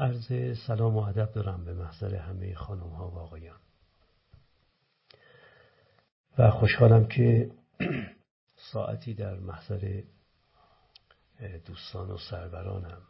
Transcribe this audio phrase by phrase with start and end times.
[0.00, 3.60] عرض سلام و ادب دارم به محضر همه خانم ها و آقایان.
[6.38, 7.50] و خوشحالم که
[8.72, 10.02] ساعتی در محضر
[11.66, 13.02] دوستان و سرورانم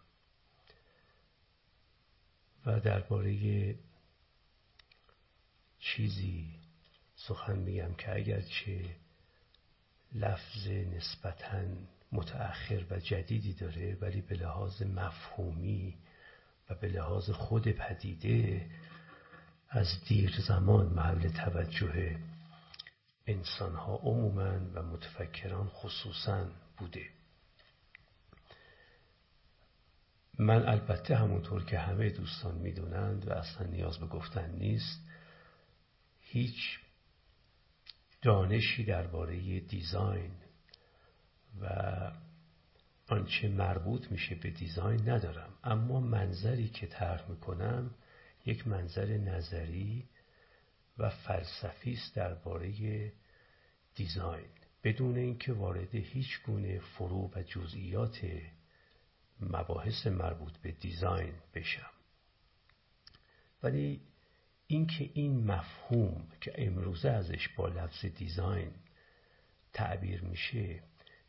[2.67, 3.75] و درباره
[5.79, 6.55] چیزی
[7.15, 8.97] سخن میگم که اگرچه
[10.13, 11.63] لفظ نسبتا
[12.13, 15.99] متأخر و جدیدی داره ولی به لحاظ مفهومی
[16.71, 18.67] و به لحاظ خود پدیده
[19.69, 22.19] از دیر زمان محل توجه
[23.27, 27.07] انسان ها عموما و متفکران خصوصا بوده.
[30.39, 35.01] من البته همونطور که همه دوستان می‌دونند و اصلا نیاز به گفتن نیست
[36.21, 36.79] هیچ
[38.23, 40.33] دانشی درباره دیزاین
[41.61, 41.67] و
[43.11, 45.53] آنچه مربوط میشه به دیزاین ندارم.
[45.65, 47.95] اما منظری که طرح می‌کنم
[48.47, 50.09] یک منظر نظری
[50.99, 52.73] و فلسفی است درباره
[53.95, 54.49] دیزاین.
[54.85, 58.19] بدون اینکه وارد هیچ گونه فرو و جزئیات
[59.41, 61.91] مباحث مربوط به دیزاین بشم.
[63.63, 64.01] ولی
[64.67, 68.71] اینکه این مفهوم که امروزه ازش با لفظ دیزاین
[69.73, 70.83] تعبیر میشه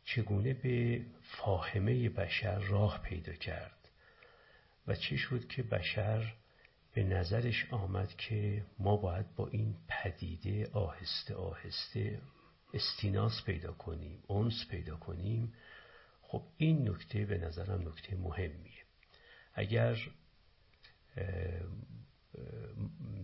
[0.06, 3.90] چگونه به فاهمه بشر راه پیدا کرد
[4.88, 6.34] و چه شد که بشر
[6.94, 12.22] به نظرش آمد که ما باید با این پدیده آهسته آهسته
[12.74, 15.54] استیناس پیدا کنیم اونس پیدا کنیم.
[16.22, 18.82] خب این نکته به نظرم نکته مهمیه.
[19.54, 19.98] اگر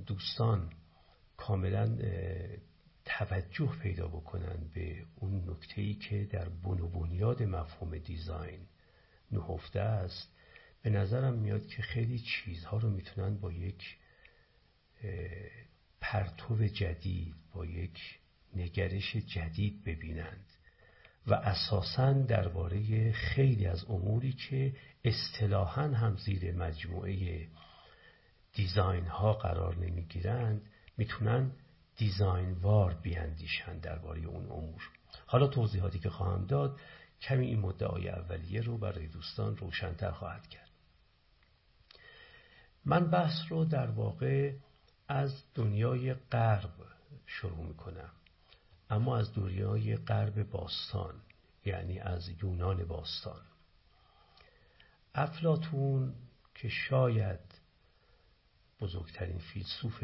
[0.06, 0.70] دوستان
[1.38, 1.98] کاملا
[3.08, 8.60] توجه پیدا بکنن به اون نکته که در بن و بنیاد مفهوم دیزاین
[9.32, 10.34] نهفته است.
[10.82, 13.98] به نظرم میاد که خیلی چیزها رو می‌تونن با یک
[16.02, 18.00] پرتو جدید با یک
[18.56, 20.46] نگرش جدید ببینند
[21.28, 24.76] و اساسا درباره خیلی از اموری که
[25.06, 27.48] اصطلاحا هم زیر مجموعه
[28.54, 30.62] دیزاین ها قرار نمی‌گیرند
[30.98, 31.52] می‌تونن
[31.98, 34.90] دیزاین وار بیاندیشند درباره اون امور.
[35.26, 36.80] حالا توضیحاتی که خواهم داد
[37.22, 40.70] کمی این مدعای اولیه رو برای دوستان روشنتر خواهد کرد.
[42.86, 44.54] من بحث رو در واقع
[45.08, 46.74] از دنیای غرب
[47.26, 48.12] شروع می‌کنم.
[48.90, 51.22] اما از دنیای غرب باستان
[51.66, 53.42] یعنی از یونان باستان.
[55.16, 56.14] افلاتون
[56.56, 57.40] که شاید
[58.80, 60.04] بزرگترین فیلسوف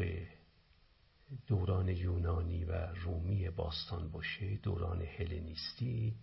[1.48, 6.16] دوران یونانی و رومی باستان باشه دوران هلنیستی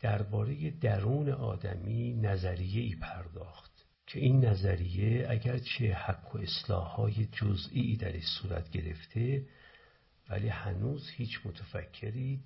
[0.00, 8.20] درباره درون آدمی نظریه ای پرداخت که این نظریه اگرچه حق و اصلاحهای جزئی در
[8.20, 9.46] صورت گرفته
[10.28, 12.40] ولی هنوز هیچ متفکری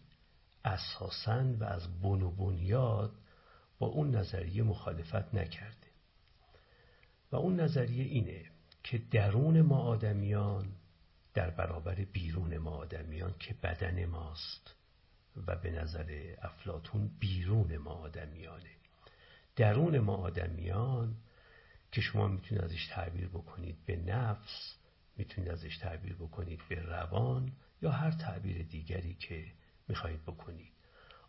[0.65, 3.13] اساساً و از بن و بنیاد
[3.79, 5.87] با اون نظریه مخالفت نکرده.
[7.33, 8.50] و اون نظریه اینه
[8.83, 10.73] که درون ما آدمیان
[11.35, 14.75] در برابر بیرون ما آدمیان که بدن ماست
[15.47, 18.71] و به نظر افلاتون بیرون ما آدمیانه.
[19.57, 21.17] درون ما آدمیان
[21.93, 24.77] که شما می‌تونید ازش تعبیر بکنید به نفس
[25.17, 27.53] می‌تونید ازش تعبیر بکنید به روان
[27.83, 29.45] یا هر تعبیر دیگری که
[29.89, 30.73] می‌خواهید بکنید.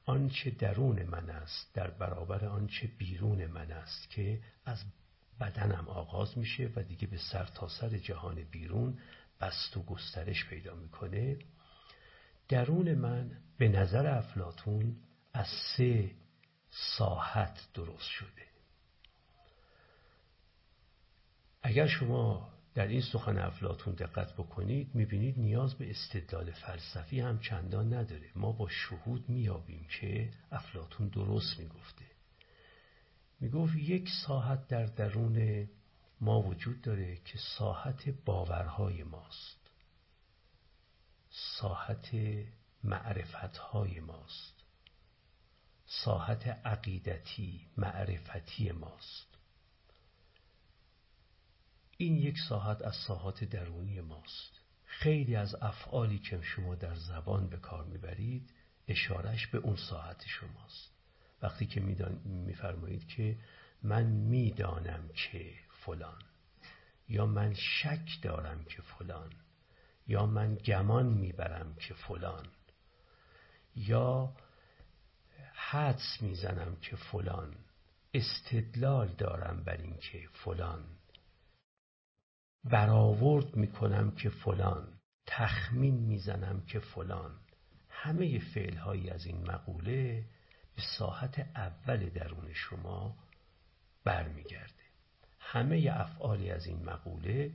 [0.05, 4.83] آنچه درون من است در برابر آنچه بیرون من است که از
[5.41, 8.99] بدنم آغاز میشه و دیگه به سر تا سر جهان بیرون
[9.41, 11.37] بست و گسترش پیدا می‌کنه.
[12.49, 14.95] درون من به نظر افلاتون
[15.33, 15.47] از
[15.77, 16.11] سه
[16.69, 18.47] ساحت درست شده.
[21.63, 27.93] اگر شما در این سخن افلاتون دقت بکنید می‌بینید نیاز به استدلال فلسفی هم چندان
[27.93, 28.29] نداره.
[28.35, 32.10] ما با شهود میابیم که افلاتون درست می‌گفته.
[33.41, 35.69] می‌گفت یک ساحت در درون
[36.21, 39.69] ما وجود داره که ساحت باورهای ماست.
[41.29, 42.15] ساحت
[42.83, 44.63] معرفتهای ماست.
[45.85, 49.37] ساحت عقیدتی معرفتی ماست.
[51.97, 54.61] این یک ساحت از ساحات درونی ماست.
[54.85, 58.53] خیلی از افعالی که شما در زبان به کار می‌برید
[58.87, 61.00] اشارش به اون ساحت شماست.
[61.41, 61.81] وقتی که
[62.25, 63.37] میفرمایید که
[63.83, 66.21] من می‌دانم که فلان
[67.07, 69.29] یا من شک دارم که فلان
[70.07, 72.45] یا من گمان می‌برم که فلان
[73.75, 74.33] یا
[75.53, 77.55] حدس می‌زنم که فلان
[78.13, 80.83] استدلال دارم بر اینکه فلان
[82.63, 87.39] برآورد می‌کنم که فلان تخمین می‌زنم که فلان
[87.89, 90.25] همه فعلهایی از این مقوله
[90.81, 93.15] به ساحت اول درون شما
[94.03, 94.73] برمیگرده.
[95.39, 97.51] همه افعالی از این مقوله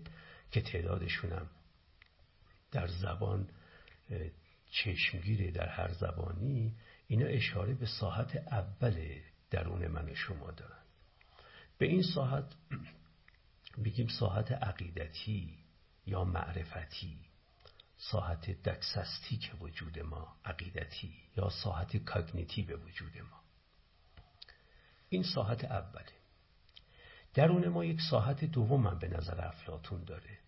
[0.50, 1.50] که تعدادشونم
[2.73, 3.49] در زبان
[4.70, 6.75] چشمگیره در هر زبانی
[7.06, 9.20] اینا اشاره به ساحت اول
[9.50, 10.82] درون من و شما دارن.
[11.78, 12.55] به این ساحت
[13.84, 15.58] بگیم ساحت عقیدتی
[16.06, 17.19] یا معرفتی.
[17.96, 23.40] ساحت دکسستی وجود ما عقیدتی یا ساحت کاگنیتی به وجود ما.
[25.08, 26.12] این ساحت اوله.
[27.34, 30.38] درون ما یک ساحت دوم هم به نظر افلاتون داره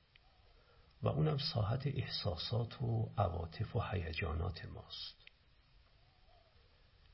[1.02, 5.24] و اونم ساحت احساسات و عواطف و هیجانات ماست.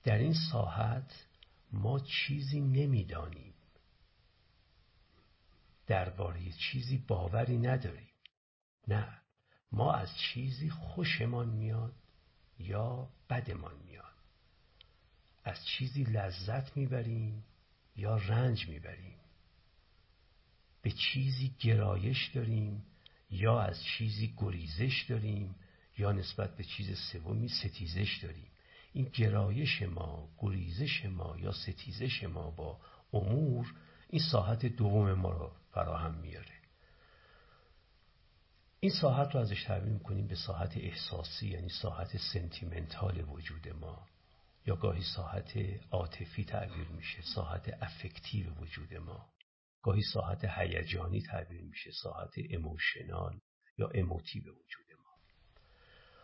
[0.05, 1.27] در این ساحت
[1.73, 3.55] ما چیزی نمی‌دانیم.
[5.87, 8.11] درباره چیزی باوری نداریم.
[8.89, 9.24] نه.
[9.75, 11.95] ما از چیزی خوشمان میاد
[12.59, 14.05] یا بدمان میاد.
[15.45, 17.45] از چیزی لذت می‌بریم
[17.97, 19.17] یا رنج می‌بریم.
[20.83, 22.87] به چیزی گرایش داریم
[23.31, 25.55] یا از چیزی گریزش داریم
[25.99, 28.49] یا نسبت به چیز سومی ستیزش داریم.
[28.93, 32.81] این گرایش ما گریزش ما یا ستیزش ما با
[33.13, 33.75] امور
[34.09, 36.54] این ساحت دوم ما رو فراهم میاره.
[38.85, 44.07] این ساحت رو ازش تعبیر می‌کنیم به ساحت احساسی یعنی ساحت sentimental وجود ما.
[44.67, 45.53] یا گاهی ساحت
[45.91, 49.29] عاطفی تعبیر میشه ساحت affective وجود ما.
[49.83, 53.41] گاهی ساحت هیجانی تعبیر میشه ساحت emotional
[53.79, 55.15] یا اموتیو وجود ما.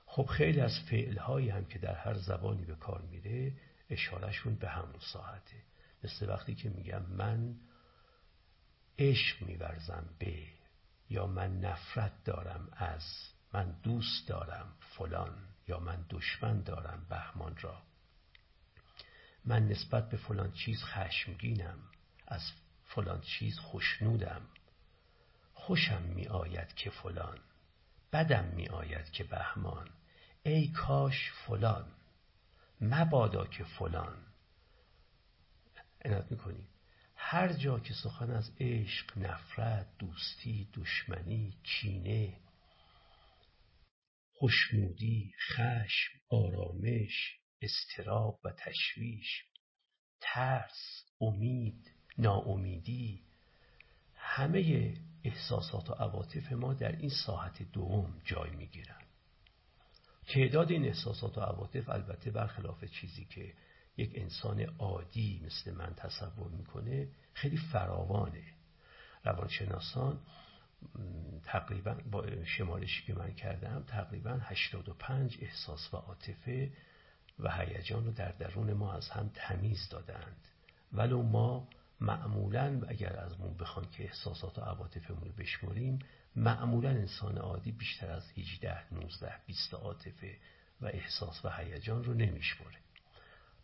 [0.07, 3.53] خب خیلی از فعلهایی هم که در هر زبانی به کار میره
[3.91, 5.65] اشارهشون به همون ساحته.
[6.05, 7.57] مثل وقتی که میگم من
[8.99, 10.60] عشق میورزم به
[11.11, 13.03] یا من نفرت دارم از
[13.53, 17.83] من دوست دارم فلان یا من دشمن دارم بهمان را.
[19.45, 21.79] من نسبت به فلان چیز خشمگینم
[22.29, 22.53] از
[22.85, 24.43] فلان چیز خوشنودم
[25.55, 27.39] خوشم می آید که فلان
[28.13, 29.89] بدم می آید که بهمان.
[30.43, 31.93] ای کاش فلان
[32.81, 34.17] مبادا که فلان.
[36.05, 36.69] عنایت می‌کنید
[37.23, 42.37] هر جا که سخن از عشق نفرت دوستی دشمنی کینه
[44.33, 49.45] خوشنودی خشم آرامش استراب و تشویش
[50.21, 53.23] ترس امید ناامیدی
[54.15, 54.95] همه
[55.25, 59.03] احساسات و عواطف ما در این ساحت دوم جای می‌گیرن.
[60.29, 63.55] تعداد این احساسات و عواطف البته برخلاف چیزی که
[64.01, 68.45] یک انسان عادی مثل من تصور می‌کنه خیلی فراوانه.
[69.25, 70.21] روانشناسان
[71.45, 76.73] تقریبا با شمارشی که من کردم تقریبا 85 احساس و عاطفه
[77.39, 80.49] و هیجان رو در درون ما از هم تمیز دادند.
[80.93, 81.69] ولو ما
[82.01, 85.99] معمولا اگر از مون بخوان که احساسات و عواطفمون رو بشمریم
[86.37, 90.37] معمولا انسان عادی بیشتر از 18 19 20 عاطفه
[90.81, 92.77] و احساس و هیجان رو نمیشمره.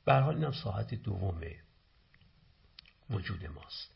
[0.06, 1.40] به حال اینم ساحت دوم
[3.10, 3.94] وجود ماست.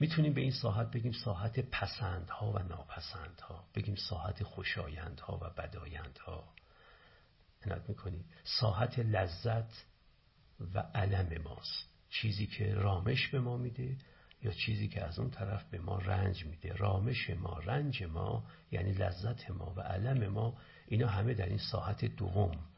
[0.00, 6.54] می‌تونیم به این ساحت بگیم ساحت پسندها و ناپسندها بگیم ساحت خوشایندها و بدایندها.
[7.66, 8.24] عنایت می‌کنید
[8.60, 9.84] ساحت لذت
[10.74, 11.88] و علم ماست.
[12.10, 13.96] چیزی که رامش به ما میده
[14.42, 16.72] یا چیزی که از اون طرف به ما رنج میده.
[16.72, 22.04] رامش ما رنج ما یعنی لذت ما و علم ما اینا همه در این ساحت
[22.04, 22.69] دوم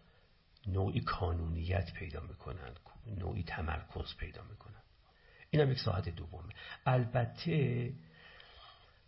[0.66, 2.74] نوعی کانونیت پیدا می‌کنن
[3.06, 4.82] نوعی تمرکز پیدا می‌کنن
[5.50, 6.52] این هم یک ساحت دومه.
[6.86, 7.92] البته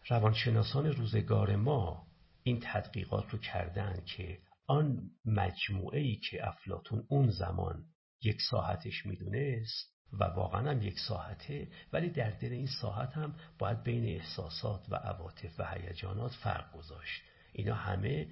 [0.09, 2.07] روانشناسان روزگار ما
[2.43, 7.85] این تدقیقات رو کردن که آن مجموعه ای که افلاتون اون زمان
[8.23, 13.83] یک ساحتش می‌دونست و واقعا هم یک ساحته ولی در دل این ساحت هم باید
[13.83, 17.23] بین احساسات و عواطف و هیجانات فرق گذاشت.
[17.53, 18.29] اینا همه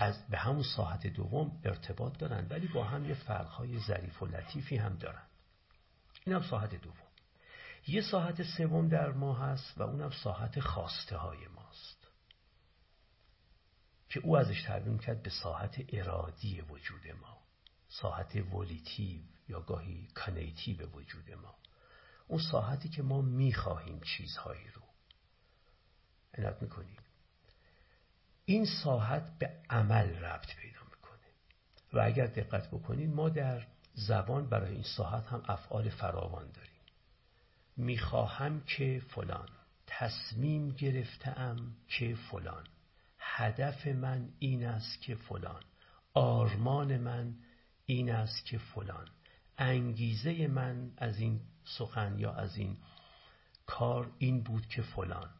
[0.00, 4.76] از به همون ساحت دوم ارتباط دارن ولی با هم یه فرقهای ظریف و لطیفی
[4.76, 5.22] هم دارن.
[6.26, 6.96] این هم ساحت دوم.
[7.86, 12.08] یه ساحت سوم در ما هست و اونم ساحت خواسته های ماست.
[14.08, 17.38] که او ازش تعبیر کرد به ساحت ارادی وجود ما.
[17.88, 21.54] ساحت ولیتیو یا گاهی کانیتیو وجود ما.
[22.28, 24.82] اون ساحتی که ما می‌خواهیم چیزهایی رو.
[26.34, 26.98] عنایت می‌کنیم.
[28.50, 31.28] این ساحت به عمل ربط پیدا می‌کنه.
[31.92, 36.80] و اگر دقت بکنید ما در زبان برای این ساحت هم افعال فراوان داریم.
[37.76, 39.48] می‌خواهم که فلان.
[39.86, 41.56] تصمیم گرفتم
[41.88, 42.64] که فلان.
[43.18, 45.62] هدف من این است که فلان.
[46.14, 47.34] آرمان من
[47.86, 49.08] این است که فلان.
[49.58, 52.76] انگیزه من از این سخن یا از این
[53.66, 55.30] کار این بود که فلان.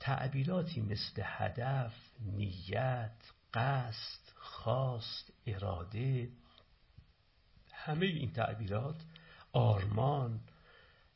[0.00, 6.28] تعبیراتی مثل هدف، نیت، قصد، خواست، اراده
[7.72, 9.02] همه این تعبیرات
[9.52, 10.40] آرمان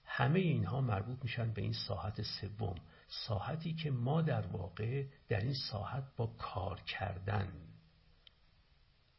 [0.04, 2.74] همه اینها مربوط میشن به این ساحت سوم.
[3.08, 7.52] ساحتی که ما در واقع در این ساحت با کار کردن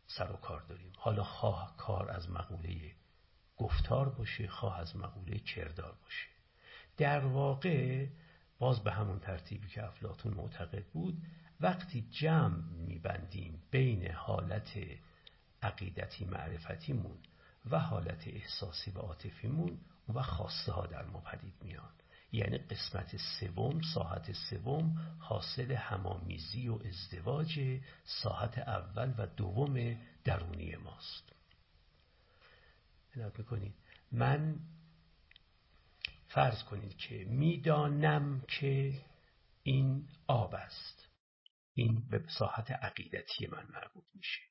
[0.07, 0.91] سر و کار داریم.
[0.97, 2.91] حالا خواه کار از مقوله
[3.57, 6.27] گفتار باشه خواه از مقوله کردار باشه.
[6.97, 8.07] در واقع
[8.59, 11.17] باز به همون ترتیبی که افلاتون معتقد بود
[11.59, 14.77] وقتی جمع میبندیم بین حالت
[15.61, 17.17] عقیدتی معرفتیمون
[17.71, 19.77] و حالت احساسی و عاطفیمون
[20.13, 21.89] و خواسته ها در ما پدید میان.
[22.31, 31.31] یعنی قسمت سوم ساحت سوم حاصل همامیزی و ازدواج ساحت اول و دوم درونی ماست.
[33.37, 33.73] می‌کنید.
[34.11, 34.59] من
[36.35, 38.93] فرض کنید که می‌دانم که
[39.63, 41.07] این آب است.
[41.73, 44.41] این به ساحت عقیدتی من مربوط میشه.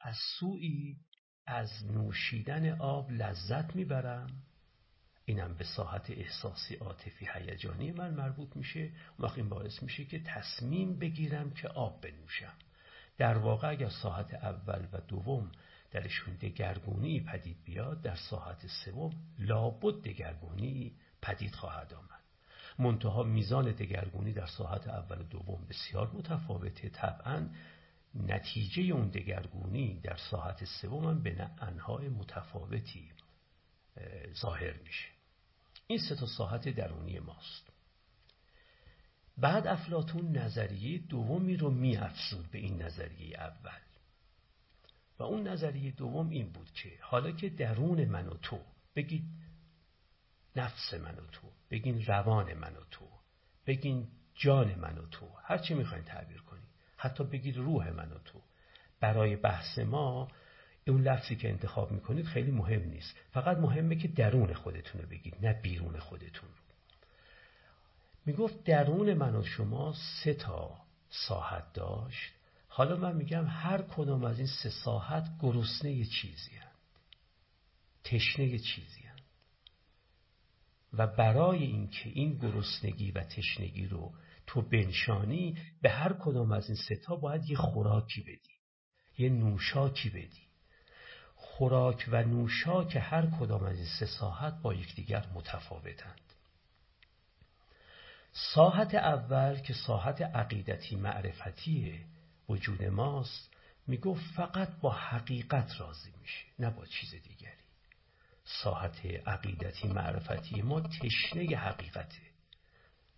[0.00, 0.96] از سوی
[1.46, 4.42] از نوشیدن آب لذت می‌برم.
[5.24, 8.92] اینم به ساحت احساسی عاطفی هیجانی من مربوط میشه.
[9.18, 12.54] وقت این باعث میشه که تصمیم بگیرم که آب بنوشم.
[13.18, 15.52] در واقع اگر ساحت اول و دوم
[15.90, 22.20] درشون دگرگونی پدید بیاد در ساحت سوم لابد دگرگونی پدید خواهد آمد.
[22.78, 26.88] منتها میزان دگرگونی در ساحت اول و دوم بسیار متفاوته.
[26.88, 27.48] طبعا
[28.14, 33.12] نتیجه اون دگرگونی در ساحت سوم به انهای متفاوتی
[34.40, 35.08] ظاهر میشه.
[35.86, 37.70] این سه تا ساحت درونی ماست.
[39.38, 43.80] بعد افلاتون نظریه دومی رو می افزود به این نظریه اول.
[45.18, 48.60] و اون نظریه دوم این بود که حالا که درون من و تو
[48.96, 49.24] بگید
[50.56, 53.08] نفس من و تو بگین روان من و تو
[53.66, 58.18] بگین جان من و تو هر چی می‌خواین تعبیر کنید حتی بگید روح من و
[58.18, 58.40] تو.
[59.00, 60.28] برای بحث ما
[60.86, 63.16] اون لفظی که انتخاب می‌کنید خیلی مهم نیست.
[63.30, 66.56] فقط مهمه که درون خودتون رو بگید نه بیرون خودتون رو.
[68.26, 70.78] می‌گفت درون من و شما سه تا
[71.08, 72.32] ساحت داشت.
[72.68, 76.70] حالا من میگم هر کدام از این سه ساحت گرسنه چیزی هست.
[78.04, 78.99] تشنه چیزی
[80.92, 84.12] و برای اینکه این گرسنگی و تشنگی رو
[84.46, 88.60] تو بنشانی به هر کدام از این ستا باید یه خوراکی بدی
[89.18, 90.50] یه نوشاکی بدی.
[91.34, 96.32] خوراک و نوشاک هر کدام از این سه ساحت با یکدیگر متفاوتند.
[98.32, 102.00] ساحت اول که ساحت عقیدتی معرفتی
[102.48, 103.50] وجود ماست
[103.86, 107.59] می‌گفت فقط با حقیقت راضی میشه نه با چیز دیگری.
[108.62, 110.62] ساحت عقیدتی معرفتی.
[110.62, 112.22] ما تشنه حقیقته.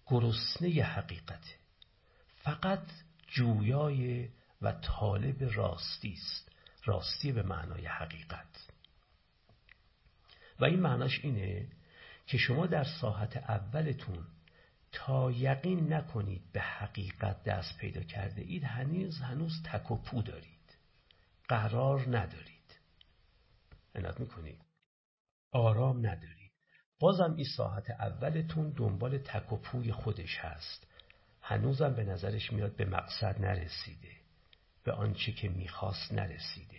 [0.06, 1.54] گرسنه حقیقته.
[2.36, 2.86] فقط
[3.28, 4.28] جویای
[4.62, 6.52] و طالب راستی است.
[6.84, 8.68] راستی به معنای حقیقت.
[10.60, 11.68] و این معناش اینه
[12.26, 14.26] که شما در ساحت اولتون
[14.92, 20.76] تا یقین نکنید به حقیقت دست پیدا کرده اید هنوز هنوز تک و پو دارید.
[21.48, 22.78] قرار ندارید.
[23.94, 24.71] عنایت می‌کنید.
[25.52, 26.52] آرام ندارید
[26.98, 30.86] بازم این ساحت اولتون دنبال تک و پوی خودش هست.
[31.42, 34.12] هنوزم به نظرش میاد به مقصد نرسیده.
[34.84, 36.78] به آنچه که می‌خواست نرسیده.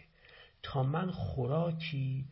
[0.64, 2.26] تا من خوراکی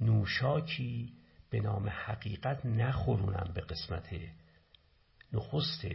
[0.00, 1.12] نوشاکی
[1.50, 4.08] به نام حقیقت نخورونم به قسمت
[5.32, 5.86] نخست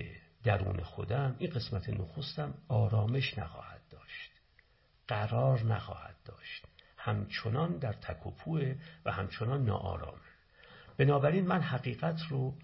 [0.43, 4.31] درون خودم این قسمت نخستم آرامش نخواهد داشت.
[5.07, 6.65] قرار نخواهد داشت.
[7.05, 10.21] همچنان در تکوپوه و همچنان ناآرامه
[10.97, 12.57] بنابراین من حقیقت رو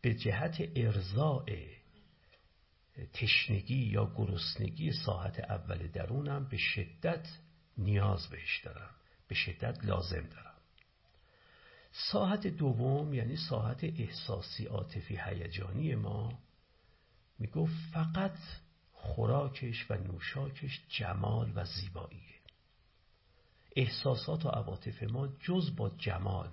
[0.00, 1.46] به جهت ارزاع
[3.12, 7.28] تشنگی یا گرسنگی ساحت اول درونم به شدت
[7.78, 8.90] نیاز بهش دارم
[9.28, 10.54] به شدت لازم دارم.
[12.12, 16.38] ساحت دوم یعنی ساحت احساسی عاطفی هیجانی ما
[17.38, 18.38] می‌گفت فقط
[18.92, 22.31] خوراکش و نوشاکش جمال و زیباییه.
[23.76, 26.50] احساسات و عواطف ما جز با جمال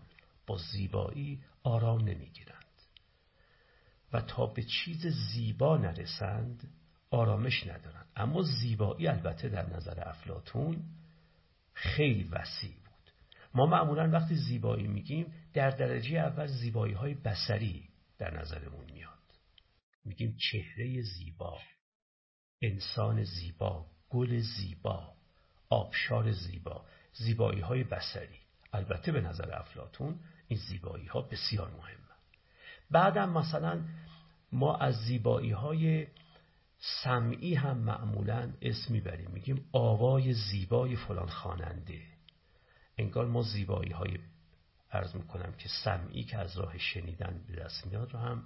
[0.48, 2.66] با زیبایی آرام نمی‌گیرند.
[4.14, 6.74] و تا به چیز زیبا نرسند
[7.10, 8.06] آرامش ندارند.
[8.16, 10.84] اما زیبایی البته در نظر افلاتون
[11.74, 13.14] خیلی وسیع بود.
[13.54, 19.10] ما معمولا وقتی زیبایی میگیم در درجه اول زیبایی های بسری در نظرمون میاد.
[20.06, 21.58] میگیم چهره زیبا
[22.62, 25.14] انسان زیبا گل زیبا
[25.70, 26.86] آبشار زیبا.
[27.14, 28.40] زیبایی های بسری
[28.74, 32.10] البته به نظر افلاتون این زیبایی ها بسیار مهمه
[32.92, 33.82] بعدم مثلا
[34.52, 36.08] ما از زیبایی های
[37.04, 39.32] سمعی هم معمولا اسم می‌بریم.
[39.32, 42.02] میگیم آوای زیبای فلان خواننده.
[42.98, 44.20] انگار ما زیبایی های
[44.92, 48.44] عرض می‌کنم که سمعی که از راه شنیدن به دست میاد رو هم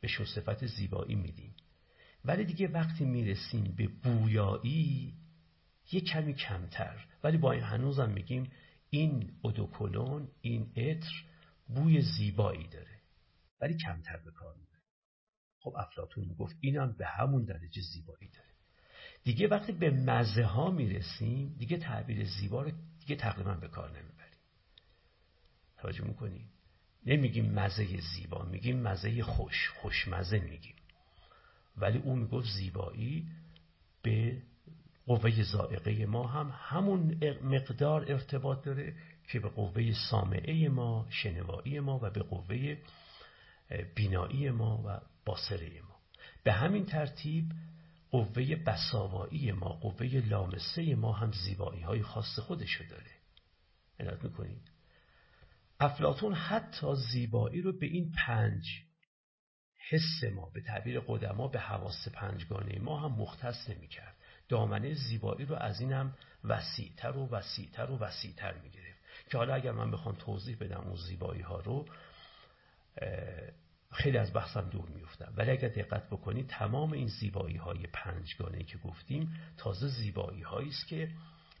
[0.00, 1.54] به صفت زیبایی میدیم.
[2.24, 5.14] ولی دیگه وقتی می‌رسیم به بویایی
[5.92, 7.04] یه کمی کمتر.
[7.24, 8.50] ولی با این هنوزم میگیم
[8.90, 11.12] این ادوکلون این عطر
[11.68, 13.00] بوی زیبایی داره.
[13.60, 14.82] ولی کمتر به کار می‌بره.
[15.60, 18.46] خب افلاتون می‌گفت اینم به همون درجه زیبایی داره.
[19.24, 24.38] دیگه وقتی به مزه ها می‌رسیم دیگه تعبیر زیبا رو دیگه تقریبا به کار نمی‌بریم.
[25.78, 26.50] توجه می‌کنیم
[27.06, 30.74] نمیگیم مزه زیبا میگیم مزه خوش خوشمزه میگیم.
[31.76, 33.28] ولی او می‌گفت زیبایی
[34.02, 34.42] به
[35.06, 38.94] قوه زائقه ما هم همون مقدار ارتباط داره
[39.28, 42.76] که به قوه سامعه ما شنوایی ما و به قوه
[43.94, 45.96] بینایی ما و باصره ما.
[46.44, 47.52] به همین ترتیب
[48.10, 53.10] قوه بساوایی ما قوه لامسه ما هم زیبایی های خاص خودشو داره.
[54.00, 54.70] عنایت می‌کنید؟
[55.80, 58.64] افلاتون حتی زیبایی رو به این پنج
[59.90, 64.15] حس ما به تعبیر قدما به حواس پنجگانه ما هم مختص نمی‌کرد.
[64.48, 68.96] دامنه زیبایی رو از اینم وسیعتر و وسیعتر و وسیعتر می‌گرفت.
[69.30, 71.86] که حالا اگر من بخوام توضیح بدم اون زیبایی ها رو
[73.90, 78.78] خیلی از بحثم دور میفتم ولی اگر دقت بکنید تمام این زیبایی های پنجگانه که
[78.78, 81.10] گفتیم تازه زیبایی هایی است که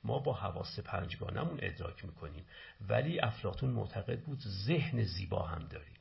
[0.04, 2.44] ما با حواس پنجگانمون ادراک می‌کنیم.
[2.88, 5.96] ولی افلاتون معتقد بود ذهن زیبا هم داریم.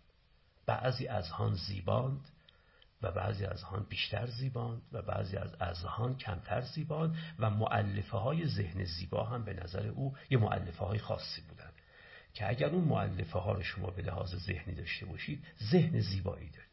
[0.65, 2.29] بعضی از هان زیباند
[3.05, 8.47] و بعضی از آن بیشتر زیباند و بعضی از اذهان کمتر زیباند و معلفه های
[8.47, 11.73] ذهن زیبا هم به نظر او یه معلفه های خاصی بودند
[12.33, 16.69] که اگر اون معلفه ها رو شما به لحاظ ذهنی داشته باشید ذهن زیبایی دارید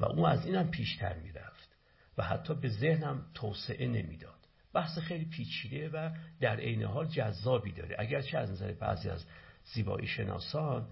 [0.00, 1.76] و اون از اینم پیشتر می‌رفت
[2.18, 4.40] و حتی به ذهنم توسعه نمی‌داد.
[4.72, 7.96] بحث خیلی پیچیده و در عین حال جذابی داره.
[7.98, 9.24] اگرچه از نظر بعضی از
[9.64, 10.88] زیبایی شناسان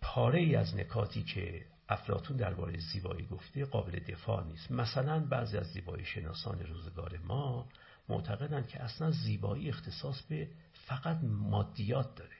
[0.00, 4.70] پاره ای از نکاتی که افلاتون درباره زیبایی گفته قابل دفاع نیست.
[4.70, 7.68] مثلا بعضی از زیبایی شناسان روزگار ما
[8.08, 12.36] معتقدند که اصلا زیبایی اختصاص به فقط مادیات داره.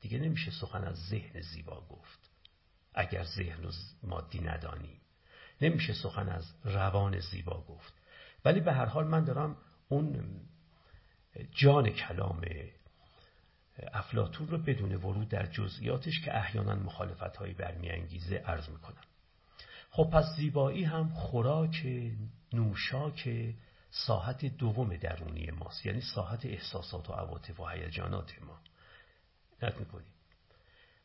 [0.00, 2.30] دیگه نمیشه سخن از ذهن زیبا گفت.
[2.94, 3.70] اگر ذهن رو
[4.02, 5.00] مادی ندانیم
[5.60, 7.94] نمیشه سخن از روان زیبا گفت.
[8.44, 9.56] ولی به هر حال من دارم
[9.88, 10.30] اون
[11.50, 12.40] جان کلام
[13.92, 19.02] افلاتون رو بدون ورود در جزئیاتش که احیانا مخالفت هایی برمیانگیزه عرض می‌کنم.
[19.90, 21.86] خب پس زیبایی هم خوراک
[22.52, 23.54] نوشاک
[23.90, 28.60] ساحت دوم درونی ماست یعنی ساحت احساسات و عواطف و هیجانات ما.
[29.62, 30.12] نت می‌کنیم.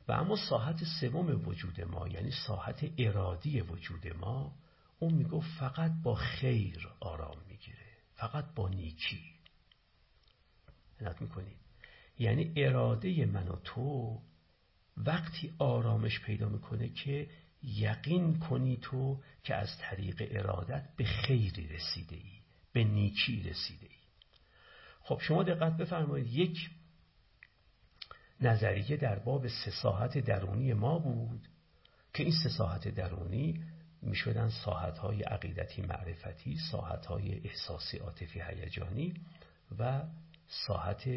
[0.08, 4.56] و اما ساحت سوم وجود ما یعنی ساحت ارادی وجود ما
[5.00, 9.32] اون می‌گفت فقط با خیر آرام می‌گیره فقط با نیکی.
[11.02, 11.58] نت می‌کنیم.
[12.20, 14.20] یعنی اراده من و تو
[14.98, 17.30] وقتی آرامش پیدا می‌کنه که
[17.64, 22.32] یقین کنی تو که از طریق ارادت به خیری رسیده ای
[22.74, 23.96] به نیکی رسیده ای
[25.02, 26.34] خب شما دقت بفرمایید.
[26.34, 26.70] یک
[28.42, 31.48] نظریه در باب سه درونی ما بود
[32.14, 33.64] که این سه ساحت درونی
[34.02, 39.14] می‌شدن ساحت های عقیدتی معرفتی ساحت های احساسی عاطفی هیجانی
[39.80, 40.04] و
[40.48, 41.10] ساحت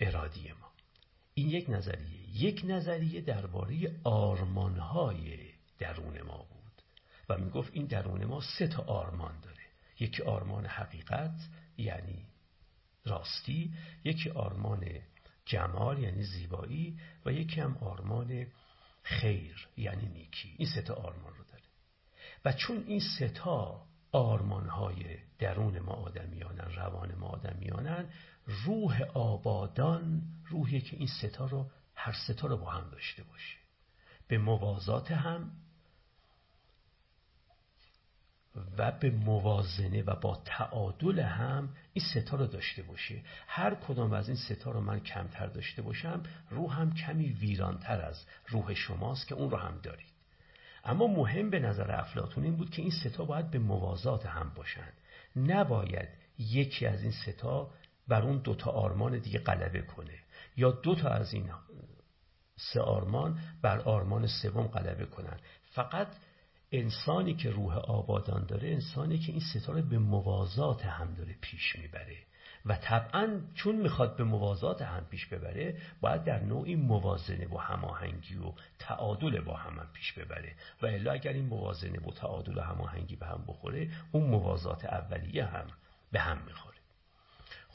[0.00, 0.70] ارادی ما.
[1.34, 2.42] این یک نظریه.
[2.42, 5.38] یک نظریه درباره آرمانهای
[5.78, 6.82] درون ما بود.
[7.28, 9.62] و می‌گفت این درون ما سه تا آرمان داره.
[10.00, 11.40] یکی آرمان حقیقت
[11.78, 12.26] یعنی
[13.04, 13.74] راستی
[14.04, 14.86] یکی آرمان
[15.44, 18.46] جمال یعنی زیبایی و یکی هم آرمان
[19.02, 20.54] خیر یعنی نیکی.
[20.56, 21.62] این سه تا آرمان رو داره.
[22.44, 28.08] و چون این سه تا آرمانهای درون ما آدمیانن روان ما آدمیانن
[28.46, 33.56] روح آبادان روحی که این ستا رو هر ستا رو با هم داشته باشه.
[34.28, 35.50] به موازات هم
[38.78, 43.22] و به موازنه و با تعادل هم این ستا رو داشته باشه.
[43.46, 48.24] هر کدام از این ستا رو من کمتر داشته باشم روح هم کمی ویرانتر از
[48.48, 50.16] روح شماست که اون رو هم دارید.
[50.84, 54.92] اما مهم به نظر افلاتون این بود که این ستا باید به موازات هم باشن.
[55.36, 57.70] نباید یکی از این ستا
[58.08, 60.18] بر اون دوتا آرمان دیگه غلبه کنه.
[60.56, 61.50] یا دوتا از این
[62.56, 65.38] سه آرمان بر آرمان سوم غلبه کنن.
[65.62, 66.08] فقط
[66.72, 72.16] انسانی که روح آبادان داره انسانی که این ستاره به موازات هم داره پیش می‌بره.
[72.66, 78.36] و طبعا چون می‌خواد به موازات هم پیش ببره باید در نوعی موازنه و هماهنگی
[78.36, 80.54] و تعادل با هم, هم پیش ببره.
[80.82, 85.44] و الا اگر این موازنه و تعادل و هماهنگی به هم بخوره اون موازات اولیه
[85.44, 85.66] هم
[86.12, 86.75] به هم می‌خوره.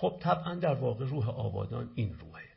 [0.02, 2.50] خب طبعا در واقع روح آبادان این روحه.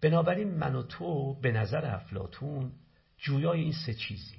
[0.00, 2.72] بنابراین من و تو به نظر افلاتون
[3.18, 4.36] جویای این سه چیزی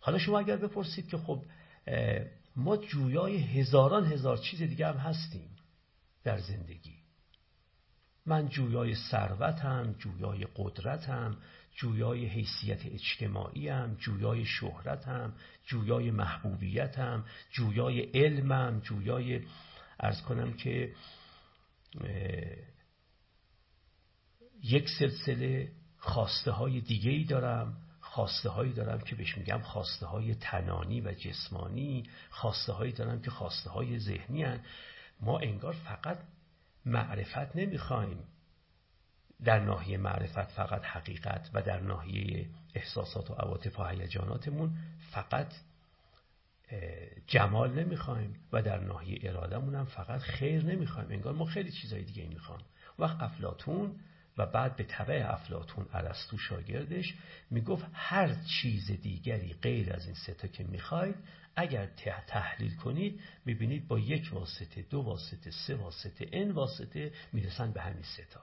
[0.00, 1.44] حالا شما اگر بپرسید که خب
[2.56, 5.50] ما جویای هزاران هزار چیز دیگه هم هستیم
[6.24, 6.96] در زندگی.
[8.26, 11.36] من جویای ثروتم جویای قدرتم
[11.76, 15.32] جویای حیثیت اجتماعیم جویای شهرتم
[15.66, 19.40] جویای محبوبیتم جویای علمم جویای
[20.00, 20.94] ارز کنم که
[24.62, 30.34] یک سلسله خواسته های دیگه ای دارم خواسته هایی دارم که بهش میگم خواسته های
[30.34, 34.60] تنانی و جسمانی خواسته هایی دارم که خواسته های ذهنی هن.
[35.20, 36.18] ما انگار فقط
[36.84, 38.24] معرفت نمی‌خوایم
[39.44, 44.76] در ناحیه معرفت فقط حقیقت و در ناحیه احساسات و عواطف و هیجاناتمون
[45.10, 45.54] فقط
[47.26, 51.10] جمال نمی‌خوایم و در ناحیه ارادهمون هم فقط خیر نمی‌خوایم.
[51.10, 52.64] انگار ما خیلی چیزای دیگه می‌خوایم
[52.98, 54.00] وقت افلاتون
[54.38, 57.14] و بعد به طبع افلاتون عرستو شاگردش
[57.50, 61.16] می‌گفت هر چیز دیگری غیر از این ستا که می‌خواید
[61.56, 61.86] اگر
[62.26, 68.02] تحلیل کنید می‌بینید با یک واسطه دو واسطه سه واسطه ان واسطه می‌رسن به همین
[68.02, 68.40] ستا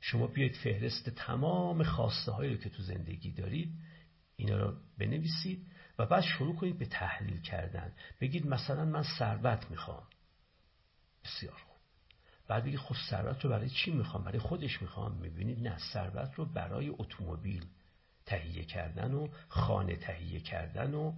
[0.00, 3.68] شما بیاید فهرست تمام خواسته هایی رو که تو زندگی دارید
[4.36, 5.66] اینا رو بنویسید
[5.98, 7.92] و بعد شروع کنید به تحلیل کردن.
[8.20, 10.02] بگید مثلا من ثروت می‌خوام.
[11.24, 11.76] بسیار خوب.
[12.48, 15.12] بعد بگید خب ثروت رو برای چی می‌خوام؟ برای خودش می‌خوام.
[15.12, 17.66] می‌بینید نه ثروت رو برای اتومبیل
[18.26, 21.12] تهیه کردن و خانه تهیه کردن و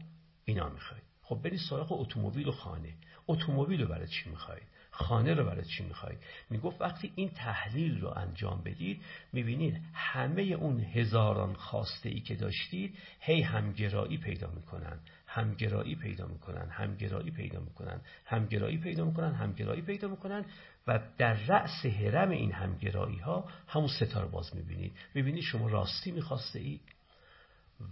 [0.45, 1.03] اینا می‌خواید.
[1.23, 2.95] خب برید سراغ اتومبیل و خانه.
[3.27, 6.19] اتومبیل رو برای چی می‌خواید؟ خانه رو برای چی می‌خواید؟
[6.51, 12.99] می‌گفت وقتی این تحلیل رو انجام بدید می‌بینید همه اون هزاران خواسته ای که داشتید
[13.21, 15.01] هی همگرایی پیدا می‌کنن.
[15.27, 20.45] همگرایی پیدا می‌کنن همگرایی پیدا می‌کنن همگرایی پیدا می‌کنن همگرایی پیدا می‌کنن
[20.87, 24.93] و در رأس هرم این همگرایی ها همون ستاره باز می‌بینید.
[25.15, 26.81] می‌بینید شما راستی می‌خواسته اید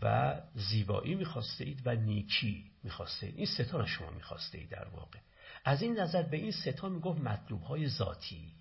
[0.03, 5.19] و زیبایی می‌خواسته اید و نیکی می‌خواسته اید این ستا شما می‌خواسته اید در واقع.
[5.65, 8.53] از این نظر به این ستا می‌گفت مطلوب های ذاتی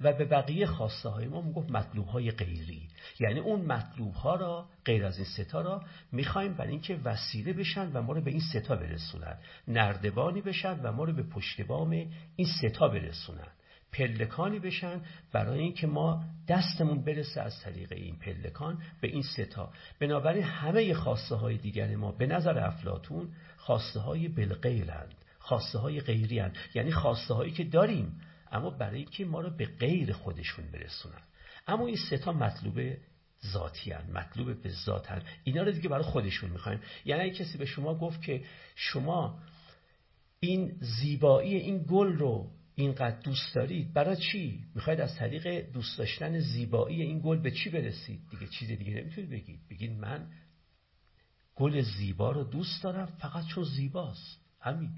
[0.00, 2.88] و به بقیه خواسته های ما می‌گفت مطلوب های غیری.
[3.20, 7.92] یعنی اون مطلوب ها را غیر از این ستا را می‌خوایم برای اینکه وسیله بشن
[7.92, 9.38] و ما رو به این ستا برسونن.
[9.68, 11.90] نردبانی بشن و ما رو به پشتبام
[12.36, 13.48] این ستا برسونن.
[13.92, 15.00] پلکانی بشن
[15.32, 21.34] برای اینکه ما دستمون برسه از طریق این پلکان به این ستا بنابراین همه خواسته
[21.34, 25.14] های دیگر ما به نظر افلاتون خواسته های بلغیرند
[25.46, 26.52] خواسته های غیری هن.
[26.74, 28.20] یعنی خواسته هایی که داریم
[28.52, 31.22] اما برای اینکه ما رو به غیر خودشون برسونن
[31.66, 32.96] اما این ستا مطلوب
[33.46, 34.10] ذاتی هن.
[34.12, 35.22] مطلوب به ذات هن.
[35.44, 39.38] اینا رو دیگه برای خودشون می‌خوایم یعنی کسی به شما گفت که شما
[40.40, 46.38] این زیبایی این گل رو اینقدر دوست دارید برای چی می‌خواید از طریق دوست داشتن
[46.38, 50.28] زیبایی این گل به چی برسید دیگه چیز دیگه نمی‌تونید بگید بگید من
[51.54, 54.90] گل زیبا رو دوست دارم فقط چون زیباست همین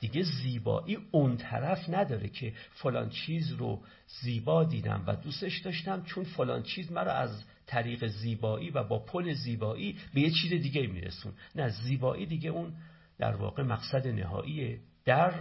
[0.00, 3.82] دیگه زیبایی اون طرف نداره که فلان چیز رو
[4.22, 9.32] زیبا دیدم و دوستش داشتم چون فلان چیز مرا از طریق زیبایی و با پل
[9.32, 11.32] زیبایی به یه چیز دیگه میرسون.
[11.54, 12.72] نه زیبایی دیگه اون
[13.18, 15.34] در واقع مقصد نهایی در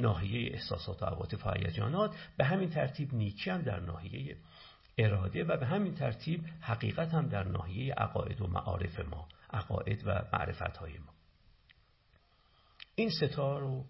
[0.00, 4.36] ناحیه احساسات و عواطف هیجانات به همین ترتیب نیکی هم در ناحیه
[4.98, 10.10] اراده و به همین ترتیب حقیقت هم در ناحیه عقاید و معارف ما عقاید و
[10.32, 11.12] معرفت های ما.
[12.94, 13.84] این ستا رو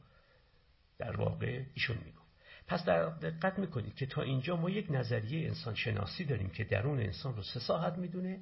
[1.00, 2.20] در واقع ایشون میگو
[2.66, 7.00] پس در دقت می‌کنید که تا اینجا ما یک نظریه انسان شناسی داریم که درون
[7.00, 8.40] انسان رو سه ساعت می‌دونه.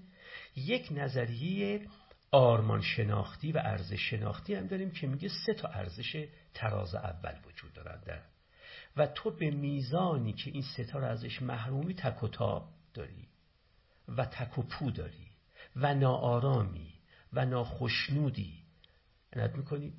[0.57, 1.87] یک نظریه
[2.31, 7.73] آرمان شناختی و ارزش شناختی هم داریم که میگه سه تا ارزش تراز اول وجود
[7.73, 8.21] دارن
[8.97, 13.29] و تو به میزانی که این سه تا ازش محرومی تک و تاب داری
[14.09, 15.31] و تک و پو داری
[15.77, 16.95] و ناآرامی
[17.33, 18.63] و ناخشنودی
[19.33, 19.95] عنایت می‌کنید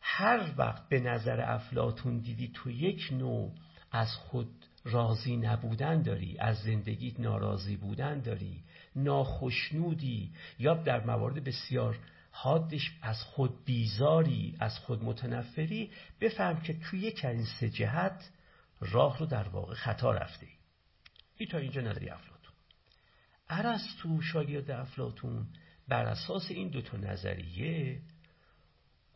[0.00, 3.52] هر وقت به نظر افلاتون دیدی تو یک نوع
[3.92, 4.48] از خود
[4.84, 8.62] راضی نبودن داری از زندگیت ناراضی بودن داری
[8.96, 11.98] ناخشنودی یا در موارد بسیار
[12.30, 18.30] حادش از خود بیزاری از خود متنفری بفهم که توی یک این سه جهت
[18.80, 20.46] راه رو در واقع خطا رفته
[21.36, 22.54] این تا اینجا نظری افلاتون
[23.48, 25.46] ارسطو شاگرد افلاتون
[25.88, 28.00] بر اساس این دوتا نظریه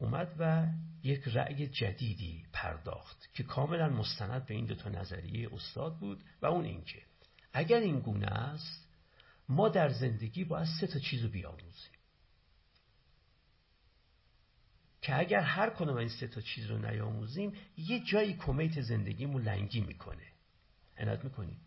[0.00, 0.66] اومد و
[1.02, 6.64] یک رأی جدیدی پرداخت که کاملا مستند به این دوتا نظریه استاد بود و اون
[6.64, 7.02] اینکه
[7.52, 8.88] اگر این گونه است
[9.48, 11.92] ما در زندگی باید سه تا چیز بیاموزیم.
[15.02, 19.80] که اگر هر کنم این سه تا چیز رو نیاموزیم یه جایی کمیت زندگیمون لنگی
[19.80, 20.26] می‌کنه.
[20.98, 21.60] عنایت می‌کنیم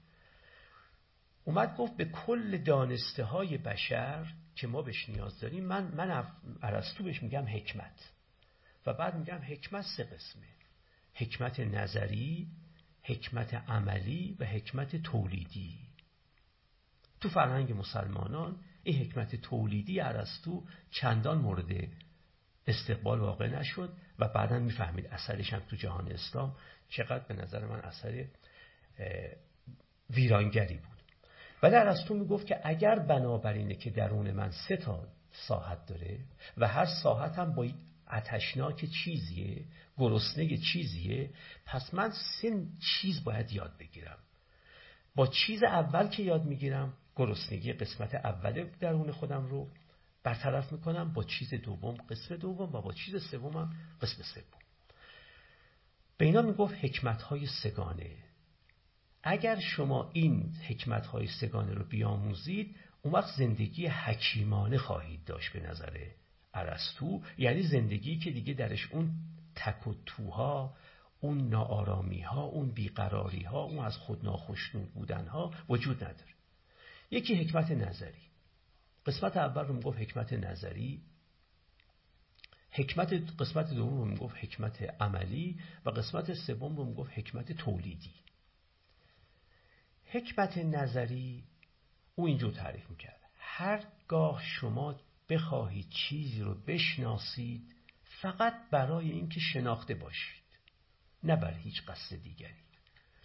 [1.44, 6.28] اومد گفت به کل دانسته های بشر که ما بهش نیاز داریم من من
[6.62, 8.12] ارسطو بهش میگم حکمت.
[8.86, 10.48] و بعد میگم حکمت سه قسمه.
[11.14, 12.48] حکمت نظری
[13.04, 15.80] حکمت عملی و حکمت تولیدی.
[17.22, 21.88] تو فرهنگ مسلمانان این حکمت تولیدی ارسطو چندان مورد
[22.68, 26.56] استقبال واقع نشد و بعدا می‌فهمید اثرش هم تو جهان اسلام
[26.90, 28.26] چقدر به نظر من اثر
[30.10, 30.98] ویرانگری بود.
[31.64, 36.20] ولی ارسطو می‌گفت که اگر بنابراینه که درون من سه تا ساحت داره
[36.58, 37.68] و هر ساحت هم با
[38.12, 39.66] اتشناک چیزیه
[39.98, 41.30] گرسنه چیزیه.
[41.66, 44.18] پس من سه چیز باید یاد بگیرم.
[45.16, 49.70] با چیز اول که یاد می‌گیرم گرسنگی قسمت اول درون خودم رو
[50.24, 54.60] برطرف می‌کنم با چیز دوم قسم دوم و با چیز سومم قسم سوم.
[56.18, 58.18] به اینا می‌گفت حکمت های سگانه.
[59.24, 65.60] اگر شما این حکمت های سگانه رو بیاموزید اون وقت زندگی حکیمانه خواهید داشت به
[65.60, 66.08] نظر
[66.54, 69.12] ارسطو یعنی زندگی که دیگه درش اون
[69.56, 70.76] تک و توها
[71.20, 76.34] اون ناآرامی ها اون بیقراری ها اون از خود ناخشنود بودن ها وجود نداره.
[77.12, 78.22] یکی حکمت نظری.
[79.06, 81.02] قسمت اول رو می‌گفت حکمت نظری.
[82.72, 88.14] حکمت قسمت دوم رو می‌گفت حکمت عملی و قسمت سوم رو می‌گفت حکمت تولیدی.
[90.06, 91.44] حکمت نظری
[92.16, 93.20] او اینجور تعریف می‌کرد.
[93.38, 100.44] هرگاه شما بخواهید چیزی رو بشناسید فقط برای اینکه شناخته باشید
[101.24, 102.64] نه بر هیچ قصد دیگری.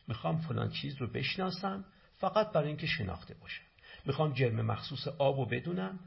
[0.09, 3.65] می‌خوام فلان چیز رو بشناسم فقط برای اینکه شناخته باشم.
[4.07, 6.01] می‌خوام جرم مخصوص آب رو بدونم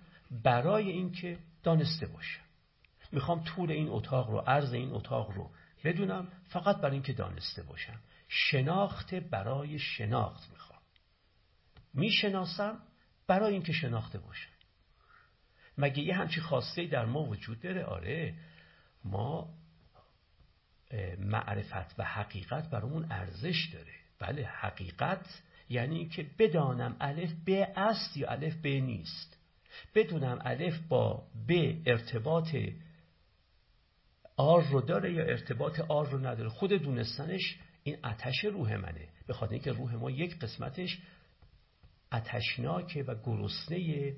[0.43, 2.41] برای اینکه دانسته باشم.
[3.11, 5.51] می‌خوام طول این اتاق رو عرض این اتاق رو
[5.83, 7.99] بدونم فقط برای اینکه دانسته باشم.
[8.27, 10.81] شناخته برای شناخت می‌خوام.
[11.93, 12.79] می‌شناسم
[13.27, 14.50] برای اینکه شناخته باشم.
[15.81, 18.33] مگه یه همچی خواسته در ما وجود داره؟ آره.
[19.03, 19.49] ما
[21.19, 23.93] معرفت و حقیقت برامون ارزش داره.
[24.19, 29.37] بله حقیقت یعنی که بدانم الف ب است یا الف ب نیست.
[29.95, 32.55] بدونم الف با ب ارتباط
[34.37, 36.49] آر رو داره یا ارتباط آر رو نداره.
[36.49, 39.07] خود دونستنش این اتش روح منه.
[39.27, 41.01] به خاطر اینکه روح ما یک قسمتش
[42.11, 44.13] اتشناکه و گرسنه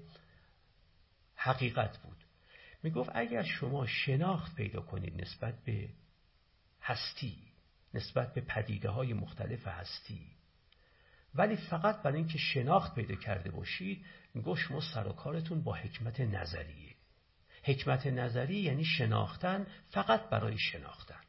[1.44, 2.18] حقیقت بود.
[2.84, 5.90] می‌گفت اگر شما شناخت پیدا کنید نسبت به
[6.82, 7.38] هستی
[7.94, 10.28] نسبت به پدیده های مختلف هستی
[11.36, 16.20] ولی فقط برای اینکه شناخت پیدا کرده باشید می‌گفت شما سر و کارتون با حکمت
[16.20, 16.96] نظریه.
[17.64, 21.22] حکمت نظری یعنی شناختن فقط برای شناختن.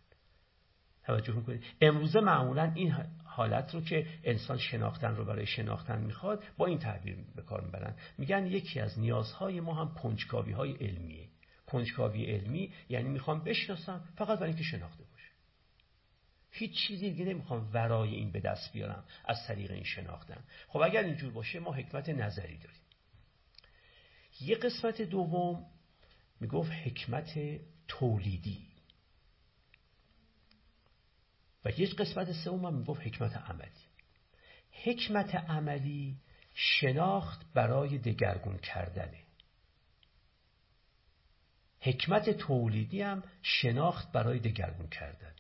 [1.05, 2.95] توجه می‌کنید؟ امروزه معمولا این
[3.37, 7.95] حالت رو که انسان شناختن رو برای شناختن می‌خواد با این تعبیر به کار می‌برن.
[8.19, 11.29] میگن یکی از نیازهای ما هم کنجکاوی های علمیه.
[11.67, 15.29] کنجکاوی علمی یعنی می‌خوام بشناسم فقط برای اینکه شناخته باشه.
[16.51, 20.45] هیچ چیزی دیگه نمی‌خوام ورای این به دست بیارم از طریق این شناختن.
[20.69, 22.81] خب اگر اینجور باشه ما حکمت نظری داریم.
[24.41, 25.67] یه قسمت دوم
[26.41, 27.39] می‌گفت حکمت
[27.89, 28.74] تولیدی.
[31.65, 33.71] و یک قسمت سوم هم می‌گفت حکمت عملی.
[34.71, 36.17] حکمت عملی
[36.55, 39.21] شناخت برای دگرگون کردنه.
[41.81, 45.35] حکمت تولیدی هم شناخت برای دگرگون کردن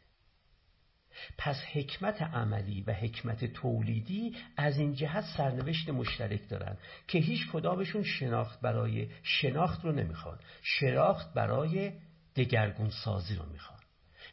[1.38, 6.76] پس حکمت عملی و حکمت تولیدی از این جهت سرنوشت مشترک دارن
[7.08, 10.38] که هیچ کدامشون شناخت برای شناخت رو نمی‌خوان.
[10.62, 11.92] شناخت برای
[12.37, 13.73] دگرگون سازی رو می‌خوان.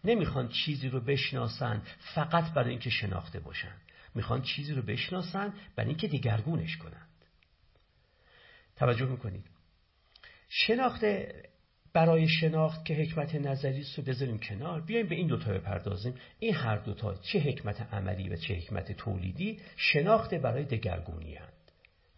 [0.03, 1.81] نمی‌خوان چیزی رو بشناسن
[2.15, 3.75] فقط برای اینکه شناخته باشن
[4.15, 7.07] می‌خوان چیزی رو بشناسن برای اینکه دیگرگونش کنند
[8.75, 9.45] توجه می‌کنید
[10.49, 11.01] شناخت
[11.93, 16.77] برای شناخت که حکمت نظری رو بذاریم کنار بیایم به این دوتا بپردازیم این هر
[16.77, 21.53] دوتا چه حکمت عملی و چه حکمت تولیدی شناخت برای دگرگونی هند.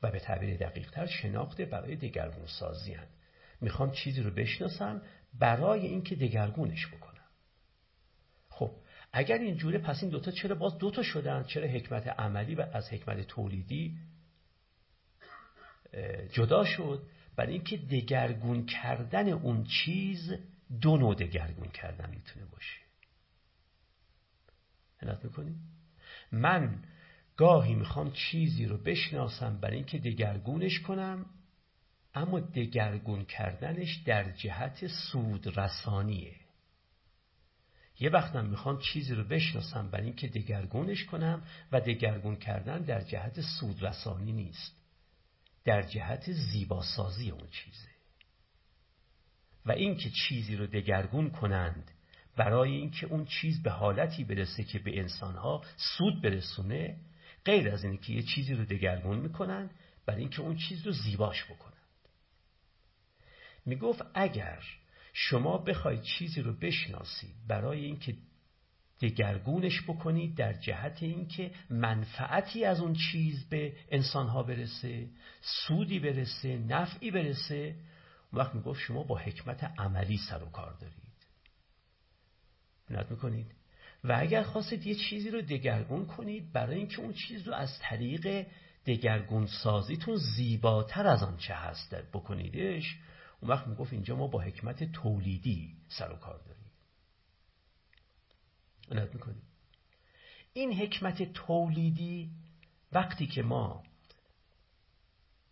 [0.03, 3.07] و به تعبیر دقیق تر شناخت برای دگرگون سازی هند.
[3.61, 5.01] می‌خوام چیزی رو بشناسم
[5.39, 7.12] برای اینکه دگرگونش بکنم
[9.13, 13.27] اگر اینجوره پس این دوتا چرا باز دوتا شدن؟ چرا حکمت عملی و از حکمت
[13.27, 13.97] تولیدی
[16.31, 17.03] جدا شد؟
[17.35, 20.33] برای اینکه دگرگون کردن اون چیز
[20.81, 22.79] دو نوع دگرگون کردن می‌تونه باشه.
[25.01, 25.55] عنایت می‌کنی؟
[26.31, 26.83] من
[27.37, 31.25] گاهی می‌خوام چیزی رو بشناسم برای اینکه دگرگونش کنم
[32.13, 36.42] اما دگرگون کردنش در جهت سود رسانیه
[38.03, 43.41] یه وقتم می‌خوام چیزی رو بشناسم برای اینکه دگرگونش کنم و دگرگون کردن در جهت
[43.41, 44.75] سود رسانی نیست.
[45.65, 47.87] در جهت زیباسازی اون چیزه.
[49.65, 51.91] و اینکه چیزی رو دگرگون کنند
[52.37, 55.63] برای اینکه اون چیز به حالتی برسه که به انسانها
[55.97, 56.97] سود برسونه
[57.45, 59.71] غیر از اینکه که یه چیزی رو دگرگون می‌کنند
[60.05, 61.73] برای اینکه اون چیز رو زیباش بکنند.
[63.65, 64.63] می‌گفت اگر
[65.13, 68.15] شما بخواید چیزی رو بشناسید برای اینکه
[69.01, 75.07] دگرگونش بکنید در جهت اینکه منفعتی از اون چیز به انسانها برسه
[75.41, 77.75] سودی برسه نفعی برسه.
[78.31, 81.03] اون وقت می‌گفت شما با حکمت عملی سر و کار دارید.
[82.87, 83.55] بینات می‌کنید.
[84.03, 88.47] و اگر خواستید یه چیزی رو دگرگون کنید برای اینکه اون چیز رو از طریق
[88.85, 92.97] دگرگون سازیتون زیباتر از آن چه هست بکنیدش
[93.43, 96.71] اون وقت می‌گفت اینجا ما با حکمت تولیدی سر و کار داریم.
[98.91, 99.41] عنایت می‌کنیم.
[100.53, 102.31] این حکمت تولیدی
[102.91, 103.83] وقتی که ما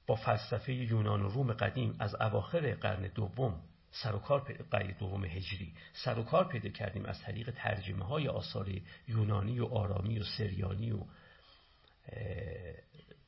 [0.07, 5.25] با فلسفه یونان و روم قدیم از اواخر قرن دوم سر و کار قرن دوم
[5.25, 8.69] هجری سر و کار پیدا کردیم از طریق ترجمه های آثار
[9.07, 11.03] یونانی و آرامی و سریانی و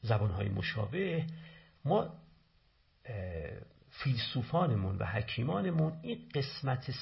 [0.02, 1.26] زبان های مشابه
[1.86, 2.20] ما
[3.94, 6.94] فیلسوفانمون و حکیمانمون این قسمت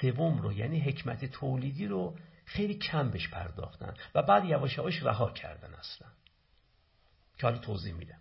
[0.00, 5.30] سوم رو یعنی حکمت تولیدی رو خیلی کم بهش پرداختن و بعد یواش یواش رها
[5.30, 6.08] کردن اصلا.
[7.38, 8.18] که حالا توضیح میدم.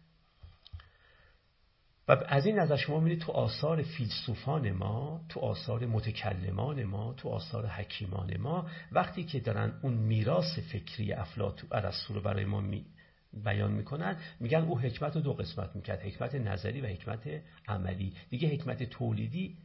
[2.08, 7.30] و از این نظر شما می‌بینید تو آثار فیلسوفان ما تو آثار متکلمان ما تو
[7.30, 12.86] آثار حکیمان ما وقتی که دارن اون میراث فکری افلاطون ارسطو رو برای ما می
[13.34, 18.14] بیان می‌کنن میگن او حکمت رو دو قسمت می‌کرد حکمت نظری و حکمت عملی.
[18.30, 19.58] دیگه حکمت تولیدی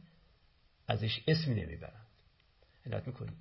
[0.87, 2.07] ازش اسمی نمی‌برند
[2.85, 3.35] علت می‌کنیم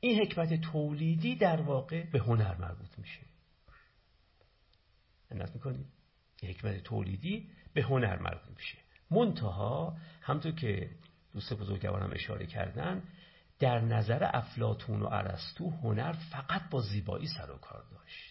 [0.00, 3.20] این حکمت تولیدی در واقع به هنر مربوط میشه.
[5.30, 5.92] علت می‌کنیم
[6.42, 8.78] حکمت تولیدی به هنر مربوط میشه.
[9.10, 10.90] منتها همطور که
[11.32, 13.02] دوست بزرگوارم اشاره کردن
[13.58, 18.27] در نظر افلاتون و ارسطو هنر فقط با زیبایی سر و کار داشت.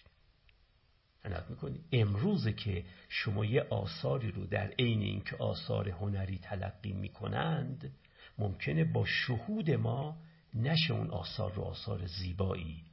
[1.28, 1.80] عنایت می‌کنی.
[1.92, 7.92] امروز که شما یه آثاری رو در عین اینکه آثار هنری تلقی می‌کنند
[8.38, 10.16] ممکنه با شهود ما
[10.54, 12.84] نشه اون آثار رو آثار زیبایی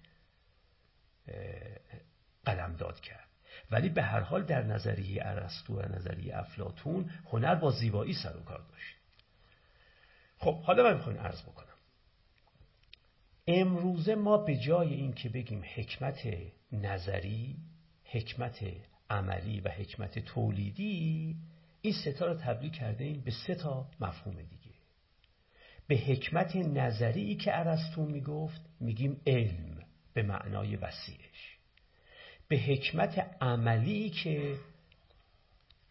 [2.45, 3.29] قلم داد کرد.
[3.71, 8.43] ولی به هر حال در نظریه ارسطو و نظریه افلاتون هنر با زیبایی سر و
[8.43, 8.95] کار داشت.
[10.37, 11.65] خب حالا من می‌خوایم عرض بکنم.
[13.47, 16.27] امروزه ما به جای اینکه بگیم حکمت
[16.71, 17.55] نظری
[18.05, 18.63] حکمت
[19.09, 21.35] عملی و حکمت تولیدی
[21.81, 24.75] این ستا رو تبدیل کرده ایم به سه تا مفهوم دیگه.
[25.87, 29.83] به حکمت نظری که ارسطو می‌گفت میگیم علم
[30.13, 31.57] به معنای وسیعش.
[32.47, 34.55] به حکمت عملی که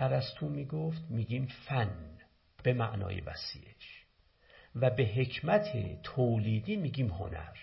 [0.00, 2.18] ارسطو می‌گفت میگیم فن
[2.62, 4.04] به معنای وسیعش.
[4.74, 7.56] و به حکمت تولیدی میگیم هنر.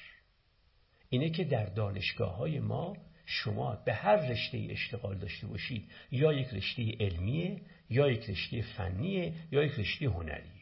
[1.09, 6.47] اینه که در دانشگاه های ما شما به هر رشته اشتغال داشته باشید یا یک
[6.53, 10.61] رشته علمیه یا یک رشته فنیه یا یک رشته هنریه.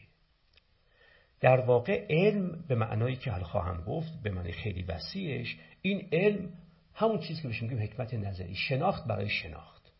[1.40, 6.52] در واقع علم به معنایی که حال خواهم گفت به معنی خیلی وسیعش این علم
[6.94, 9.92] همون چیزی که بهش میگیم حکمت نظری شناخت برای شناخت.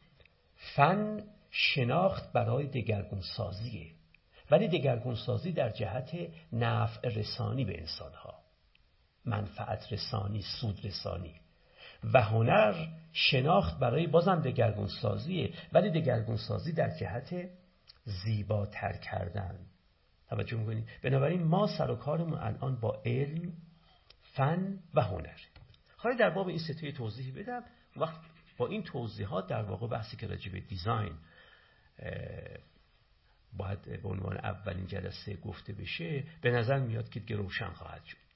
[0.56, 3.86] فن شناخت برای دگرگون سازیه
[4.50, 6.10] ولی دگرگون سازی در جهت
[6.52, 8.34] نفع رسانی به انسانها.
[9.24, 11.39] منفعت رسانی سود رسانی.
[12.14, 17.50] و هنر شناخت برای بازم دگرگون سازیه ولی دگرگون سازی در جهت
[18.04, 19.58] زیباتر کردن.
[20.28, 23.52] توجه می‌کنید بنابراین ما سر و کارمون الان با علم
[24.22, 25.38] فن و هنر.
[25.96, 27.62] حالا در باب این ستوی توضیحی بدم.
[27.96, 28.20] وقت
[28.58, 31.12] با این توضیحات در واقع بحثی که راجع به دیزاین
[33.56, 38.29] باید به عنوان اولین جلسه گفته بشه به نظر میاد که روشن خواهد شد.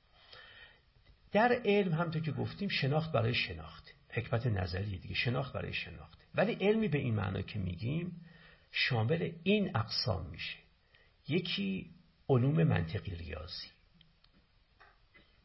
[1.35, 3.95] در علم همطور که گفتیم شناخت برای شناخت.
[4.11, 6.19] حکمت نظری دیگه شناخت برای شناخت.
[6.35, 8.21] ولی علمی به این معنا که میگیم
[8.73, 10.59] شامل این اقسام میشه.
[11.29, 11.91] یکی
[12.29, 13.67] علوم منطقی ریاضی.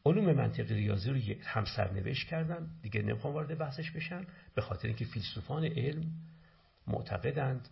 [0.06, 5.04] علوم منطقی ریاضی رو هم سرنوشت کردم دیگه نمی‌خوام وارد بحثش بشم به خاطر اینکه
[5.04, 6.12] فیلسوفان علم
[6.86, 7.68] معتقدند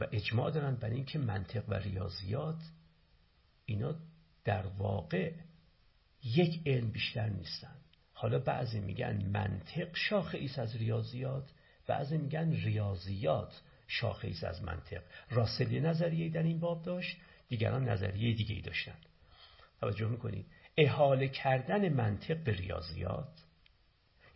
[0.00, 2.62] و اجماع دارند برای اینکه منطق و ریاضیات
[3.66, 3.94] اینا
[4.44, 5.32] در واقع
[6.24, 7.76] یک علم بیشتر نیستن.
[8.12, 11.50] حالا بعضی میگن منطق شاخه ایست از ریاضیات
[11.86, 15.02] بعضی میگن ریاضیات شاخه ایست از منطق.
[15.30, 17.16] راسلی نظریه در این باب داشت
[17.48, 18.96] دیگران نظریه دیگه ای داشتن.
[19.80, 20.46] توجه می‌کنید؟
[20.76, 23.42] احاله کردن منطق به ریاضیات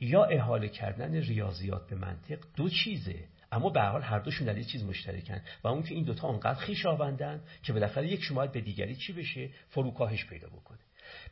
[0.01, 3.25] یا احاله کردن ریاضیات به منطق دو چیزه.
[3.53, 5.41] اما به حال هر دوشون در یه چیز مشترکن.
[5.65, 9.51] و اون که این دوتا اونقدر خویشاوندن که بالاخره یک شما به دیگری چی بشه؟
[9.69, 10.79] فروکاهش پیدا بکنه.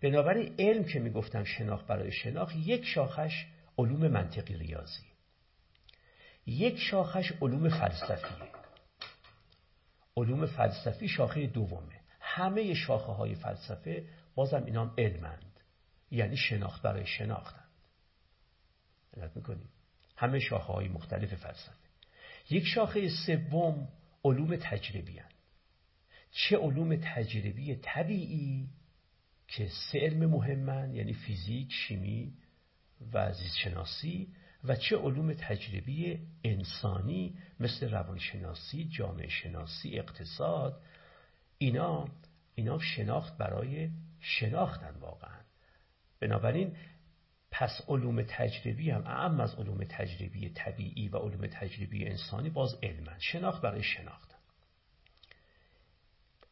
[0.01, 3.47] بنابراین علم که می‌گفتم شناخت برای شناخت یک شاخش
[3.79, 5.07] علوم منطقی ریاضی.
[6.47, 8.49] یک شاخش علوم فلسفیه
[10.17, 12.01] علوم فلسفی شاخه دومه.
[12.21, 14.05] همه شاخه های فلسفه
[14.35, 15.61] بازم اینام علمند.
[16.11, 17.69] یعنی شناخت برای شناختند.
[19.17, 19.69] علت می‌کنیم
[20.17, 21.85] همه شاخه های مختلف فلسفه.
[22.51, 23.89] یک شاخه سوم
[24.25, 25.29] علوم تجربی هن.
[26.31, 28.69] چه علوم تجربی طبیعی
[29.57, 32.33] که سه علم مهمن یعنی فیزیک، شیمی
[33.13, 34.29] و زیستشناسی
[34.65, 40.83] و چه علوم تجربی انسانی مثل روانشناسی، جامعه شناسی، اقتصاد
[41.59, 42.09] اینا
[42.55, 43.91] اینا شناخت برای
[44.21, 45.41] شناختن واقعا.
[46.21, 46.77] بنابراین
[47.51, 53.19] پس علوم تجربی هم اعم از علوم تجربی طبیعی و علوم تجربی انسانی باز علمن
[53.19, 54.39] شناخت برای شناختن.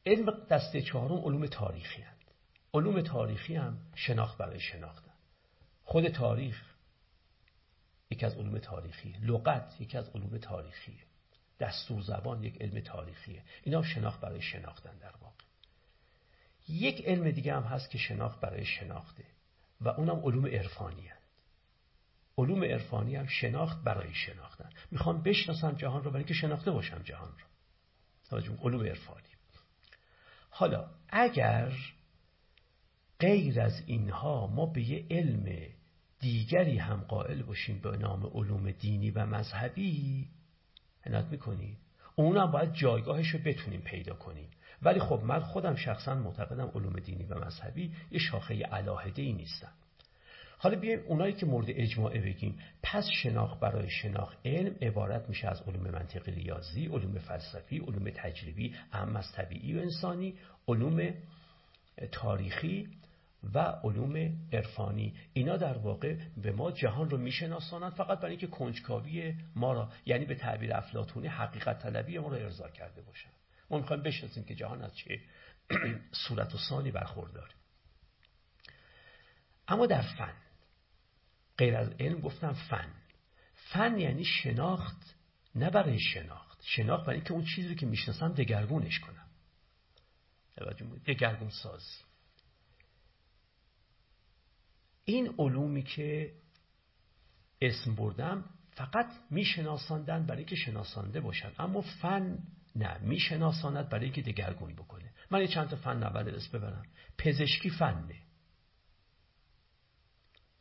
[0.07, 2.22] علم دسته چهارم علوم تاریخی هست.
[2.75, 5.13] علوم تاریخی هم شناخت برای شناختن.
[5.85, 6.63] خود تاریخ
[8.11, 11.03] یکی از علوم تاریخی لغت یکی از علوم تاریخیه
[11.61, 13.43] دستور زبان یک علم تاریخیه.
[13.63, 15.45] اینا شناخت برای شناختن در واقع.
[16.69, 19.25] یک علم دیگه هم هست که شناخت برای شناخته
[19.81, 21.11] و اونم علوم عرفانی.
[22.39, 24.71] علوم عرفانی هم شناخت برای شناختن.
[24.91, 27.33] می‌خوام بشناسم جهان رو برای اینکه شناخته باشم جهان
[28.31, 28.57] رو.
[28.63, 29.27] علوم عرفانی.
[30.51, 31.73] حالا اگر
[33.23, 35.45] غیر از اینها ما به یه علم
[36.21, 40.29] دیگری هم قائل باشیم به نام علوم دینی و مذهبی.
[41.07, 41.77] عنایت می‌کنید؟
[42.17, 44.49] اون هم باید جایگاهش رو بتونیم پیدا کنیم.
[44.83, 49.73] ولی خب من خودم شخصا معتقدم علوم دینی و مذهبی یه شاخه علاهده ای نیستن.
[50.59, 52.59] حالا بیایم اونایی که مورد اجماعه بگیم.
[52.83, 58.75] پس شناخت برای شناخت علم عبارت میشه از علوم منطقی ریاضی علوم فلسفی علوم تجربی
[58.93, 60.35] اهم از طبیعی و انسانی
[60.69, 61.15] علوم
[62.13, 62.89] تاریخی
[63.55, 64.17] و علوم
[64.53, 65.15] عرفانی.
[65.33, 70.25] اینا در واقع به ما جهان رو میشناسانند فقط برای اینکه کنجکاوی ما را یعنی
[70.25, 73.31] به تعبیر افلاطونی حقیقت طلبی ما را ارضا کرده باشن
[73.71, 75.21] ما می‌خوایم بشناسیم که جهان از چه
[76.29, 77.53] صورت و ثانی برخورداره.
[79.69, 80.35] اما در فن
[81.59, 82.93] غیر از علم گفتم فن.
[83.55, 85.17] فن یعنی شناخت
[85.55, 86.63] نه برای شناخت.
[86.65, 89.27] شناخت برای اینکه اون چیزی که می‌شناسم دگرگونش کنم.
[91.07, 92.12] دگرگون سازی
[95.05, 96.35] این علومی که
[97.61, 101.53] اسم بردم فقط میشناساندن برای که شناسانده باشن.
[101.59, 102.39] اما فن
[102.77, 105.13] نه میشناساند برای که دگرگون بکنه.
[105.31, 106.87] من یه چند تا فن اول اسم ببرم.
[107.19, 108.23] پزشکی فنه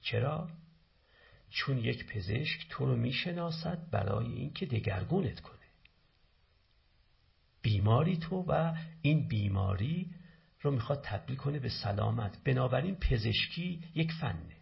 [0.02, 0.50] چرا؟
[1.50, 5.58] چون یک پزشک تو رو می‌شناسد برای اینکه دگرگونت کنه.
[7.62, 10.16] بیماری تو و این بیماری
[10.62, 12.44] رو می‌خواد تبدیل کنه به سلامت.
[12.44, 14.56] بنابراین پزشکی یک فنه.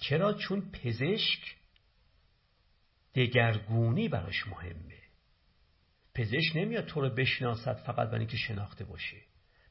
[0.00, 1.56] چرا؟ چون پزشک
[3.14, 4.98] دگرگونی براش مهمه.
[6.14, 9.16] پزشک نمیاد تو رو بشناسد فقط برای اینکه شناخته باشه.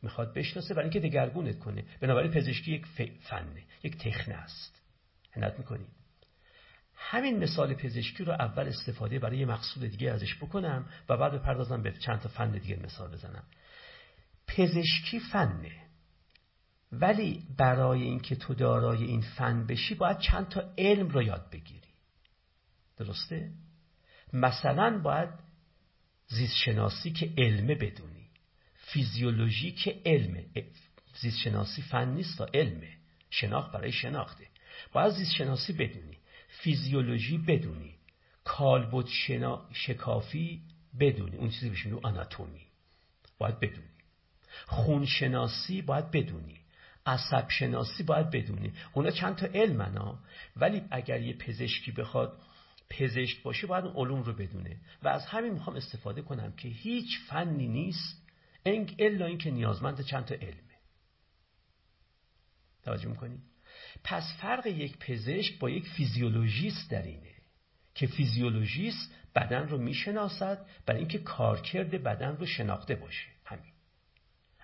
[0.01, 1.85] می‌خواد بشناسه برای اینکه دگرگونت کنه.
[1.99, 2.85] بنابراین پزشکی یک
[3.29, 4.81] فنه یک تخنه است.
[5.35, 6.02] عنایت می‌کنید
[7.09, 11.81] همین مثال پزشکی رو اول استفاده برای یه مقصود دیگه ازش بکنم و بعد بپردازم
[11.81, 13.43] به چند تا فن دیگه مثال بزنم.
[14.47, 15.71] پزشکی فنه.
[16.91, 21.87] ولی برای اینکه تو دارای این فن بشی باید چند تا علم رو یاد بگیری.
[22.97, 23.51] درسته؟
[24.33, 25.29] مثلا باید
[26.27, 28.27] زیست شناسی که علمه بدونی.
[28.75, 30.45] فیزیولوژی که علمه.
[31.15, 32.93] زیست شناسی فن نیست و علمه.
[33.29, 34.47] شناخت برای شناخته.
[34.93, 36.17] باید زیست شناسی بدونی.
[36.61, 37.95] فیزیولوژی بدونی.
[38.43, 39.07] کالبد.
[39.73, 40.61] شکافی
[40.99, 41.37] بدونی.
[41.37, 42.61] اون چیزی بشه آناتومی.
[43.37, 43.87] باید بدونی.
[44.65, 46.59] خونشناسی باید بدونی.
[47.05, 48.73] عصب شناسی باید بدونی.
[48.93, 50.19] اونا چند تا علمنا
[50.55, 52.41] ولی اگر یه پزشکی بخواد
[52.89, 54.77] پزشک باشه باید اون علوم رو بدونه.
[55.03, 58.23] و از همین می‌خوام استفاده کنم که هیچ فنی نیست
[58.99, 60.73] الا اینکه نیازمند چند تا علمه.
[62.83, 63.52] توجه می‌کنید
[64.03, 67.33] پس فرق یک پزشک با یک فیزیولوژیست در اینه
[67.95, 73.27] که فیزیولوژیست بدن رو می‌شناسد برای اینکه کارکرد بدن رو شناخته باشه.
[73.45, 73.71] همین.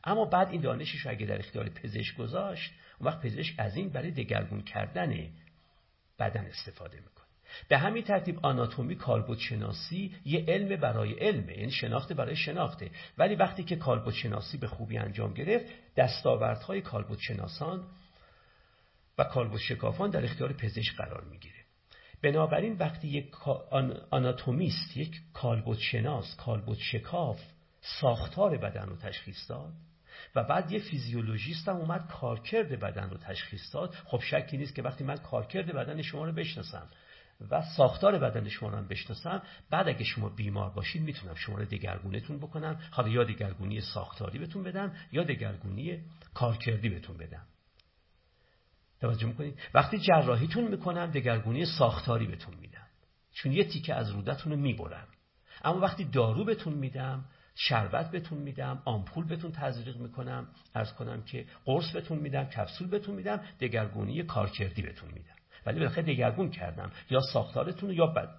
[0.04, 3.90] اما بعد این دانشش رو اگه در اختیار پزشک گذاشت اون وقت پزشک از این
[3.90, 5.30] برای دگرگون کردن
[6.20, 7.26] بدن استفاده می‌کنه.
[7.68, 12.92] به همین ترتیب آناتومی کالبد شناسی یه علم برای علمه یعنی شناخته برای شناخته.
[13.18, 15.66] ولی وقتی که کالبد شناسی به خوبی انجام گرفت
[15.98, 17.88] دستاوردهای کالبد شناسان
[19.20, 21.56] و کالبد شکافان در اختیار پزشک قرار می‌گیره.
[22.22, 23.48] بنابراین وقتی یک
[24.12, 27.42] آناتومیست یک کالبد شناس کالبد شکاف
[28.02, 29.74] ساختار بدن رو تشخیص داد
[30.36, 34.82] و بعد یه فیزیولوژیست هم اومد کارکرد بدن رو تشخیص داد خب شکی نیست که
[34.82, 36.88] وقتی من کارکرد بدن شما رو بشناسم
[37.52, 42.38] و ساختار بدن شما رو بشناسم بعد اگه شما بیمار باشید می‌تونم شما رو دگرگونتون
[42.38, 46.00] بکنم حالا یا دگرگونی ساختاری بهتون بدم یا دگرگونی
[46.34, 47.46] کارکردی بهتون بدم.
[49.02, 52.88] توجه می‌کنید؟ وقتی جراحیتون می‌کنم دگرگونی ساختاری بهتون میدم
[53.34, 55.08] چون یه تیکه از رودتون رو می‌برم
[55.64, 57.26] اما وقتی دارو بهتون میدم
[57.56, 63.16] شربت بهتون میدم آمپول بهتون تزریق می‌کنم ارز کنم که قرص بهتون میدم کپسول بهتون
[63.16, 65.36] میدم دگرگونی کارکردی بهتون میدم.
[65.66, 66.92] ولی بالاخره دگرگون کردم.
[67.10, 68.30] یا ساختارتون یا بد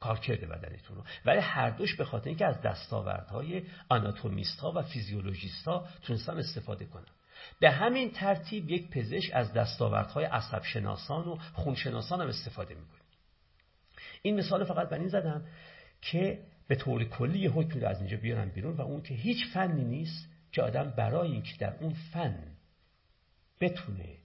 [0.00, 1.04] کارکرد بدنتون رو.
[1.24, 6.84] ولی هر دوش به خاطر اینکه از دستاوردهای آناتومیست ها و فیزیولوژیست ها تونستم استفاده
[6.84, 7.17] کنم.
[7.60, 12.98] به همین ترتیب یک پزشک از دستاوردهای عصب شناسان و خونشناسان هم استفاده می‌کنه
[14.22, 15.46] این مثال فقط بر این زدم
[16.02, 19.84] که به طور کلی یه رو از اینجا بیارم بیرون و اون که هیچ فنی
[19.84, 22.56] نیست که آدم برای اینکه در اون فن
[23.60, 24.18] بتونه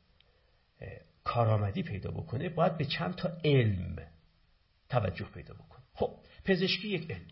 [1.24, 3.96] کارآمدی پیدا بکنه باید به چند تا علم
[4.90, 5.84] توجه پیدا بکنه.
[5.94, 6.16] خب
[6.46, 7.28] پزشکی یک علم.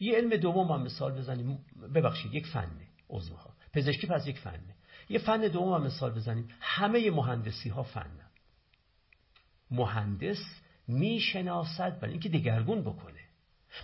[0.00, 1.64] یه علم دوم هم مثال بزنیم.
[1.94, 3.54] ببخشید یک فنه عضوها.
[3.72, 4.76] پزشکی پس یک فنه.
[5.08, 6.48] یه فن دوم هم مثال بزنیم.
[6.60, 8.30] همه مهندسی ها فنن.
[9.70, 13.20] مهندس می‌شناسد برای اینکه دگرگون بکنه.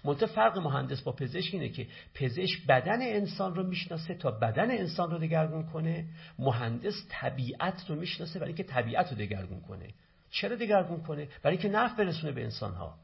[0.05, 5.11] منتها فرق مهندس با پزشک اینه که پزشک بدن انسان رو می‌شناسه تا بدن انسان
[5.11, 6.09] رو دگرگون کنه.
[6.39, 9.89] مهندس طبیعت رو می‌شناسه برای اینکه طبیعت رو دگرگون کنه.
[10.31, 12.99] چرا دگرگون کنه؟ برای اینکه نفع برسونه به انسان ها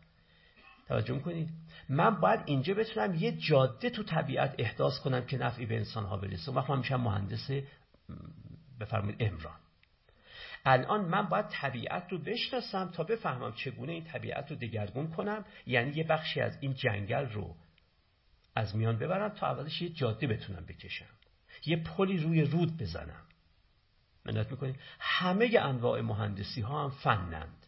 [0.89, 1.49] توجه می‌کنید؟
[1.89, 6.17] من باید اینجا بتونم یه جاده تو طبیعت احداث کنم که نفعی به انسان ها
[6.17, 7.51] برسه وقت من میشم مهندس
[8.81, 9.57] بفرمایید امران
[10.65, 15.45] الان من باید طبیعت رو بشناسم تا بفهمم چگونه این طبیعت رو دگرگون کنم.
[15.67, 17.57] یعنی یه بخشی از این جنگل رو
[18.55, 21.07] از میان ببرم تا اولش یه جاده بتونم بکشم.
[21.67, 23.23] یه پلی روی رود بزنم.
[24.25, 27.67] منت می‌کنید؟ همه انواع مهندسی ها هم فنند.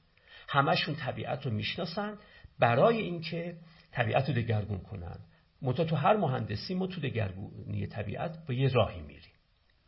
[0.49, 2.19] همشون طبیعت رو می‌شناسن
[2.59, 3.57] برای اینکه
[3.93, 5.19] طبیعت رو دگرگون کنن.
[5.63, 9.33] منتها تو هر مهندسی ما تو دگرگونی طبیعت با یه راهی میریم.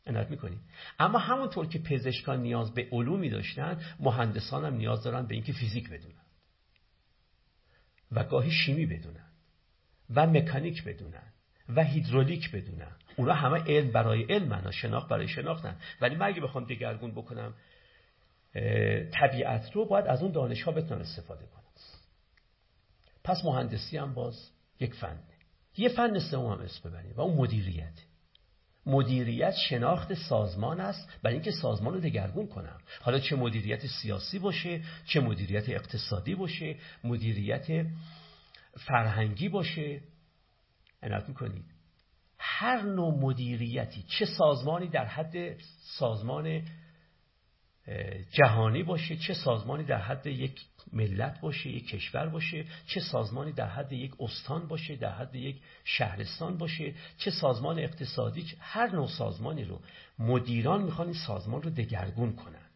[0.07, 0.61] عنایت می‌کنیم.
[0.99, 5.91] اما همونطور که پزشکان نیاز به علومی داشتن مهندسان هم نیاز دارن به اینکه فیزیک
[5.91, 6.15] بدونن.
[8.13, 9.27] و گاهی شیمی بدونن.
[10.15, 11.33] و مکانیک بدونن.
[11.69, 12.93] و هیدرولیک بدونن.
[13.17, 17.55] اونا همه علم برای علم شناخت برای شناختن ولی من اگه بخوام دگرگون بکنم
[19.13, 21.61] طبیعت رو باید از اون دانش ها بتونم استفاده کنم
[23.25, 25.23] پس مهندسی هم باز یک فنه.
[25.77, 27.95] یه فن سوم هم اسم ببریم و اون مدیریت
[28.87, 32.81] مدیریت شناخت سازمان است برای اینکه سازمان رو دگرگون کنم.
[33.01, 37.87] حالا چه مدیریت سیاسی باشه چه مدیریت اقتصادی باشه مدیریت
[38.77, 40.01] فرهنگی باشه.
[41.03, 41.65] عنایت می‌کنید.
[42.39, 45.61] هر نوع مدیریتی چه سازمانی در حد
[45.99, 46.63] سازمان
[48.33, 50.61] جهانی باشه چه سازمانی در حد یک
[50.93, 55.61] ملت باشه یک کشور باشه چه سازمانی در حد یک استان باشه در حد یک
[55.85, 59.81] شهرستان باشه چه سازمان اقتصادی هر نوع سازمانی رو.
[60.19, 62.67] مدیران می‌خوان این سازمان رو دگرگون کنن.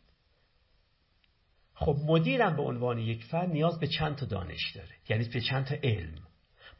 [1.74, 5.64] خب مدیرم به عنوان یک فرد نیاز به چند تا دانش داره یعنی به چند
[5.64, 6.22] تا علم.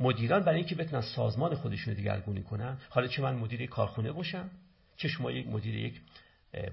[0.01, 4.51] مدیران برای اینکه بتونن سازمان خودشون رو دگرگونی کنن حالا چه من مدیر کارخونه باشم
[4.97, 6.01] چه شما یک مدیر یک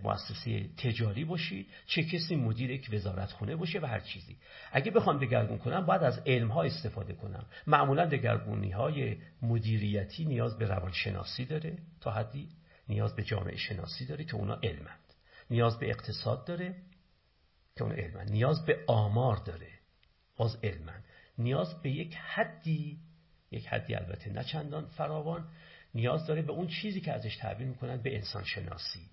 [0.04, 4.38] مؤسسه تجاری باشید چه کسی مدیر یک وزارت خونه باشه و هر چیزی.
[4.72, 7.46] اگه بخوام دگرگون کنم باید از علم ها استفاده کنم.
[7.68, 12.50] معمولا دگرگونی های مدیریتی نیاز به روانشناسی داره تا حدی
[12.90, 15.14] نیاز به جامعه شناسی داره که اونا علمند.
[15.50, 16.76] نیاز به اقتصاد داره
[17.76, 18.32] که اونا علمند.
[18.32, 19.70] نیاز به آمار داره
[20.38, 21.04] باز علمند.
[21.38, 23.00] نیاز به یک حدی
[23.52, 25.48] یک حدی البته نه چندان فراوان
[25.96, 29.10] نیاز داره به اون چیزی که ازش تعبیر می‌کنن به انسان شناسی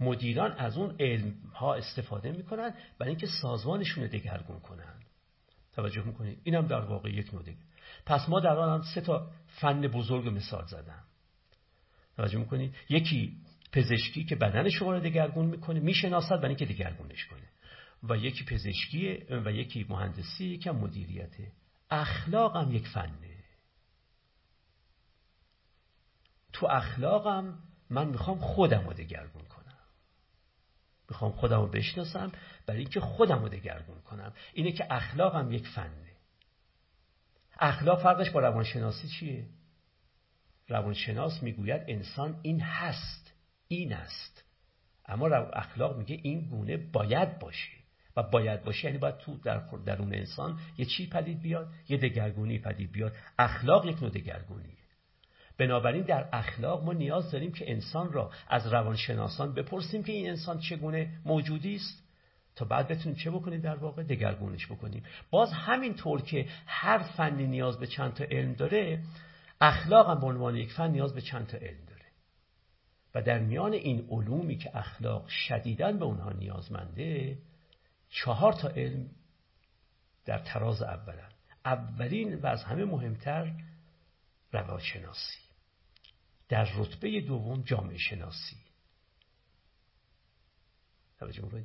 [0.00, 4.94] مدیران از اون علم ها استفاده می‌کنن برای اینکه سازمانشون رو دگرگون کنن.
[5.72, 7.44] توجه می‌کنید؟ اینم در واقع یک نوع
[8.06, 11.04] پس ما در آن سه تا فن بزرگ مثال زدم.
[12.16, 13.36] توجه می‌کنید؟ یکی
[13.72, 17.48] پزشکی که بدن شما رو دگرگون می‌کنه می‌شناسد برای اینکه دگرگونش کنه.
[18.02, 21.52] و یکی پزشکی و یکی مهندسی یکی مدیریته
[21.90, 23.36] اخلاقم یک فنه.
[26.52, 27.58] تو اخلاقم
[27.90, 29.65] من می‌خوام خودم رو دگرگون کنم.
[31.10, 32.32] می‌خوام خودم رو بشناسم
[32.66, 34.32] برای اینکه خودم رو دگرگون کنم.
[34.54, 36.12] اینه که اخلاقم یک فنه.
[37.60, 39.46] اخلاق فرقش با روانشناسی چیه؟
[40.68, 43.32] روانشناس می‌گوید انسان این هست
[43.68, 44.44] این است.
[45.06, 47.76] اما اخلاق میگه این گونه باید باشه.
[48.16, 52.58] و باید باشه یعنی باید تو در درون انسان یه چی پدید بیاد؟ یه دگرگونی
[52.58, 53.16] پدید بیاد.
[53.38, 54.85] اخلاق یک نوع دگرگونیه.
[55.58, 60.58] بنابراین در اخلاق ما نیاز داریم که انسان را از روانشناسان بپرسیم که این انسان
[60.58, 62.06] چگونه موجودی است
[62.56, 65.02] تا بعد بتونیم چه بکنیم در واقع؟ دگرگونش بکنیم.
[65.30, 69.02] باز همین طور که هر فنی نیاز به چند تا علم داره
[69.60, 72.04] اخلاق هم به عنوان یک فن نیاز به چند تا علم داره.
[73.14, 77.38] و در میان این علومی که اخلاق شدیدن به اونها نیازمنده
[78.10, 79.10] چهار تا علم
[80.24, 81.30] در تراز اولن.
[81.64, 83.52] اولین و از همه مهمتر
[84.52, 85.45] روانشناسی.
[86.48, 88.56] در رتبه دوم جامعه شناسی.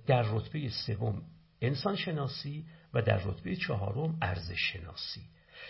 [0.07, 1.23] در رتبه سوم
[1.61, 5.21] انسان شناسی و در رتبه چهارم ارزش شناسی.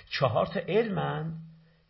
[0.09, 1.33] چهار تا علمن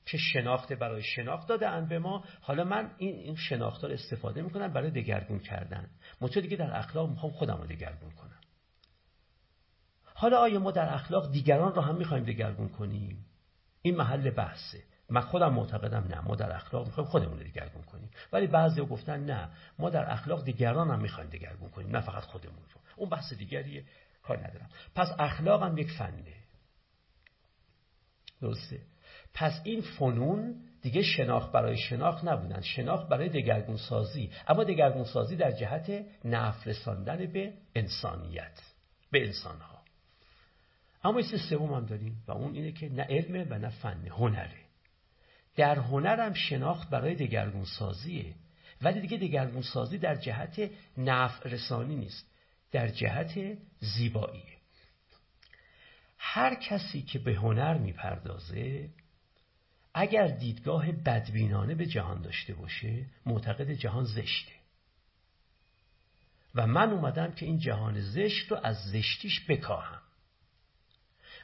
[0.05, 2.23] که شناخت برای شناخت داده به ما.
[2.41, 5.89] حالا من این, این شناخت رو استفاده می‌کنم برای دگرگون کردن.
[6.21, 8.39] مطور دیگه در اخلاق می‌خوام خودم رو دگرگون کنم.
[10.03, 13.25] حالا آیا ما در اخلاق دیگران رو هم می‌خوایم دگرگون کنیم؟
[13.81, 14.83] این محل بحثه.
[15.11, 18.09] من خودم معتقدم نه ما در اخلاق می‌خوایم خودمون رو دگرگون کنیم.
[18.33, 19.49] ولی بعضی گفتن نه
[19.79, 22.81] ما در اخلاق دیگران هم می‌خوایم دگرگون کنیم نه فقط خودمون رو.
[22.95, 23.83] اون بحث دیگریه
[24.23, 24.69] کار ندارم.
[24.95, 26.35] پس اخلاق هم یک فنه.
[28.41, 28.79] درسته؟
[29.33, 32.61] پس این فنون دیگه شناخت برای شناخت نبودن.
[32.61, 34.31] شناخت برای دگرگون سازی.
[34.47, 38.61] اما دگرگون سازی در جهت نفع رساندن به انسانیت
[39.11, 39.81] به انسانها.
[41.03, 44.60] اما این سوم هم داریم و اون اینه که نه علمه و نه فن هنره.
[45.55, 48.33] در هنرم شناخت برای دگرگون سازیه
[48.81, 52.31] ولی دیگه دگرگون سازی در جهت نفع رسانی نیست.
[52.71, 54.57] در جهت زیباییه.
[56.17, 58.89] هر کسی که به هنر می‌پردازه
[59.93, 64.51] اگر دیدگاه بدبینانه به جهان داشته باشه معتقد جهان زشته.
[66.55, 70.00] و من اومدم که این جهان زشت رو از زشتیش بکاهم.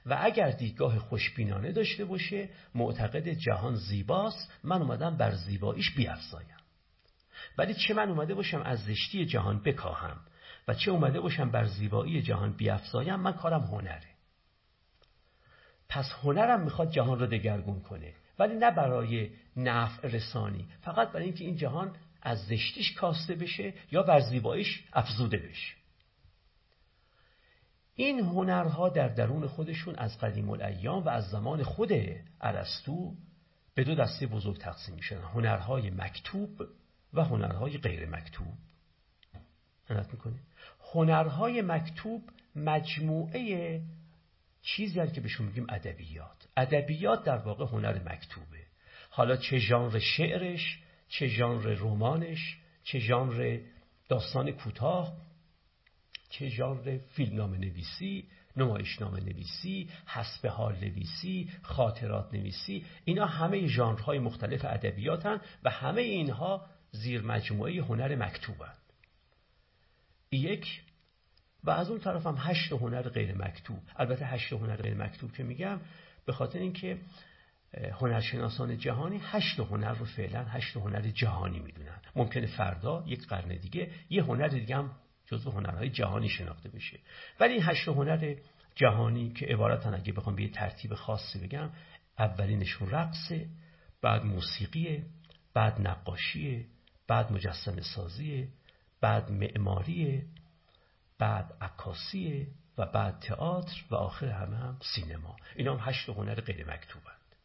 [0.08, 6.58] و اگر دیدگاه خوشبینانه داشته باشه معتقد جهان زیباست من اومدم بر زیباییش بیافزایم
[7.58, 10.20] ولی چه من اومده باشم از زشتی جهان بکاهم
[10.68, 14.18] و چه اومده باشم بر زیبایی جهان بیافزایم من کارم هنره.
[15.90, 21.46] پس هنرم می‌خواد جهان رو دگرگون کنه ولی نه برای نفع رسانی فقط برای اینکه
[21.46, 25.74] این جهان از زشتیش کاسته بشه یا بر زیباییش افزوده بشه.
[28.00, 31.92] این هنرها در درون خودشون از قدیم الایام و از زمان خود
[32.42, 33.14] ارسطو
[33.76, 35.18] به دو دسته بزرگ تقسیم میشن.
[35.18, 36.50] هنرهای مکتوب
[37.14, 38.54] و هنرهای غیر مکتوب.
[39.90, 40.40] می‌کنه
[40.94, 42.24] هنرهای مکتوب
[42.56, 43.82] مجموعه
[44.62, 46.48] چیزی که بهشون میگیم ادبیات.
[46.58, 48.64] ادبیات در واقع هنر مکتوبه.
[49.10, 53.60] حالا چه ژانر شعرش چه ژانر رمانش چه ژانر
[54.10, 55.27] داستان کوتاه
[56.30, 64.66] چه ژانر فیلمنامه نویسی نمایشنامه نویسی حسب حال نویسی خاطرات نویسی اینا همه ژانرهای مختلف
[64.66, 68.78] ادبیاتن و همه اینها زیر مجموعه هنر مکتوبند
[70.32, 70.82] یک
[71.64, 73.80] و از اون طرف هم هشت هنر غیر مکتوب.
[73.96, 75.80] البته هشت هنر غیر مکتوب که میگم
[76.26, 76.98] به خاطر اینکه
[77.74, 82.02] هنرشناسان جهانی هشت هنر رو فعلا هشت هنر جهانی می‌دونن.
[82.16, 84.92] ممکنه فردا یک قرن دیگه یه هنر دیگه هم
[85.28, 87.00] جزو هنرهای جهانی شناخته بشه.
[87.40, 88.36] ولی این هشت هنر
[88.76, 91.70] جهانی که عبارتن اگه بخوام به یه ترتیب خاصی بگم
[92.20, 93.50] اولینشون رقصه
[94.02, 95.06] بعد موسیقیه
[95.54, 96.66] بعد نقاشیه
[97.08, 98.48] بعد مجسم سازیه
[99.02, 100.26] بعد معماریه
[101.20, 102.48] بعد عکاسیه
[102.78, 105.36] و بعد تئاتر و آخر همه هم سینما.
[105.56, 107.36] اینا هم هشت هنر غیر مکتوبند.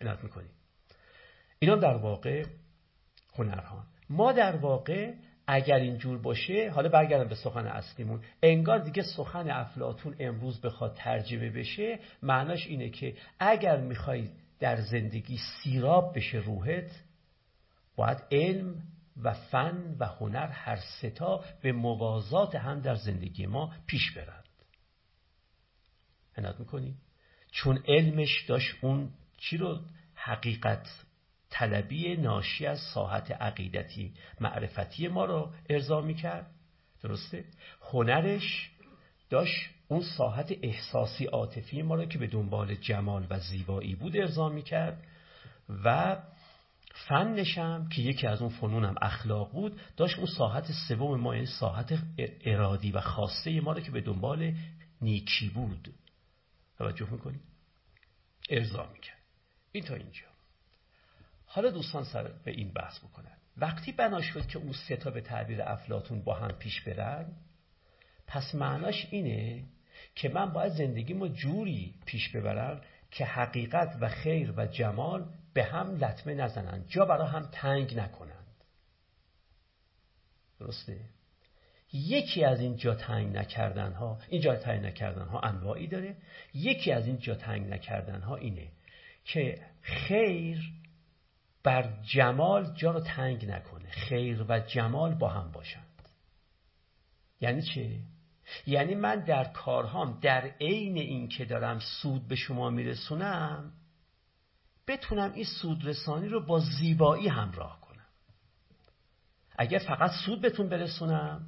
[0.00, 0.50] عنایت می‌کنیم
[1.58, 2.46] اینا در واقع
[3.34, 3.84] هنرها.
[4.10, 5.14] ما در واقع
[5.46, 8.20] اگر اینجور باشه حالا برگردم به سخن اصلیمون.
[8.42, 14.28] انگار دیگه سخن افلاتون امروز بخواد ترجمه بشه معناش اینه که اگر می‌خوای
[14.60, 17.04] در زندگی سیراب بشه روحت
[17.96, 18.74] باید علم
[19.22, 24.44] و فن و هنر هر ستا به موازات هم در زندگی ما پیش برند.
[26.36, 26.94] عنایت می‌کنی؟
[27.50, 29.80] چون علمش داشت اون چی رو؟
[30.14, 31.04] حقیقت.
[31.52, 36.50] طلبی ناشی از ساحت عقیدتی معرفتی ما رو ارضا می‌کرد.
[37.02, 37.44] درسته؟
[37.92, 38.70] هنرش
[39.30, 44.48] داشت اون ساحت احساسی عاطفی ما رو که به دنبال جمال و زیبایی بود ارضا
[44.48, 45.06] می‌کرد
[45.84, 46.18] و
[47.08, 51.98] فنشم که یکی از اون فنونم اخلاق بود داشت اون ساحت سوم ما یعنی ساحت
[52.44, 54.54] ارادی و خاصه ما رو که به دنبال
[55.00, 55.94] نیکی بود.
[56.78, 57.40] توجه می‌کنی؟
[58.50, 59.22] ارضا می‌کرد.
[59.72, 60.31] این تا اینجا.
[61.54, 63.36] حالا دوستان سر به این بحث بکنن.
[63.56, 67.32] وقتی بنا شد که اون سه تا به تعبیر افلاتون با هم پیش برن
[68.26, 69.64] پس معناش اینه
[70.14, 72.80] که من باید زندگیمو جوری پیش ببرم
[73.10, 75.24] که حقیقت و خیر و جمال
[75.54, 78.64] به هم لطمه نزنند جا برای هم تنگ نکنند
[80.60, 81.00] درسته؟
[81.92, 86.16] یکی از این جا تنگ نکردن ها این جا تنگ نکردن ها انواعی داره.
[86.54, 88.68] یکی از این جا تنگ نکردن ها اینه
[89.24, 90.81] که خیر
[91.64, 93.90] بر جمال جا رو تنگ نکنه.
[93.90, 96.02] خیر و جمال با هم باشند.
[97.40, 98.00] یعنی چه؟
[98.66, 103.72] یعنی من در کارهام در عین که دارم سود به شما میرسونم
[104.86, 108.06] بتونم این سودرسانی رو با زیبایی همراه کنم.
[109.58, 111.46] اگر فقط سود بهتون برسونم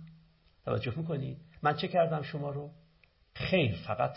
[0.65, 2.71] توجه می‌کنید؟ من چه کردم شما رو؟
[3.35, 4.17] خیر فقط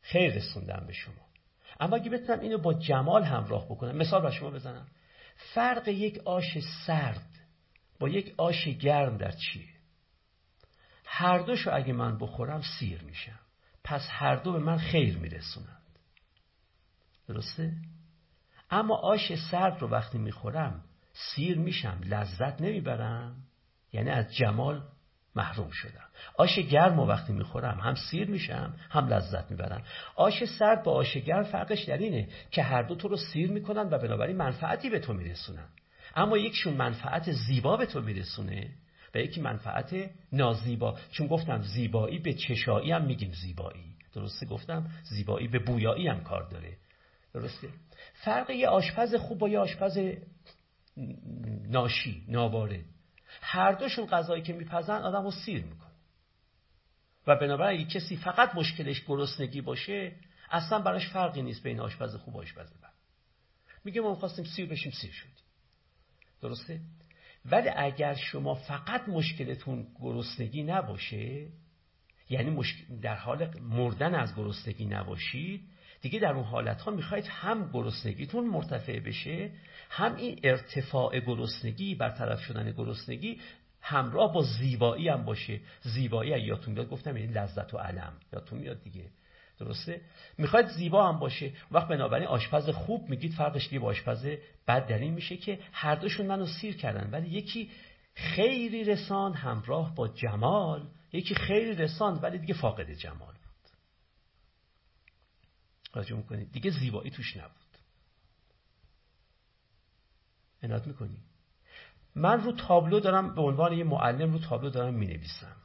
[0.00, 1.27] خیر رسوندم به شما.
[1.80, 4.86] اما اگه بتونم اینو با جمال همراه بکنم مثال بر شما بزنم.
[5.54, 7.26] فرق یک آش سرد
[7.98, 9.68] با یک آش گرم در چیه؟
[11.04, 13.38] هر دوشو اگه من بخورم سیر میشم.
[13.84, 15.82] پس هر دو به من خیر میرسونند.
[17.28, 17.72] درسته؟
[18.70, 23.36] اما آش سرد رو وقتی می‌خورم سیر میشم لذت نمی‌برم.
[23.92, 24.82] یعنی از جمال
[25.38, 26.04] محروم شدم.
[26.36, 29.82] آش گرم و وقتی می‌خورم هم سیر میشم هم لذت می‌برم.
[30.16, 33.88] آش سرد با آش گرم فرقش در اینه که هر دو تو رو سیر می‌کنن
[33.90, 35.68] و بنابراین منفعتی به تو میرسونن.
[36.16, 38.70] اما یکشون منفعت زیبا به تو میرسونه
[39.14, 40.98] و یکی منفعت نازیبا.
[41.10, 43.94] چون گفتم زیبایی به چشایی هم میگیم زیبایی.
[44.14, 46.76] درسته گفتم؟ زیبایی به بویایی هم کار داره.
[47.34, 47.68] درسته؟
[48.14, 49.98] فرق یه آشپز خوب با یه آشپز
[51.68, 52.84] ناشی ناوارد
[53.40, 55.88] هر دوشون غذایی که میپزن آدم رو سیر می‌کنه.
[57.26, 60.16] و بنابراین کسی فقط مشکلش گرسنگی باشه
[60.50, 62.92] اصلا براش فرقی نیست بین آشپز خوب و آشپز بد.
[63.84, 65.32] میگه ما خواستیم سیر بشیم سیر شدیم.
[66.40, 66.80] درسته؟
[67.44, 71.48] ولی اگر شما فقط مشکلتون گرسنگی نباشه
[72.30, 72.62] یعنی
[73.02, 75.68] در حال مردن از گرسنگی نباشید
[76.00, 79.50] دیگه در اون حالت ها می‌خواید هم گرسنگیتون مرتفع بشه
[79.90, 83.40] هم این ارتفاع گرسنگی برطرف شدن گرسنگی
[83.80, 85.60] همراه با زیبایی هم باشه.
[85.82, 88.12] زیبایی یادتون میاد گفتم یعنی لذت و علم.
[88.32, 89.04] یادتون میاد دیگه.
[89.58, 90.00] درسته؟
[90.38, 91.52] می‌خواید زیبا هم باشه.
[91.70, 94.26] وقت بنابراین آشپز خوب میگید فرقش دیگه با آشپز
[94.68, 97.10] بد در این میشه که هر دوشون منو سیر کردن.
[97.10, 97.70] ولی یکی
[98.14, 103.34] خیری رسان همراه با جمال یکی خیلی رسان ولی دیگه فاقد جمال.
[105.92, 107.78] توجه می‌کنید دیگه زیبایی توش نبود.
[110.62, 111.18] عنایت می‌کنی.
[112.14, 115.56] من رو تابلو دارم به عنوان یه معلم رو تابلو دارم می‌نویسم.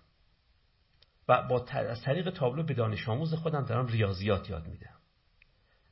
[1.28, 1.60] و با
[2.06, 4.98] طریق تابلو به دانش آموز خودم دارم ریاضیات یاد میدم.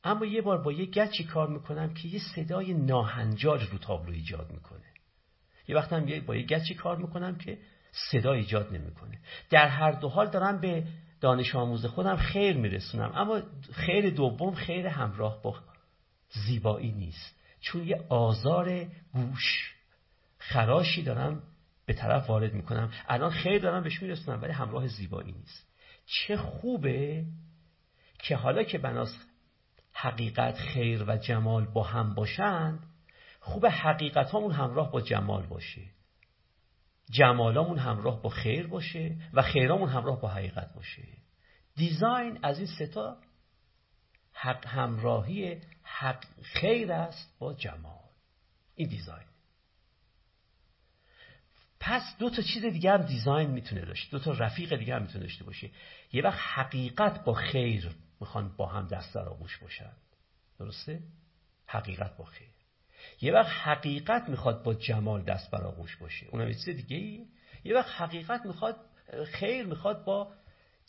[0.03, 4.51] اما یه بار با یه گچی کار می‌کنم که یه صدای ناهنجار رو تابلو ایجاد
[4.51, 4.93] می‌کنه.
[5.67, 7.59] یه وقت هم با یه گچی کار می‌کنم که
[8.11, 9.19] صدا ایجاد نمی‌کنه.
[9.49, 10.87] در هر دو حال دارم به
[11.21, 13.11] دانش آموز خودم خیر میرسونم.
[13.15, 13.41] اما
[13.73, 15.55] خیر دوم خیر همراه با
[16.29, 17.35] زیبایی نیست.
[17.61, 19.75] چون یه آزار گوش
[20.37, 21.43] خراشی دارم
[21.85, 22.91] به طرف وارد می‌کنم.
[23.07, 25.67] الان خیر دارم بهش میرسونم ولی همراه زیبایی نیست.
[26.05, 27.25] چه خوبه
[28.19, 29.17] که حالا که بناس
[29.93, 32.79] حقیقت خیر و جمال با هم باشند
[33.39, 35.81] خوب حقیقت همون همراه با جمال باشه.
[37.09, 41.07] جمالامون همراه با خیر باشه و خیرامون همراه با حقیقت باشه.
[41.75, 43.17] دیزاین از این ستا
[44.33, 48.09] حق همراهی حق خیر است با جمال.
[48.75, 49.27] این دیزاین.
[51.79, 55.23] پس دو تا چیز دیگه هم دیزاین می‌تونه داشته دو تا رفیق دیگه هم می‌تونه
[55.23, 55.69] داشته باشه.
[56.13, 59.91] یه وقت حقیقت با خیر می‌خوان با هم دست در آغوش باشن.
[60.59, 61.03] درسته؟
[61.67, 62.50] حقیقت با خیر.
[63.21, 66.27] یه وقت حقیقت می‌خواد با جمال دست بر آغوش باشه.
[66.31, 67.25] اونم یه چیز دیگه ای
[67.63, 68.75] یه وقت حقیقت می‌خواد
[69.33, 70.31] خیر می‌خواد با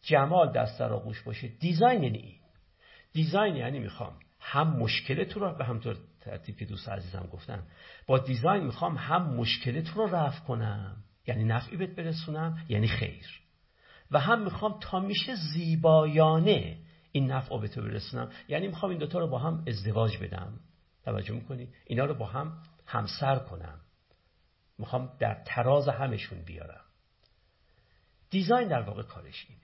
[0.03, 1.49] جمال دست در آغوش باشه.
[1.49, 2.35] دیزاین یعنی این.
[3.13, 7.63] دیزاین یعنی می‌خوام هم مشکل تو رو به همطور ترتیب که دوست عزیزم گفتن
[8.07, 10.97] با دیزاین می‌خوام هم مشکل تو رو رفع کنم.
[11.27, 13.41] یعنی نفعی بهت برسونم یعنی خیر.
[14.11, 16.79] و هم می‌خوام تا میشه زیبایانه
[17.13, 18.31] این نفع به تو برسونم.
[18.49, 20.61] یعنی می‌خوام این دوتا رو با هم ازدواج بدم.
[21.05, 21.69] توجه می‌کنی.
[21.87, 23.81] اینا رو با هم همسر کنم.
[24.79, 26.85] می‌خوام در تراز همشون بیارم.
[28.31, 29.61] دیزاین در واقع کارش اینه.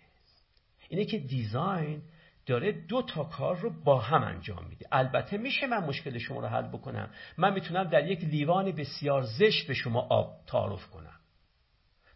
[0.89, 2.03] اینه که دیزاین
[2.47, 4.87] داره دو تا کار رو با هم انجام میده.
[4.93, 7.11] البته میشه من مشکل شما رو حل بکنم.
[7.39, 11.21] من می‌تونم در یک لیوان بسیار زشت به شما آب تعارف کنم.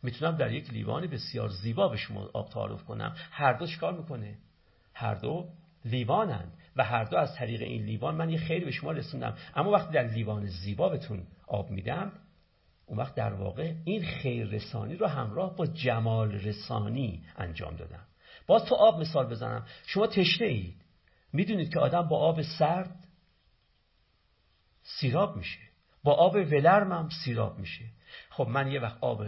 [0.03, 3.17] می‌تونم در یک لیوان بسیار زیبا به شما آب تعارف کنم.
[3.31, 4.39] هر دو چیکار می‌کنه.
[4.95, 5.49] هر دو
[5.85, 9.37] لیوانند و هر دو از طریق این لیوان من یه خیلی به شما رسوندم.
[9.55, 12.13] اما وقتی در لیوان زیبا بهتون آب میدم
[12.87, 18.07] اون وقت در واقع این خیر رسانی رو همراه با جمال رسانی انجام دادم.
[18.47, 19.67] باز تو آب مثال بزنم.
[19.87, 20.83] شما تشنه اید
[21.33, 23.09] می‌دونید که آدم با آب سرد
[24.83, 25.59] سیراب میشه.
[26.05, 27.85] با آب ولرم هم سیراب میشه.
[28.31, 29.27] خب من یه وقت آب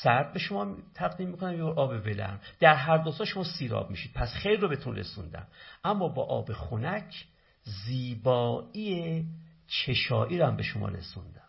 [0.00, 2.40] سرد به شما تقدیم می‌کنم یا آب ولرم.
[2.60, 4.12] در هر دو شما سیراب میشید.
[4.12, 5.46] پس خیر رو بهتون رسوندم.
[5.84, 7.24] اما با آب خنک
[7.62, 9.26] زیبایی
[9.66, 11.48] چشایی رو هم به شما رسوندم.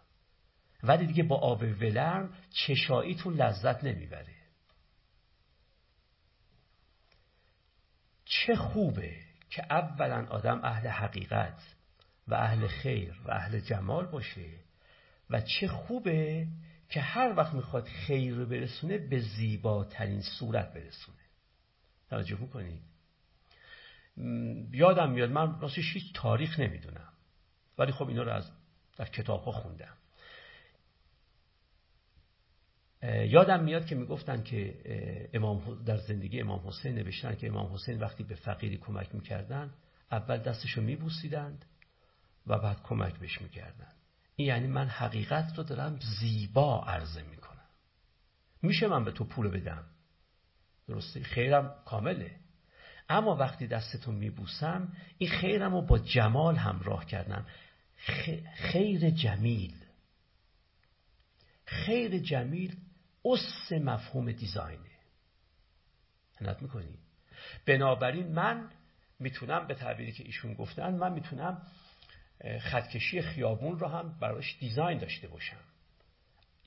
[0.84, 4.36] ولی دیگه با آب ولرم چشاییتون لذت نمی‌بره.
[8.26, 9.16] چه خوبه
[9.50, 11.76] که اولا آدم اهل حقیقت
[12.28, 14.50] و اهل خیر و اهل جمال باشه
[15.30, 16.48] و چه خوبه
[16.94, 21.18] که هر وقت می‌خواد خیر رو برسونه به زیباترین صورت برسونه.
[22.10, 22.82] توجه می‌کنید
[24.72, 27.14] یادم میاد من راستش هیچ تاریخ نمی‌دونم.
[27.78, 28.52] ولی خب اینا رو از
[28.98, 29.98] در کتاب ها خوندم
[33.04, 38.24] یادم میاد که می‌گفتن که امام در زندگی امام حسین نوشتن که امام حسین وقتی
[38.24, 39.74] به فقیری کمک می‌کردن
[40.12, 41.66] اول دستشو میبوسیدند
[42.48, 43.92] و بعد کمک بهش می‌کردن
[44.38, 47.66] یعنی من حقیقت رو دارم زیبا عرضه می‌کنم.
[48.62, 49.84] میشه من به تو پول بدم؟
[50.88, 52.36] درسته خیرم کامله.
[53.10, 57.46] اما وقتی دستتو میبوسم این خیرم رو با جمال همراه کردم.
[58.56, 59.76] خیر جمیل.
[61.66, 62.78] خیر جمیل
[63.26, 64.90] اس مفهوم دیزاینه.
[66.36, 66.98] هنت می‌کنی؟
[67.66, 68.70] بنابراین من
[69.20, 71.62] می‌تونم به تعبیری که ایشون گفتن من می‌تونم
[72.62, 75.60] خطکشی خیابون رو هم براش دیزاین داشته باشم.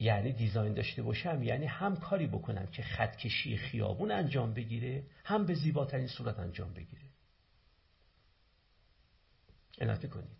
[0.00, 5.54] یعنی دیزاین داشته باشم یعنی هم کاری بکنم که خطکشی خیابون انجام بگیره هم به
[5.54, 7.02] زیباترین صورت انجام بگیره.
[9.80, 10.36] عنایت می‌کنید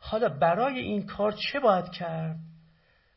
[0.00, 2.38] حالا برای این کار چه باید کرد؟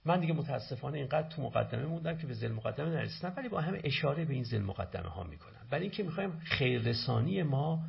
[0.06, 3.82] من دیگه متاسفانه اینقدر تو مقدمه موندم که به زل مقدمه نرسیدم ولی با همه
[3.84, 5.68] اشاره به این زل مقدمه ها می‌کنم.
[5.70, 7.86] برای اینکه می‌خوایم خیررسانی ما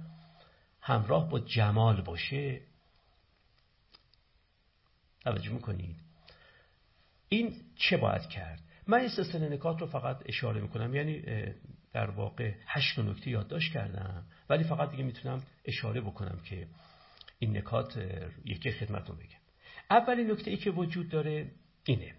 [0.81, 2.61] همراه با جمال باشه
[5.27, 5.97] توجه می‌کنید.
[7.29, 10.95] این چه باید کرد؟ من این سلسله نکات رو فقط اشاره می‌کنم.
[10.95, 11.23] یعنی
[11.93, 16.67] در واقع هشت نکته یادداشت کردم ولی فقط دیگه می‌تونم اشاره بکنم که
[17.39, 17.99] این نکات
[18.45, 19.39] یکی خدمتتون بگم.
[19.91, 21.51] اولین نکته ای که وجود داره
[21.85, 22.15] اینه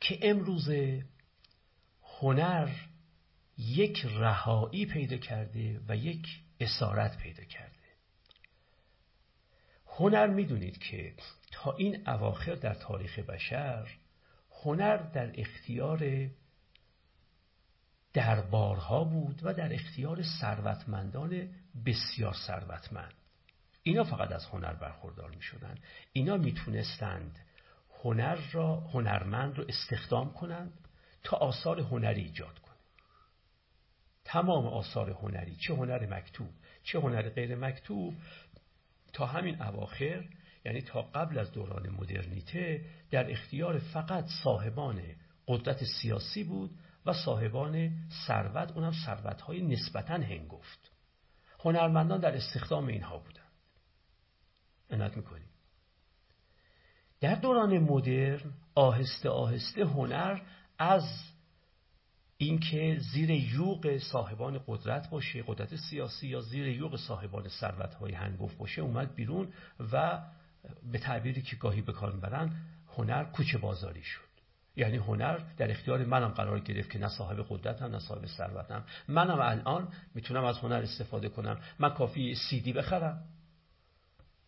[0.00, 0.70] که امروز
[2.20, 2.68] هنر
[3.58, 6.26] یک رهایی پیدا کرده و یک
[6.60, 7.74] اسارت پیدا کرده.
[9.86, 11.14] هنر می‌دونید که
[11.54, 13.88] تا این اواخر در تاریخ بشر
[14.64, 16.30] هنر در اختیار
[18.12, 21.48] دربارها بود و در اختیار ثروتمندان
[21.86, 23.14] بسیار ثروتمند
[23.82, 25.78] اینا فقط از هنر برخوردار می شدن.
[26.12, 27.38] اینا می‌تونستند
[28.02, 30.72] هنر را هنرمند رو استخدام کنند
[31.22, 32.78] تا آثار هنری ایجاد کنند
[34.24, 36.50] تمام آثار هنری چه هنر مکتوب
[36.82, 38.14] چه هنر غیر مکتوب
[39.12, 40.24] تا همین اواخر
[40.64, 45.02] یعنی تا قبل از دوران مدرنیته در اختیار فقط صاحبان
[45.48, 46.70] قدرت سیاسی بود
[47.06, 47.92] و صاحبان
[48.26, 50.90] ثروت اونم ثروت های نسبتا هنگفت
[51.60, 53.44] هنرمندان در استخدام اینها بودند.
[54.90, 55.48] عنایت می‌کنیم.
[57.20, 60.40] در دوران مدرن آهسته آهسته هنر
[60.78, 61.04] از
[62.36, 68.58] اینکه زیر یوغ صاحبان قدرت باشه قدرت سیاسی یا زیر یوغ صاحبان ثروت های هنگفت
[68.58, 69.52] باشه اومد بیرون
[69.92, 70.22] و
[70.92, 72.56] به تعبیری که گاهی به کار می‌برن
[72.96, 74.20] هنر کوچه بازاری شد.
[74.76, 78.84] یعنی هنر در اختیار منم قرار گرفت که نه صاحب قدرتم نه صاحب ثروتم.
[79.08, 81.60] منم الان می‌تونم از هنر استفاده کنم.
[81.78, 83.24] من کافی سیدی بخرم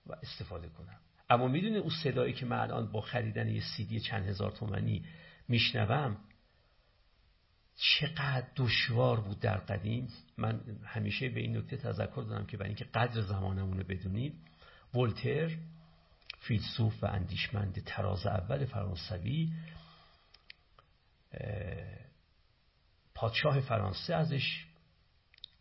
[0.06, 0.98] و استفاده کنم.
[1.30, 5.04] اما می‌دونه اون صدایی که من الان با خریدن یه سیدی چند هزار تومنی
[5.48, 6.16] میشنوم
[7.76, 10.08] چقدر دشوار بود در قدیم.
[10.38, 14.34] من همیشه به این نکته تذکر دادم که برای اینکه قدر زمانمون رو بدونید
[14.94, 15.56] ولتر
[16.38, 19.52] فیلسوف و اندیشمند تراز اول فرانسوی
[23.14, 24.66] پادشاه فرانسه ازش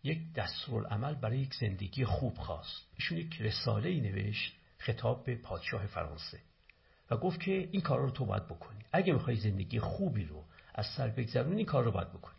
[0.04, 2.88] یک دستورالعمل برای یک زندگی خوب خواست.
[2.96, 6.40] ایشون یک رساله ای نوشت خطاب به پادشاه فرانسه
[7.12, 8.80] و گفت که این کار رو تو باید بکنی.
[8.92, 12.36] اگه می‌خوای زندگی خوبی رو از سر بگذرونی این کار رو باید بکنی.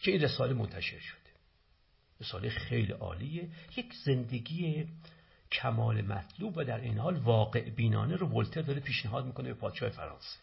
[0.00, 1.18] که این رساله منتشر شده.
[2.20, 3.50] رساله خیلی عالیه.
[3.76, 4.88] یک زندگی
[5.52, 9.88] کمال مطلوب و در این حال واقع بینانه رو ولتر داره پیشنهاد می‌کنه به پادشاه
[9.88, 10.38] فرانسه.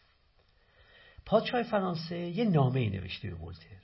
[1.25, 3.79] پادشاه فرانسه یه نامه نوشته به ولتر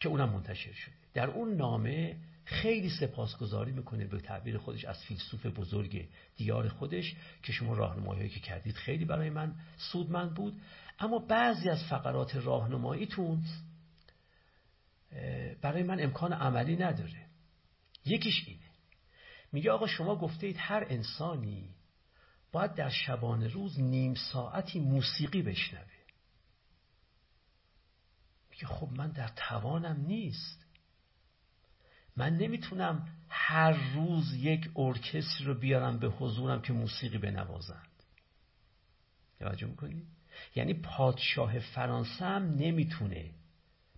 [0.00, 0.94] که اونم منتشر شده.
[1.14, 7.52] در اون نامه خیلی سپاسگزاری می‌کنه به تعبیر خودش از فیلسوف بزرگ دیار خودش که
[7.52, 10.60] شما راهنمایی که کردید خیلی برای من سودمند بود.
[10.98, 13.44] اما بعضی از فقرات راهنماییتون
[15.62, 17.26] برای من امکان عملی نداره.
[18.04, 18.55] یکیش اینه
[19.56, 21.74] میگه آقا شما گفتید هر انسانی
[22.52, 25.96] باید در شبانه روز نیم ساعتی موسیقی بشنوه.
[28.50, 30.66] میگه خب من در توانم نیست.
[32.16, 38.02] من نمی‌تونم هر روز یک ارکستر رو بیارم به حضورم که موسیقی بنوازند.
[39.38, 40.06] توجه می‌کنی؟
[40.54, 43.30] یعنی پادشاه فرانسه هم نمی‌تونه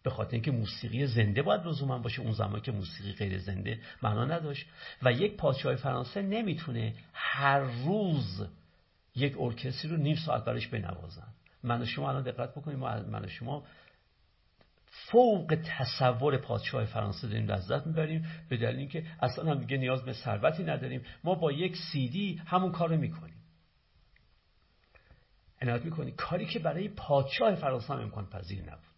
[0.02, 2.22] به خاطر اینکه موسیقی زنده باید لزوما باشه.
[2.22, 4.66] اون زمان که موسیقی غیر زنده معنا نداشت.
[5.02, 8.46] و یک پادشاه فرانسه نمی‌تونه هر روز
[9.14, 11.28] یک ارکستری رو نیم ساعت براش بنوازن.
[11.62, 12.78] من و شما الان دقت بکنیم.
[12.78, 13.64] من و شما
[14.86, 18.26] فوق تصور پادشاه فرانسه داریم لذت می‌بریم.
[18.48, 21.02] به دلیل اینکه اصلا هم دیگه نیاز به ثروتی نداریم.
[21.24, 23.34] ما با یک سیدی همون کار رو می‌کنیم.
[25.62, 28.97] عنایت می‌کنیم کاری که برای پادشاه فرانسه هم امکان پذیر نبود.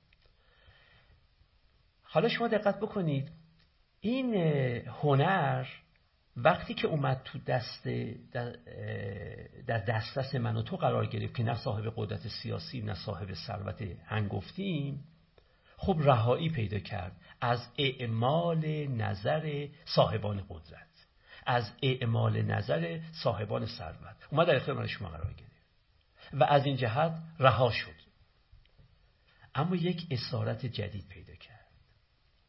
[2.12, 3.30] حالا شما دقت بکنید
[4.00, 4.34] این
[5.02, 5.66] هنر
[6.36, 7.88] وقتی که اومد تو دست
[9.66, 13.82] در دسترس من و تو قرار گرفت که نه صاحب قدرت سیاسی نه صاحب ثروت
[14.06, 15.04] هنگفتیم
[15.76, 17.12] خب رهایی پیدا کرد.
[17.40, 20.86] از اعمال نظر صاحبان قدرت
[21.46, 24.16] از اعمال نظر صاحبان ثروت.
[24.30, 25.50] اومد در اختیار شما قرار گرفت.
[26.32, 28.00] و از این جهت رها شد.
[29.54, 31.49] اما یک اسارت جدید پیدا کرد.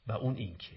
[0.10, 0.76] اون این که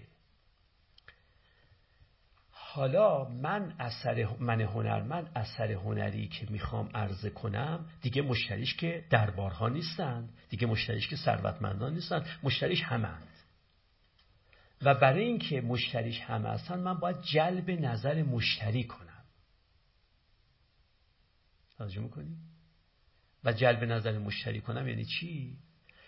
[2.75, 9.69] حالا من اثر من هنرمند اثر هنری که می‌خوام عرضه کنم دیگه مشتریش که دربارها
[9.69, 13.27] نیستند دیگه مشتریش که ثروتمندان نیستند مشتریش همند
[14.81, 19.23] و برای اینکه مشتریش همه هستن من باید جلب نظر مشتری کنم
[21.77, 22.37] توجه می‌کنی؟
[23.43, 25.57] و جلب نظر مشتری کنم یعنی چی؟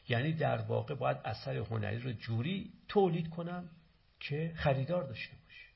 [0.10, 3.70] یعنی در واقع باید اثر هنری رو جوری تولید کنم
[4.20, 5.68] که خریدار داشته باشه.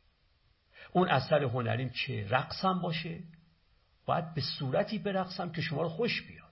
[0.92, 3.20] اون اثر هنریم چه رقصم باشه
[4.06, 6.52] باید به صورتی برقصم که شما رو خوش بیاد.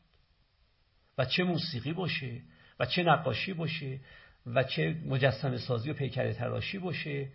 [1.18, 2.42] و چه موسیقی باشه
[2.80, 4.00] و چه نقاشی باشه
[4.46, 7.30] و چه مجسم سازی و پیکر تراشی باشه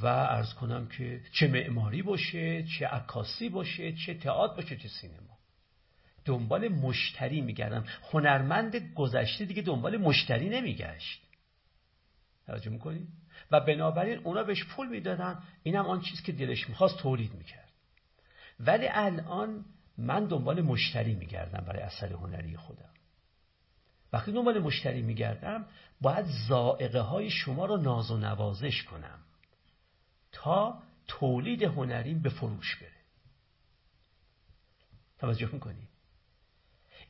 [0.00, 5.27] و ارز کنم که چه معماری باشه چه عکاسی باشه چه تئاتر باشه چه سینما.
[6.28, 7.84] دنبال مشتری میگردم.
[8.12, 11.22] هنرمند گذشته دیگه دنبال مشتری نمیگشت.
[12.46, 13.08] توجه می‌کنید
[13.50, 15.42] و بنابراین اونا بهش پول می‌دادن.
[15.62, 17.72] اینم آن چیز که دلش می‌خواست تولید می‌کرد.
[18.60, 19.64] ولی الان
[19.98, 22.90] من دنبال مشتری میگردم برای اثر هنری خودم.
[24.12, 25.66] وقتی دنبال مشتری میگردم
[26.00, 29.18] باید زائقه های شما رو ناز و نوازش کنم
[30.32, 32.98] تا تولید هنریم به فروش بره.
[35.18, 35.87] توجه می‌کنید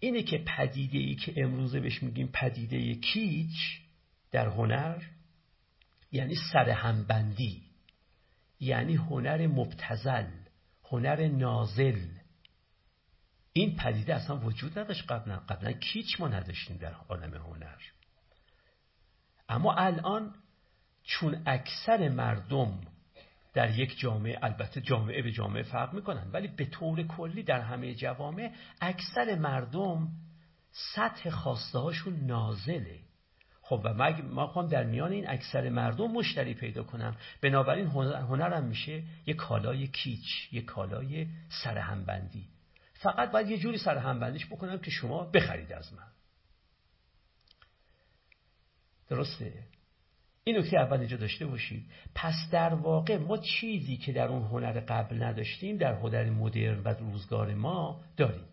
[0.00, 3.80] اینه که پدیده ای که امروزه بهش میگیم پدیده کیچ
[4.30, 5.02] در هنر
[6.12, 7.62] یعنی سرهمبندی
[8.60, 10.30] یعنی هنر مبتزل
[10.84, 12.00] هنر نازل.
[13.52, 15.36] این پدیده اصلا وجود نداشت قبلا.
[15.36, 17.78] قبلا کیچ ما نداشتیم در عالم هنر.
[19.48, 20.34] اما الان
[21.04, 22.80] چون اکثر مردم
[23.54, 27.94] در یک جامعه البته جامعه به جامعه فرق می‌کنن ولی به طور کلی در همه
[27.94, 30.08] جوامع اکثر مردم
[30.94, 32.98] سطح خواسته هاشون نازله.
[33.62, 37.16] خب و ما خواهم در میان این اکثر مردم مشتری پیدا کنم.
[37.42, 41.26] بنابراین هنرم میشه یک کالای کیچ یک کالای
[41.64, 42.48] سرهمبندی.
[42.94, 46.08] فقط باید یه جوری سرهمبندیش بکنم که شما بخرید از من.
[49.08, 49.52] درسته؟
[50.48, 51.84] این نکته اول اینجا داشته باشید.
[52.14, 56.88] پس در واقع ما چیزی که در اون هنر قبل نداشتیم در هنر مدرن و
[56.88, 58.44] روزگار ما داریم.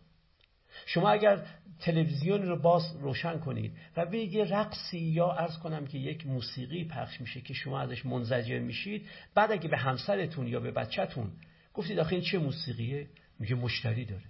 [0.85, 1.45] شما اگر
[1.79, 6.83] تلویزیون رو باز روشن کنید و به یه رقصی یا ارز کنم که یک موسیقی
[6.83, 11.31] پخش میشه که شما ازش منزجر میشید بعد اگه به همسرتون یا به بچهتون
[11.73, 13.07] گفتید آخه این چه موسیقیه؟
[13.39, 14.29] میگه مشتری داره.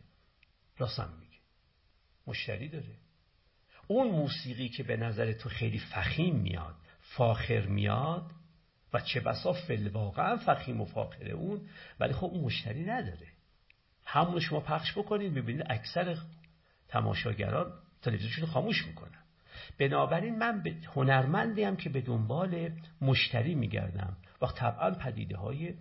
[0.77, 1.37] راستم میگه.
[2.27, 2.95] مشتری داره.
[3.87, 6.75] اون موسیقی که به نظر تو خیلی فخیم میاد
[7.17, 8.31] فاخر میاد
[8.93, 11.61] و چه بسا فل واقعا فخیم و فاخر اون
[11.99, 13.27] ولی خب اون مشتری نداره.
[14.05, 16.17] همون شما پخش بکنید ببینید اکثر
[16.87, 19.23] تماشاگران تلویزیونشون خاموش می‌کنن.
[19.79, 25.73] بنابراین من به هنرمندیم که به دنبال مشتری میگردم و طبعا پدیده های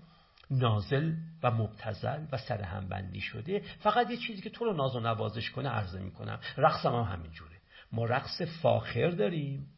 [0.50, 1.12] نازل
[1.42, 5.68] و مبتزل و سرهمبندی شده فقط یه چیزی که تو رو ناز و نوازش کنه
[5.68, 6.40] عرضه می‌کنم.
[6.56, 7.56] رقصم هم همینجوره.
[7.92, 9.73] ما رقص فاخر داریم.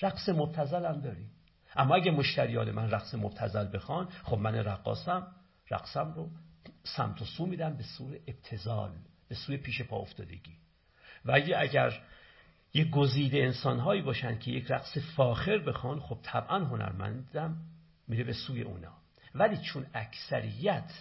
[0.00, 1.30] رقص مبتزل هم داریم.
[1.76, 5.26] اما اگه مشتریان من رقص مبتزل بخوان خب من رقاصم
[5.70, 6.30] رقصم رو
[6.84, 8.92] سمت و سو میدم به سوی ابتزال
[9.28, 10.56] به سوی پیش پا افتادگی.
[11.24, 12.00] و اگه اگر
[12.74, 17.56] یه گزیده انسانهایی باشن که یک رقص فاخر بخوان خب طبعا هنرمندم
[18.08, 18.92] میره به سوی اونا.
[19.34, 20.92] ولی چون اکثریت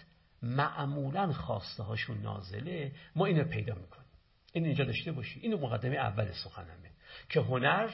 [0.42, 4.08] معمولا خواسته هاشون نازله ما اینو پیدا می‌کنیم.
[4.54, 5.39] این اینجا داشته باشی.
[5.39, 6.92] اینو مقدمه اول سخنمه.
[7.30, 7.89] که هنر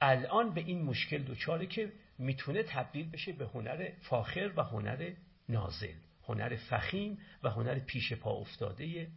[0.00, 5.12] الان به این مشکل دوچاره که می‌تونه تبدیل بشه به هنر فاخر و هنر
[5.48, 5.94] نازل
[6.28, 9.08] هنر فخیم و هنر پیش پا افتاده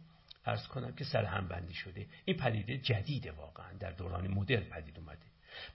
[0.44, 2.06] ارز کنم که سر بندی شده.
[2.24, 5.26] این پدیده جدیده واقعا در دوران مدرن پدید اومده.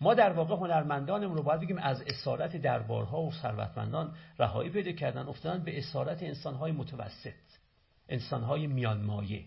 [0.02, 5.28] ما در واقع هنرمندانمون رو باید بگیم از اسارت دربارها و ثروتمندان رهایی پیدا کردن
[5.28, 7.34] افتادن به اسارت انسانهای متوسط
[8.10, 9.46] انسانهای میان مایه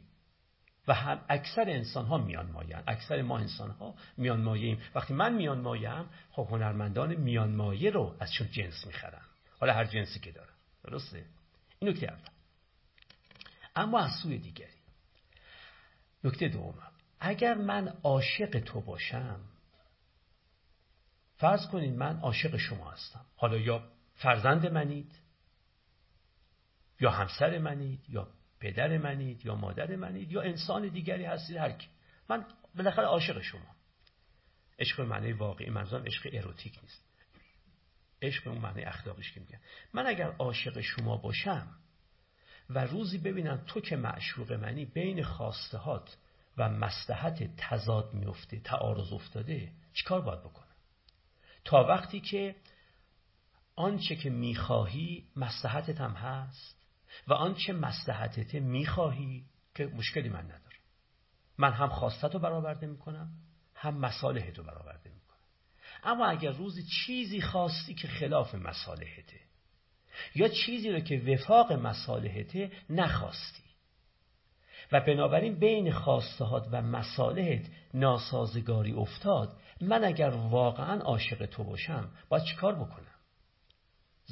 [0.90, 5.14] و هم اکثر انسان ها میان مایه اکثر ما انسان ها میان مایه ایم وقتی
[5.14, 9.22] من میان مایه هم خب هنرمندان میان مایه رو از چون جنس می‌خرن
[9.60, 10.52] حالا هر جنسی که دارن
[10.84, 11.24] درسته؟
[11.78, 12.12] این نکته
[13.76, 14.80] اما از سوی دیگری.
[16.24, 19.40] نکته دومم اگر من عاشق تو باشم
[21.36, 23.24] فرض کنید من عاشق شما هستم.
[23.36, 23.82] حالا یا
[24.14, 25.18] فرزند منید
[27.00, 28.28] یا همسر منید یا
[28.60, 31.88] پدر منید یا مادر منید یا انسان دیگری هستید هر کی.
[32.28, 32.44] من
[32.74, 33.76] بالاخره عاشق شما.
[34.78, 37.04] عشق معنی واقعی منظورم عشق اروتیک نیست.
[38.22, 39.60] عشق اون معنی اخلاقیش که میگن.
[39.94, 41.76] من اگر عاشق شما باشم
[42.70, 46.16] و روزی ببینم تو که معشوق منی بین خواستهات
[46.56, 50.66] و مصلحت تضاد میفته تعارض افتاده چیکار باید بکنم؟
[51.64, 52.56] تا وقتی که
[53.76, 56.79] آنچه که می‌خواهی مصلحتت هم هست
[57.28, 59.44] و آنچه مصلحتت می‌خواهی
[59.74, 60.60] که مشکلی من ندارم
[61.58, 63.28] من هم خواستت رو برآورده می‌کنم
[63.74, 65.20] هم مصالحت رو برآورده می‌کنم.
[66.04, 69.40] اما اگر روزی چیزی خواستی که خلاف مصالحته
[70.34, 73.62] یا چیزی رو که وفاق مصالحته نخواستی
[74.92, 82.44] و بنابراین بین خواستهات و مصالحت ناسازگاری افتاد من اگر واقعا عاشق تو باشم باید
[82.44, 83.09] چیکار بکنم؟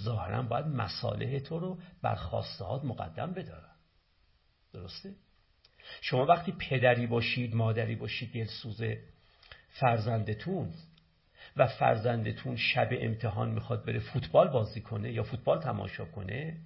[0.02, 3.76] ظاهرا باید مصالح تو رو بر خواستهات مقدم بدارم
[4.72, 5.14] درسته؟
[6.00, 8.82] شما وقتی پدری باشید مادری باشید دلسوز
[9.68, 10.72] فرزندتون
[11.56, 16.56] و فرزندتون شب امتحان می‌خواد بره فوتبال بازی کنه یا فوتبال تماشا کنه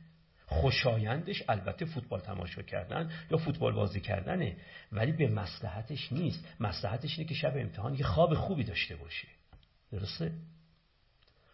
[0.47, 4.57] خوشایندش البته فوتبال تماشا کردن یا فوتبال بازی کردنه
[4.93, 6.45] ولی به مسلحتش نیست.
[6.61, 9.29] مسلحتش اینه که شب امتحان یه خواب خوبی داشته باشه.
[9.93, 10.33] درسته؟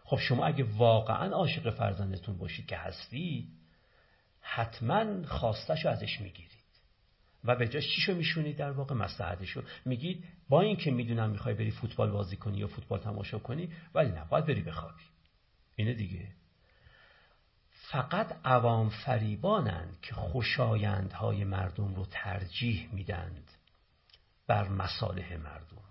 [0.08, 3.48] خب شما اگه واقعا عاشق فرزندتون باشید که هستی
[4.40, 6.50] حتما خواستشو ازش می‌گیرید.
[7.44, 9.62] و به جاش چیشو میشونید در واقع؟ مصلحتشو.
[9.84, 14.24] میگید با اینکه می‌دونم می‌خوای بری فوتبال بازی کنی یا فوتبال تماشا کنی ولی نه
[14.24, 15.02] باید بری بخوابی.
[15.76, 16.28] اینه دیگه.
[17.70, 23.50] فقط عوام فریبانند که خوشایندهای مردم رو ترجیح میدند
[24.46, 25.87] بر مصالح مردم.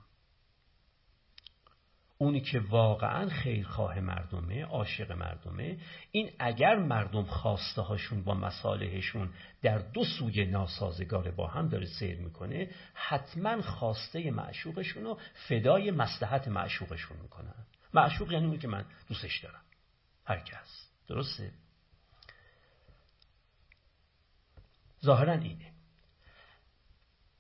[2.17, 5.77] اونی که واقعا خیرخواه مردمه عاشق مردمه
[6.11, 9.29] این اگر مردم خواسته هاشون با مصالحشون
[9.61, 16.47] در دو سوی ناسازگار با هم داره سیر می‌کنه حتما خواسته معشوقشون رو فدای مسلحت
[16.47, 17.65] معشوقشون می‌کنن.
[17.93, 19.61] معشوق یعنی اونی که من دوستش دارم.
[20.25, 20.89] هر کس.
[21.07, 21.51] درسته؟
[25.03, 25.71] ظاهرا اینه.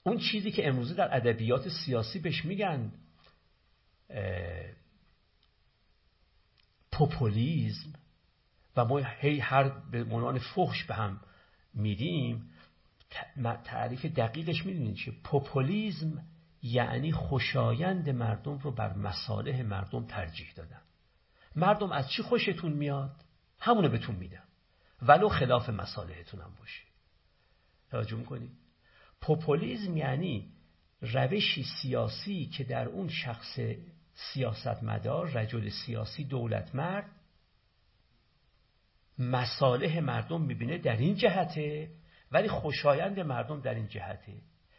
[0.03, 2.91] اون چیزی که امروزه در ادبیات سیاسی بهش میگن
[6.97, 7.93] پوپولیزم
[8.77, 11.19] و ما هی هر به عنوان فحش به هم
[11.73, 12.49] میدیم
[13.63, 16.23] تعریف دقیقش می‌دونید چه پوپولیزم
[16.61, 20.81] یعنی خوشایند مردم رو بر مصالح مردم ترجیح دادن.
[21.55, 23.15] مردم از چی خوشتون میاد؟
[23.59, 24.43] همونو بهتون میدم
[25.01, 26.83] ولو خلاف مصالحتون هم باشه.
[27.91, 28.51] توجه کنید
[29.21, 30.51] پوپولیزم یعنی
[31.01, 33.59] روشی سیاسی که در اون شخص
[34.17, 37.09] سیاستمدار رجل سیاسی دولت مرد
[39.19, 41.89] مصالح مردم می‌بینه در این جهته
[42.31, 44.33] ولی خوشایند مردم در این جهته.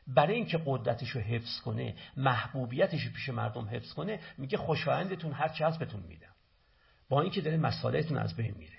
[0.06, 5.48] برای اینکه قدرتش رو حفظ کنه محبوبیتش رو پیش مردم حفظ کنه میگه خوشایندتون هر
[5.48, 6.35] چه هست بهتون میدم.
[7.09, 8.78] با اینکه داره مسائلتون از بین میره.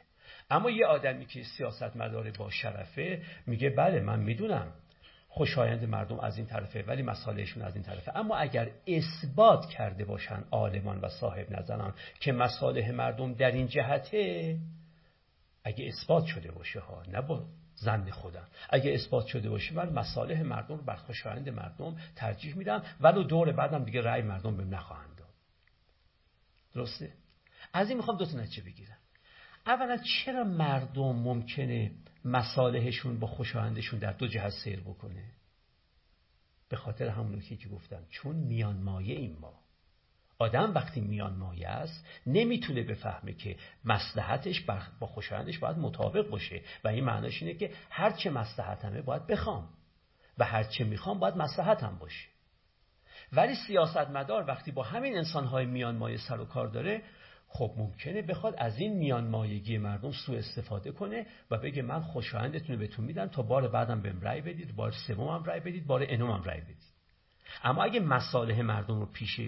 [0.49, 4.73] اما یه آدمی که سیاست مداره با شرفه میگه بله من می‌دونم.
[5.29, 8.17] خوشایند مردم از این طرفه ولی مسائلشون از این طرفه.
[8.17, 14.57] اما اگر اثبات کرده باشن عالمان و صاحب نظران که مصالح مردم در این جهته
[15.63, 17.45] اگه اثبات شده باشه ها نه با
[17.75, 22.83] زن خودم اگه اثبات شده باشه من مصالح مردم رو بر خوشایند مردم ترجیح میدم
[23.01, 25.27] ولو دور بعدم دیگه رأی مردم بهم نخواهند داد.
[26.73, 27.11] درسته؟
[27.73, 28.97] از این می‌خوام دو تا نتیجه بگیرم.
[29.65, 31.91] اولا چرا مردم ممکنه
[32.25, 35.23] مصالحشون با خوشایندشون در دو جهت سیر بکنه.
[36.69, 39.59] به خاطر همون که گفتم چون میان مایه این ما.
[40.39, 43.55] آدم وقتی میان مایه است نمی‌تونه بفهمه که
[43.85, 44.65] مسلحتش
[44.99, 46.61] با خوشایندش باید مطابق باشه.
[46.83, 49.69] و این معناش اینه که هرچه مسلحتمه باید بخوام.
[50.37, 52.27] و هرچه می‌خوام باید مسلحتم باشه.
[53.33, 57.01] ولی سیاستمدار وقتی با همین انسانهای میان مایه سر و کار داره
[57.51, 62.75] خب ممکنه بخواد از این میان مایگی مردم سوء استفاده کنه و بگه من خوشایندتون
[62.75, 66.43] رو بهتون میدم تا بار بعدم بهم رأی بدید بار سومم رأی بدید بار انومم
[66.43, 66.83] رأی بدید.
[67.63, 69.41] اما اگه مصالح مردم رو پیش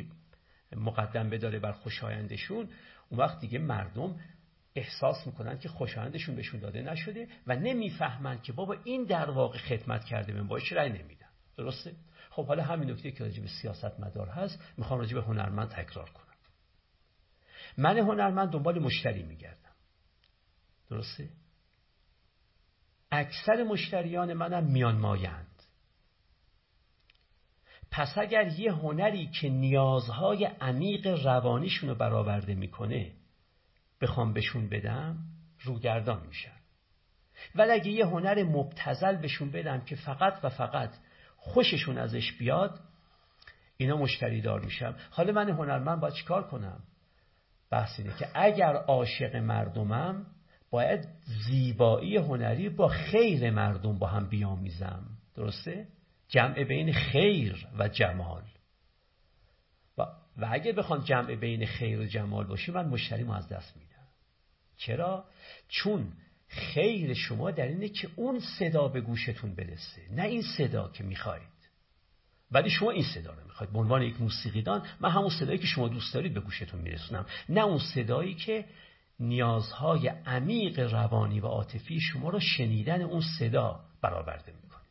[0.75, 2.69] مقدم بداره بر خوشایندشون
[3.09, 4.15] اون وقت دیگه مردم
[4.75, 10.05] احساس می‌کنن که خوشایندشون بهشون داده نشده و نمی‌فهمن که بابا این در واقع خدمت
[10.05, 11.95] کرده من باش رأی نمیدن درسته؟
[12.29, 16.09] خب حالا همین نکته که راجع به سیاست مدار هست می‌خوام راجع به هنرمند تکرار
[16.09, 16.20] کنم.
[17.77, 19.75] من هنرمند دنبال مشتری میگردم.
[20.89, 21.29] درسته؟
[23.11, 25.47] اکثر مشتریان منم میان مایند
[27.91, 33.11] پس اگر یه هنری که نیازهای عمیق روانیشون رو برآورده می‌کنه
[34.01, 35.17] بخوام بهشون بدم
[35.63, 36.61] روگردان میشن.
[37.55, 40.93] ولی اگه یه هنر مبتزل بهشون بدم که فقط و فقط
[41.37, 42.79] خوششون ازش بیاد
[43.77, 44.95] اینا مشتری دار میشم.
[45.11, 46.83] حالا من هنرمند باید چیکار کنم؟
[47.71, 50.25] بحث اینه که اگر عاشق مردمم
[50.71, 51.07] باید
[51.47, 55.03] زیبایی هنری با خیر مردم با هم بیامیزم
[55.35, 55.87] درسته؟
[56.27, 58.43] جمع بین خیر و جمال
[59.97, 60.01] و,
[60.37, 64.07] و اگه بخوام جمع بین خیر و جمال باشه من مشتریم از دست میدم
[64.77, 65.25] چرا؟
[65.67, 66.13] چون
[66.47, 71.50] خیر شما در اینه که اون صدا به گوشتون برسه نه این صدا که می‌خواید
[72.51, 73.73] ولی شما این صدا رو می‌خواید.
[73.73, 77.25] به عنوان یک موسیقیدان من همون صدایی که شما دوست دارید به گوشتون میرسونم.
[77.49, 78.65] نه اون صدایی که
[79.19, 84.81] نیازهای عمیق روانی و عاطفی شما رو شنیدن اون صدا برآورده می‌کنه.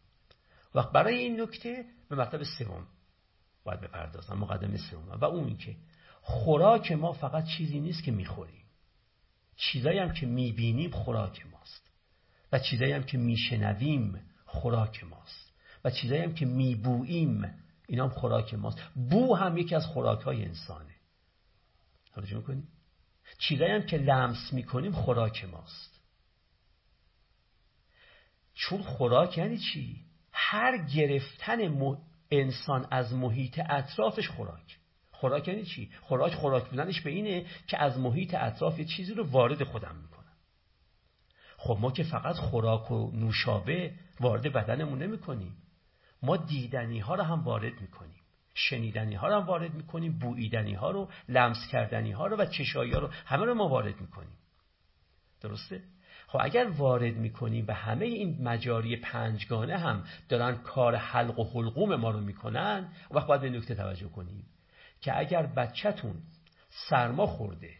[0.75, 2.87] وقت برای این نکته به مطلب سوم
[3.65, 5.09] باید بپردازم مقدمه سوم.
[5.21, 5.77] و اون که
[6.23, 8.65] خوراک ما فقط چیزی نیست که می‌خوریم.
[9.57, 11.91] چیزایی هم که می‌بینیم خوراک ماست.
[12.53, 15.50] و چیزایی هم که میشنویم خوراک ماست.
[15.85, 17.55] و چیزایی هم که میبوییم
[17.89, 18.79] اینا هم خوراک ماست.
[19.11, 20.95] بو هم یکی از خوراک های انسانه.
[22.15, 22.69] توجه می‌کنیم
[23.39, 26.01] چیزایی هم که لمس می‌کنیم خوراک ماست.
[28.55, 31.59] چون خوراک یعنی چی؟ هر گرفتن
[32.31, 34.79] انسان از محیط اطرافش خوراک.
[35.11, 39.31] خوراک یعنی چی؟ خوراک خوراک بودنش به اینه که از محیط اطراف یه چیزی رو
[39.31, 40.37] وارد خودم می‌کنم.
[41.57, 45.57] خب ما که فقط خوراک و نوشابه وارد بدنمون نمی‌کنیم.
[46.23, 48.21] ما دیدنی ها رو هم وارد می‌کنیم.
[48.55, 52.93] شنیدنی ها رو هم وارد می‌کنیم بوییدنی ها رو لمس کردنی ها رو و چشایی
[52.93, 54.39] ها رو همه رو ما وارد می‌کنیم.
[55.41, 55.83] درسته؟
[56.27, 61.95] خب اگر وارد می‌کنیم و همه این مجاری پنجگانه هم دارن کار حلق و حلقوم
[61.97, 64.47] ما رو می‌کنن وقت باید به نکته توجه کنیم
[65.01, 66.23] که اگر بچهتون
[66.89, 67.80] سرما خورده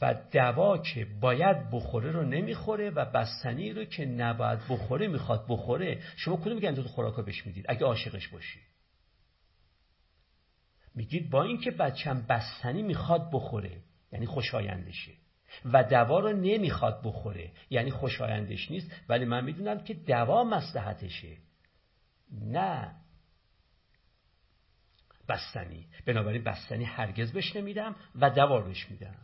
[0.00, 6.02] و دوا که باید بخوره رو نمی‌خوره و بستنی رو که نباید بخوره می‌خواد بخوره.
[6.16, 8.60] شما کدوم میگن دو خوراکا بهش می‌دید؟ اگه عاشقش باشی.
[10.94, 13.80] میگید با اینکه بچم بستنی می‌خواد بخوره
[14.12, 15.12] یعنی خوشایندشه.
[15.64, 18.90] و دوا رو نمی‌خواد بخوره یعنی خوشایندش نیست.
[19.08, 21.36] ولی من می‌دونم که دوا مسلحتشه
[22.40, 22.94] نه.
[25.28, 25.86] بستنی.
[26.06, 29.16] بنابراین بستنی هرگز بهش نمیدم و دوا بهش میدم.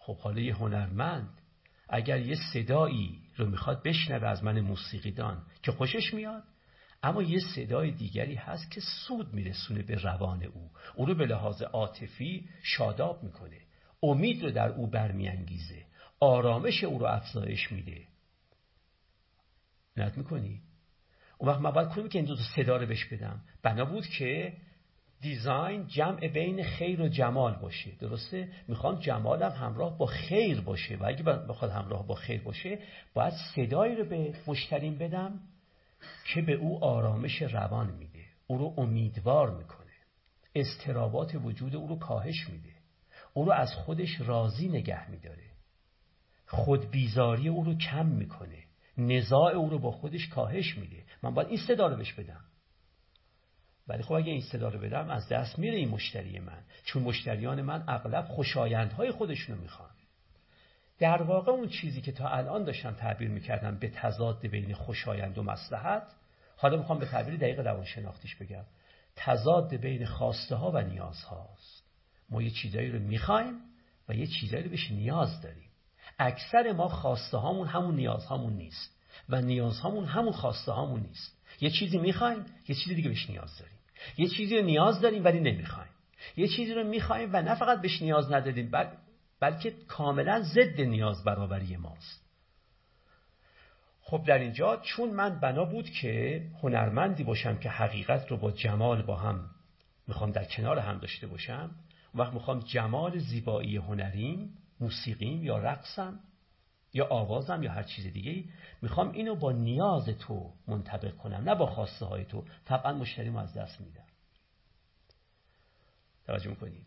[0.00, 1.40] خب حالا یه هنرمند
[1.88, 6.42] اگر یه صدایی رو می‌خواد بشنوه از من موسیقیدان که خوشش میاد
[7.02, 10.70] اما یه صدای دیگری هست که سود میرسونه به روان او.
[10.94, 13.60] او رو به لحاظ عاطفی شاداب می‌کنه.
[14.02, 15.84] امید رو در او برمیانگیزه.
[16.20, 18.04] آرامش او رو افزایش میده.
[19.96, 20.60] نت می‌کنی؟
[21.38, 24.52] اون وقت من باید کنیم که این دو صدا رو بهش بدم؟ بنا بود که
[25.20, 27.90] دیزاین جمع بین خیر و جمال باشه.
[28.00, 30.96] درسته؟ می‌خوام جمالم همراه با خیر باشه.
[30.96, 32.78] و اگه بخواد همراه با خیر باشه
[33.14, 35.40] باید صدایی رو به مشتریم بدم
[36.34, 38.24] که به او آرامش روان میده.
[38.46, 39.90] او رو امیدوار می‌کنه.
[40.54, 42.70] استرابات وجود او رو کاهش میده.
[43.34, 45.50] او رو از خودش راضی نگه میداره.
[46.46, 48.64] خود بیزاری او رو کم می‌کنه.
[48.98, 51.04] نزاع او رو با خودش کاهش میده.
[51.22, 52.44] من باید این صدا رو بهش بدم.
[53.90, 56.62] ولی خب اگه این صدا رو بدم از دست میره این مشتری من.
[56.84, 59.90] چون مشتریان من اغلب خوشایندهای خودشونو می‌خوان.
[60.98, 65.42] در واقع اون چیزی که تا الان داشتم تعبیر می‌کردم به تضاد بین خوشایند و
[65.42, 66.02] مسلحت
[66.56, 68.64] حالا می‌خوام به تعبیر دقیق روانشناختیش بگم.
[69.16, 71.84] تضاد بین خواسته ها و نیاز هاست
[72.30, 73.54] ما یه چیزایی رو می‌خوایم
[74.08, 75.70] و یه چیزایی رو بهش نیاز داریم.
[76.18, 78.96] اکثر ما خواسته هامون همون نیاز هامون نیست
[79.28, 81.36] و نیاز هامون همون خواسته هامون نیست.
[81.60, 83.79] یه چیزی می‌خوایم یه چیزی دیگه بهش نیاز داریم.
[84.18, 85.90] یه چیزی رو نیاز داریم ولی نمی‌خوایم.
[86.36, 88.86] یه چیزی رو می‌خوایم و نه فقط بهش نیاز نداریم بل...
[89.40, 92.30] بلکه کاملا ضد نیاز برابری ماست.
[94.02, 99.02] خب در اینجا چون من بنا بود که هنرمندی باشم که حقیقت رو با جمال
[99.02, 99.50] با هم
[100.08, 101.70] می‌خوام در کنار هم داشته باشم
[102.14, 106.20] وقت می‌خوام جمال زیبایی هنریم موسیقیم یا رقصم
[106.92, 108.44] یا آوازم یا هر چیز دیگه
[108.82, 112.44] می‌خوام اینو با نیاز تو منطبق کنم نه با خواسته های تو.
[112.64, 114.04] طبعا مشتریم از دست میدم.
[116.26, 116.86] توجه می‌کنید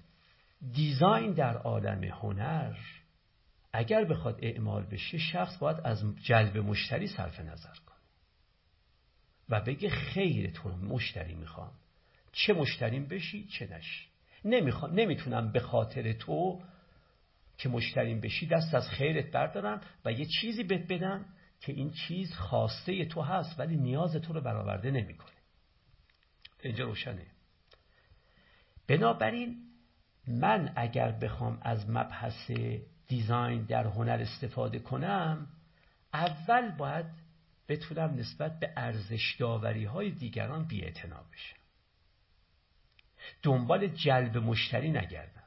[0.74, 2.76] دیزاین در عالم هنر
[3.74, 7.98] اگر بخواد اعمال بشه شخص باید از جلب مشتری صرف نظر کنه.
[9.50, 11.72] و بگه خیر تو مشتری می‌خوام.
[12.32, 14.08] چه مشتریم بشی چه نشی.
[14.46, 16.62] نمی‌خوام نمی‌تونم به خاطر تو
[17.58, 21.26] که مشتریم بشی دست از خیرت بردارم و یه چیزی بهت بدم
[21.60, 25.32] که این چیز خواسته تو هست ولی نیاز تو رو برآورده نمی‌کنه.
[26.64, 27.26] اینجا روشنه.
[28.88, 29.58] بنابراین
[30.28, 32.52] من اگر بخوام از مبحث
[33.08, 35.48] دیزاین در هنر استفاده کنم
[36.14, 37.06] اول باید
[37.68, 41.58] بتونم نسبت به ارزش داوری های دیگران بی بشم.
[43.44, 45.43] دنبال جلب مشتری نگردم.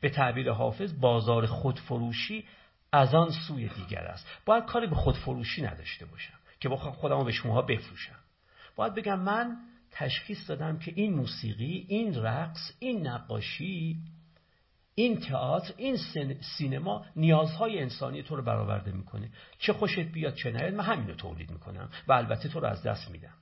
[0.00, 2.44] به تعبیر حافظ بازار خودفروشی
[2.92, 4.26] از آن سوی دیگر است.
[4.44, 8.16] باید کاری به خودفروشی نداشته باشم که بخوام خودمو به شما بفروشم.
[8.76, 9.56] باید بگم من
[9.90, 13.96] تشخیص دادم که این موسیقی این رقص این نقاشی
[14.94, 15.98] این تئاتر این
[16.58, 19.30] سینما نیازهای انسانی تو رو برآورده می‌کنه.
[19.58, 23.10] چه خوشت بیاد چه نیاد من همینو تولید می‌کنم و البته تو رو از دست
[23.10, 23.34] میدم.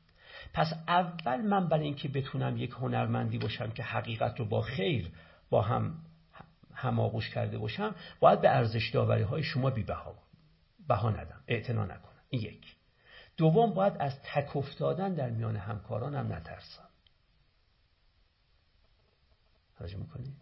[0.53, 5.11] پس اول من برای اینکه بتونم یک هنرمندی باشم که حقیقت رو با خیر
[5.51, 5.95] با هم
[6.78, 10.14] هماغوش کرده باشم باید به ارزش داوری های شما بی بها
[10.88, 12.22] بها ندم اعتنا نکنم.
[12.30, 12.76] این یک.
[13.36, 16.88] دوم باید از تک افتادن در میان همکارانم نترسم.
[19.78, 20.32] توجه می‌کنی؟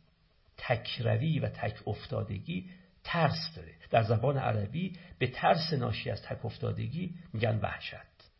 [0.56, 2.70] تکروی و تک افتادگی
[3.04, 3.74] ترس داره.
[3.90, 8.30] در زبان عربی به ترس ناشی از تک افتادگی میگن وحشت.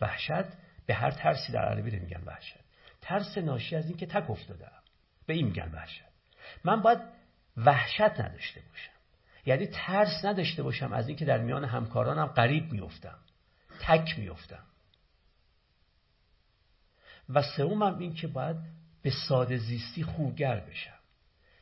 [0.00, 0.52] وحشت
[0.86, 2.58] به هر ترسی در عربی میگن وحشت.
[3.00, 4.68] ترس ناشی از اینکه تک افتاده
[5.26, 6.04] به این میگن وحشت.
[6.64, 6.98] من باید
[7.56, 8.92] وحشت نداشته باشم.
[9.46, 13.18] یعنی ترس نداشته باشم از اینکه در میان همکارانم قریب میفتم
[13.80, 14.64] تک میفتم
[17.28, 18.56] و سومم این که باید
[19.02, 20.98] به ساده زیستی خوگر بشم.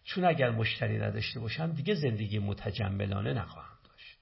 [0.04, 4.18] چون اگر مشتری نداشته باشم دیگه زندگی متجملانه نخواهم داشت.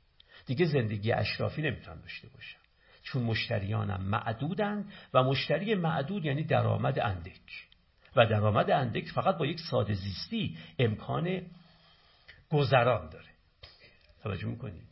[0.46, 2.58] دیگه زندگی اشرافی نمی‌تونم داشته باشم.
[3.02, 4.84] چون مشتریانم معدودن
[5.14, 7.40] و مشتری معدود یعنی درآمد اندک.
[8.16, 11.42] و درآمد اندک فقط با یک ساده زیستی امکان
[12.50, 13.30] گذران داره.
[14.22, 14.90] توجه می‌کنید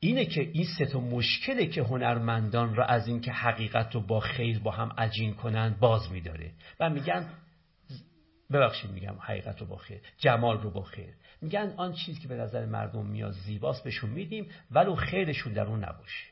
[0.00, 4.58] اینه که این سه تا مشکله که هنرمندان را از اینکه حقیقت رو با خیر
[4.58, 6.52] با هم عجین کنند باز میداره.
[6.80, 7.28] و میگن
[8.52, 11.14] ببخشید میگم حقیقت رو با خیر جمال رو با خیر.
[11.42, 15.84] میگن آن چیزی که به نظر مردم میاد زیباست بهشون میدیم ولو خیرشون در اون
[15.84, 16.26] نباشه.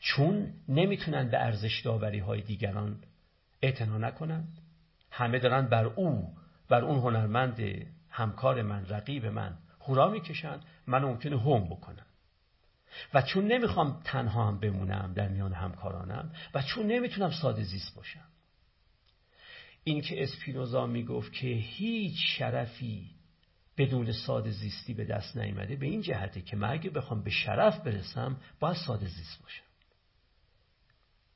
[0.00, 3.02] چون نمی‌تونن به ارزش داوری های دیگران
[3.62, 4.58] اعتنا نکنند
[5.10, 6.34] همه دارن بر او
[6.68, 7.60] بر اون هنرمند
[8.16, 12.06] همکار من رقیب من هورا می‌کشن من ممکنه هم بکنم
[13.14, 18.24] و چون نمی‌خوام تنها هم بمونم در میان همکارانم و چون نمی‌تونم ساده زیست باشم.
[19.84, 23.10] این که اسپینوزا می‌گفت که هیچ شرفی
[23.78, 27.80] بدون ساده زیستی به دست نیامده به این جهته که من اگه بخوام به شرف
[27.80, 29.64] برسم باید ساده زیست باشم.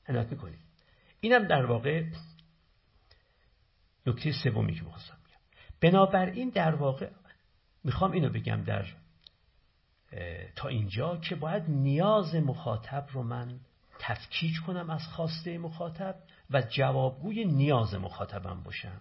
[0.09, 0.59] عنایت می‌کنیم
[1.20, 2.05] اینم در واقع
[4.06, 5.17] نکته سومی که می‌خواستم بگم
[5.80, 7.09] بنابراین در واقع
[7.84, 8.84] می‌خوام اینو بگم در
[10.56, 13.60] تا اینجا که باید نیاز مخاطب رو من
[13.98, 16.14] تفکیک کنم از خواسته مخاطب
[16.50, 19.00] و جوابگوی نیاز مخاطبم باشم.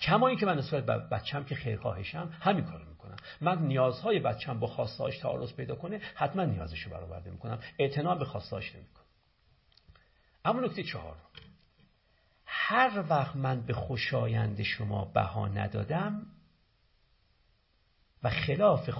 [0.00, 3.16] کما اینکه من نسبت به بچم که خیرخواهشم همین کارو می‌کنم.
[3.40, 7.58] من نیازهای بچم با خواستهاش تعارض پیدا کنه حتما نیازشو برآورده می‌کنم.
[7.78, 9.04] اعتنا به خواستهاش نمی‌کنم.
[10.44, 11.16] اما نکته چهار
[12.66, 16.26] هر وقت من به خوشایند شما بها ندادم
[18.22, 18.90] و خلاف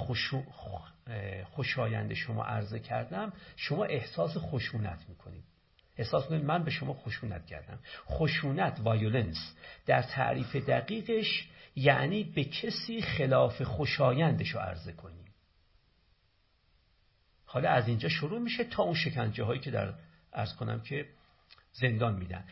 [1.44, 5.44] خوشایند شما عرضه کردم شما احساس خشونت می‌کنید.
[5.96, 7.78] احساس کنید من به شما خشونت کردم.
[8.06, 15.24] خشونت وایولنس در تعریف دقیقش یعنی به کسی خلاف خوشایندش رو عرضه کنیم
[17.44, 19.94] حالا از اینجا شروع میشه تا اون شکنجه هایی که در
[20.32, 21.06] ارز کنم که
[21.72, 22.44] زندان میدن.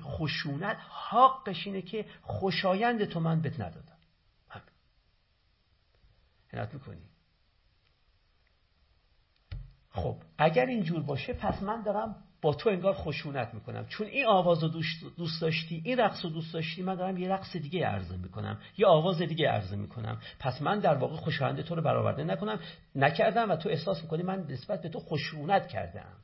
[0.00, 0.76] خشونت
[1.10, 3.96] حقش اینه که خوشایند تو من بهت ندادم.
[4.48, 4.66] همین.
[6.52, 7.02] عنایت می‌کنی؟
[9.90, 13.86] خب اگر اینجور باشه پس من دارم با تو انگار خشونت می‌کنم.
[13.86, 14.68] چون این آواز رو
[15.16, 18.60] دوست داشتی این رقص رو دوست داشتی من دارم یه رقص دیگه عرضه می‌کنم.
[18.78, 20.20] یه آواز دیگه عرضه می‌کنم.
[20.38, 22.60] پس من در واقع خوشایند تو رو برآورده نکنم.
[22.94, 26.16] نکردم و تو احساس می‌کنی من نسبت به تو خشونت کردم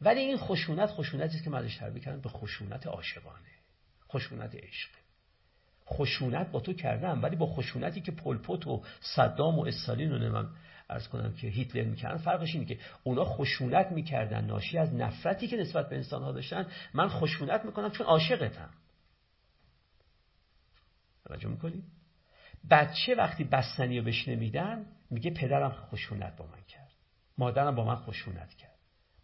[0.00, 3.50] ولی این خشونت خشونتی که من ازش تعبیر کردم به خشونت عاشقانه.
[4.12, 4.90] خشونت عشق.
[5.86, 10.50] خشونت با تو کردم ولی با خشونتی که پلپوت و صدام و استالین رو نمیم
[10.90, 15.56] ارز کنم که هیتلر می‌کردن فرقش اینه که اونا خشونت می‌کردن ناشی از نفرتی که
[15.56, 18.70] نسبت به انسان ها داشتن من خشونت می‌کنم چون عاشقتم.
[21.24, 21.82] توجه می‌کنی؟
[22.70, 26.90] بچه وقتی بستنی رو بهش نمیدن میگه پدرم خشونت با من کرد.
[27.38, 28.73] مادرم با من خشونت کرد.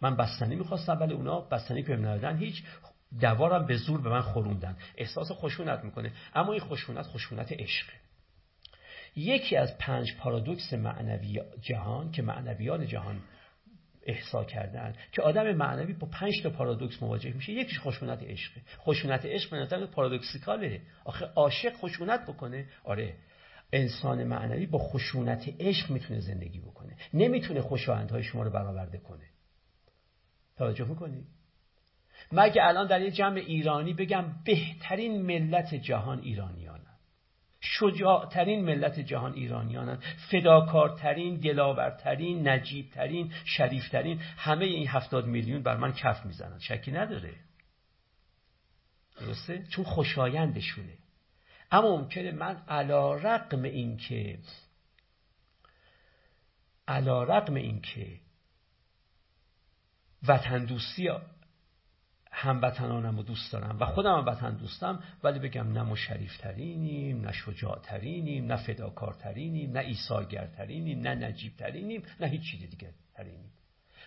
[0.00, 2.36] من بستنی می‌خواستم ولی اونا بستنی که ندادن.
[2.36, 2.64] هیچ
[3.20, 6.12] دوارم به زور به من خوروندن احساس خشونت می‌کنه.
[6.34, 7.92] اما این خشونت خشونت عشقه
[9.16, 13.20] یکی از پنج پارادوکس معنوی جهان که معنویان جهان
[14.02, 19.26] احسا کردن که آدم معنوی با پنج تا پارادوکس مواجه میشه یکیش خشونت عشقه خشونت
[19.26, 20.80] عشق به نظر پارادوکسیکاله.
[21.04, 22.66] آخه عاشق خشونت بکنه.
[22.84, 23.14] آره.
[23.72, 26.96] انسان معنوی با خشونت عشق می‌تونه زندگی بکنه.
[27.14, 29.24] نمی‌تونه خوشایندهای شما رو برآورده کنه.
[30.60, 31.24] توجه می‌کنی
[32.32, 36.96] مگه الان در یه جمع ایرانی بگم بهترین ملت جهان ایرانیانن.
[37.60, 39.98] شجاعترین ملت جهان ایرانیانن.
[40.30, 46.58] فداکارترین دلاورترین نجیبترین شریفترین همه این هفتاد میلیون بر من کف می‌زنن.
[46.58, 47.34] شکی نداره.
[49.20, 50.98] درسته؟ چون خوشایندشونه.
[51.70, 54.38] اما ممکنه من علا رقم این که
[56.88, 58.06] علا رقم این که
[60.28, 61.08] وطن دوستی
[62.32, 67.32] هموطنانم رو دوست دارم و خودم هم وطن دوستم ولی بگم نه ما شریفترینیم نه
[67.32, 73.50] شجاعترینیم نه فداکارترینیم نه ایثارگرترینیم نه نجیبترینیم نه هیچ چیز دیگه ترینیم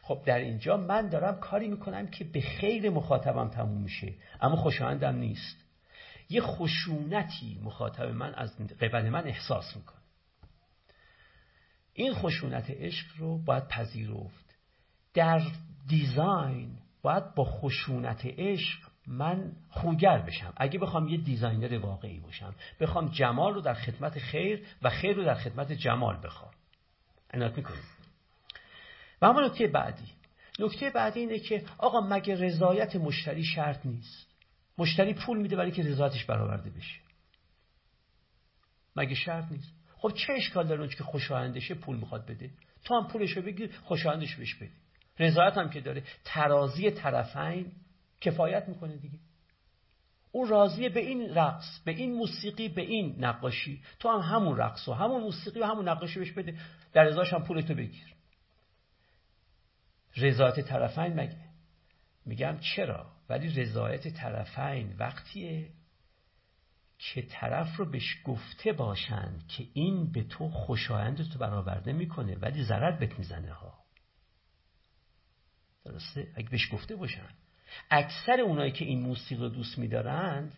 [0.02, 5.16] خب در اینجا من دارم کاری می‌کنم که به خیر مخاطبم تموم میشه اما خوشایندم
[5.16, 5.58] نیست.
[6.30, 10.02] یه خشونتی مخاطب من از قبل من احساس می‌کنه.
[11.94, 14.56] این خشونت عشق رو باید پذیرفت.
[15.14, 15.42] در
[15.88, 20.54] design باید با خشونت عشق من خوگر بشم.
[20.58, 25.24] اگه بخوام یه designer واقعی باشم بخوام جمال رو در خدمت خیر و خیر رو
[25.24, 26.52] در خدمت جمال بخوام.
[27.34, 27.84] عنایت می‌کنیم
[29.22, 30.12] و اما نکته بعدی.
[30.60, 34.28] نکته بعدی اینه که آقا مگه رضایت مشتری شرط نیست؟
[34.78, 37.00] مشتری پول میده برای که رضایتش برآورده بشه.
[38.96, 42.50] مگه شرط نیست؟ خب چه اشکال داره که خوشایندشه پول می‌خواد بده؟
[42.86, 44.83] تو هم پولشو بگیر خوشایندش بهش بده.
[45.20, 46.04] رضایت هم که داره.
[46.24, 47.72] ترازی طرفین
[48.22, 49.20] کفایت می‌کنه دیگه.
[50.32, 53.82] او راضیه به این رقص به این موسیقی به این نقاشی.
[54.00, 56.58] تو هم همون رقص و همون موسیقی و همون نقاشی بهش بده.
[56.94, 58.14] در ازاش هم پولتو بگیر.
[60.18, 61.38] رضایت طرفین مگه؟
[62.26, 65.70] میگم چرا؟ ولی رضایت طرفین وقتیه
[66.98, 72.64] که طرف رو بهش گفته باشند که این به تو خوشایند تو برآورده می‌کنه ولی
[72.64, 73.83] ضرر بهت می‌زنه ها.
[75.86, 77.28] درسته؟ اگه بهش گفته باشن.
[77.92, 80.54] اکثر اونایی که این موسیقی رو دوست میدارند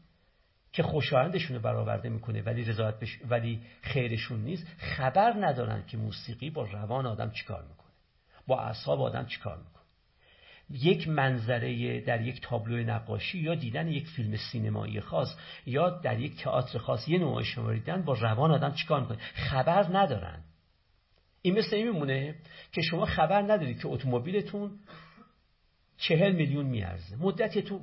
[0.72, 3.19] که خوشایندشون رو برآورده می‌کنه ولی رضایت بش...
[3.30, 7.91] ولی خیرشون نیست خبر ندارن که موسیقی با روان آدم چیکار می‌کنه.
[8.47, 9.76] با اعصاب آدم چیکار می‌کنه.
[10.69, 15.35] یک منظره در یک تابلو نقاشی یا دیدن یک فیلم سینمایی خاص
[15.65, 20.43] یا در یک تئاتر خاص یه نوع دیدن با روان آدم چیکار می‌کنه؟ خبر ندارن.
[21.41, 22.35] این مثل این میمونه
[22.72, 24.80] که شما خبر ندارید که اتومبیلتون
[25.97, 27.15] چهل میلیون میارزه.
[27.15, 27.81] مدتی تو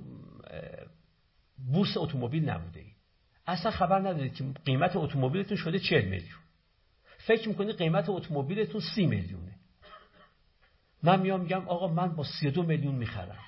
[1.72, 2.97] بورس اتومبیل نبوده اید
[3.47, 6.39] اصلا خبر ندارید که قیمت اتومبیلتون شده چهل میلیون.
[7.18, 9.52] فکر می‌کنید قیمت اتومبیلتون سی میلیونه.
[11.02, 13.39] من میام میگم آقا من با سی دو میلیون می‌خرم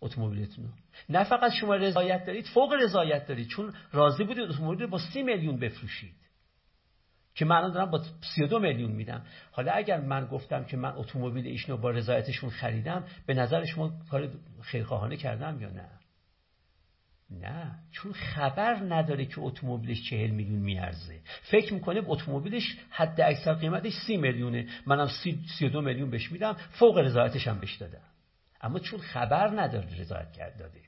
[0.00, 0.72] اتومبیلتون
[1.08, 3.48] نه فقط شما رضایت دارید فوق رضایت دارید.
[3.48, 6.14] چون راضی بودید اتومبیل با سی میلیون بفروشید.
[7.36, 9.22] که من دارم با 32 میلیون میدم.
[9.52, 14.28] حالا اگر من گفتم که من اتومبیل ایشونو با رضایتشون خریدم به نظر شما کار
[14.62, 15.88] خیرخواهانه کردم یا نه؟
[17.30, 17.78] نه.
[17.92, 21.20] چون خبر نداره که اتومبیلش چهل میلیون میارزه.
[21.42, 24.66] فکر می‌کنه اتومبیلش حد اکثر قیمتش سی میلیونه.
[24.86, 28.08] منم سی, سی دو میلیون بهش میدم فوق رضایتش هم بهش دادم.
[28.60, 30.80] اما چون خبر نداره رضایت کرد داده.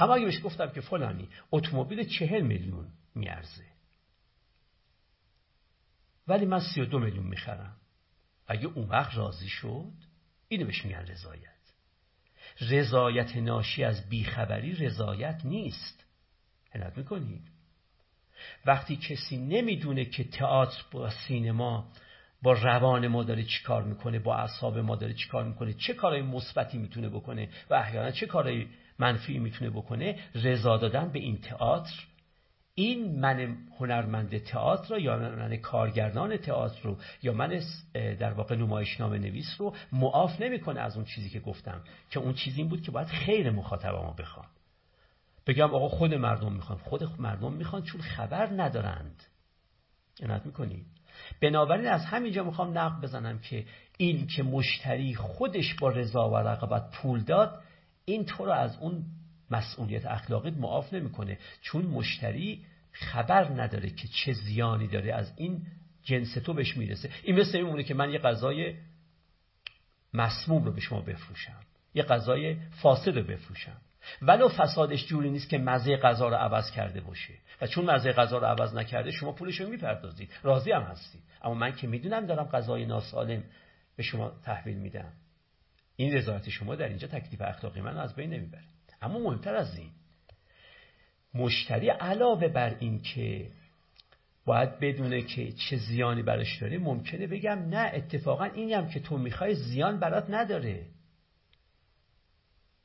[0.00, 3.75] اما اگه بهش گفتم که فلانی اتومبیل چهل میلیون میارزه.
[6.28, 7.76] ولی من سی و دو میلیون می‌خرم.
[8.46, 9.92] اگه اون وقت راضی شد
[10.48, 11.50] اینو بهش میگن رضایت.
[12.60, 16.04] رضایت ناشی از بیخبری رضایت نیست.
[16.74, 17.42] عنایت می‌کنید.
[18.66, 21.92] وقتی کسی نمی‌دونه که تئاتر با سینما
[22.42, 26.78] با روان ما داره چیکار می‌کنه با اعصاب ما داره چیکار می‌کنه چه کارهای مثبتی
[26.78, 28.66] می‌تونه بکنه و احیانا چه کارهای
[28.98, 32.06] منفی می‌تونه بکنه رضا دادن به این تئاتر
[32.78, 37.62] این من هنرمند تئاتر رو یا من کارگردان تئاتر رو یا من
[37.94, 41.80] در واقع نمایشنامه نویس رو معاف نمی‌کنه از اون چیزی که گفتم
[42.10, 44.46] که اون چیزی بود که باید خیر مخاطبمو بخوام
[45.46, 46.78] بگم آقا خود مردم می‌خوان.
[46.78, 49.24] خود مردم می‌خوان چون خبر ندارند.
[50.22, 50.84] عنایت می‌کنی؟
[51.42, 53.64] بنابراین از همینجا می‌خوام نقد بزنم که
[53.96, 57.62] این که مشتری خودش با رضا و رقابت پول داد
[58.04, 59.04] این تو رو از اون
[59.50, 61.38] مسئولیت اخلاقی معاف نمی‌کنه.
[61.62, 65.66] چون مشتری خبر نداره که چه زیانی داره از این
[66.02, 67.10] جنس تو بهش می‌رسه.
[67.22, 68.74] این مثل این که من یه غذای
[70.14, 71.60] مسموم رو به شما بفروشم.
[71.94, 73.76] یه غذای فاسد رو بفروشم.
[74.22, 77.34] ولو فسادش جوری نیست که مزه غذا رو عوض کرده باشه.
[77.60, 80.30] و چون مزه غذا رو عوض نکرده شما پولش رو می‌پردازید.
[80.42, 81.22] راضی هم هستید.
[81.42, 83.44] اما من که می‌دونم دارم غذای ناسالم
[83.96, 85.12] به شما تحویل میدم.
[85.96, 88.75] این رضایت شما در اینجا تکلیف اخلاقی من از بین نمی‌بره.
[89.02, 89.90] اما مهمتر از این
[91.34, 93.50] مشتری علاوه بر این که
[94.44, 99.18] باید بدونه که چه زیانی براش داره ممکنه بگم نه اتفاقا اینی هم که تو
[99.18, 100.86] می‌خوای زیان برات نداره.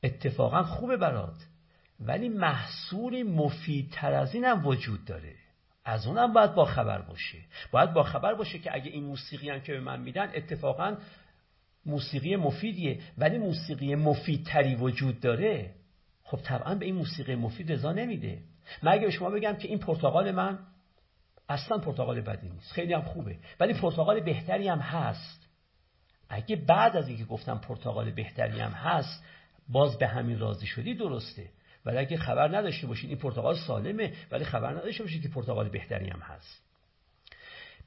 [0.02, 1.36] اتفاقا خوبه برات
[2.00, 5.34] ولی محصولی مفیدتر از این هم وجود داره.
[5.84, 7.38] از اونم باید با خبر باشه.
[7.70, 10.96] باید با خبر باشه که اگه این موسیقی هم که به من میدن اتفاقا
[11.86, 13.00] موسیقی مفیدیه.
[13.18, 15.74] ولی موسیقی مفیدتری وجود داره
[16.32, 18.38] خب طبعا به این موسیقی مفید رضا نمیده.
[18.82, 20.58] من اگه به شما بگم که این پرتغال من
[21.48, 22.72] اصلا پرتغال بدی نیست.
[22.72, 23.36] خیلی هم خوبه.
[23.60, 25.48] ولی پرتغال بهتری هم هست.
[26.28, 29.24] اگه بعد از اینکه گفتم پرتغال بهتری هم هست
[29.68, 31.48] باز به همین راضی شدی درسته.
[31.84, 36.08] ولی اگه خبر نداشته باشید این پرتغال سالمه ولی خبر نداشته باشید که پرتغال بهتری
[36.08, 36.62] هم هست.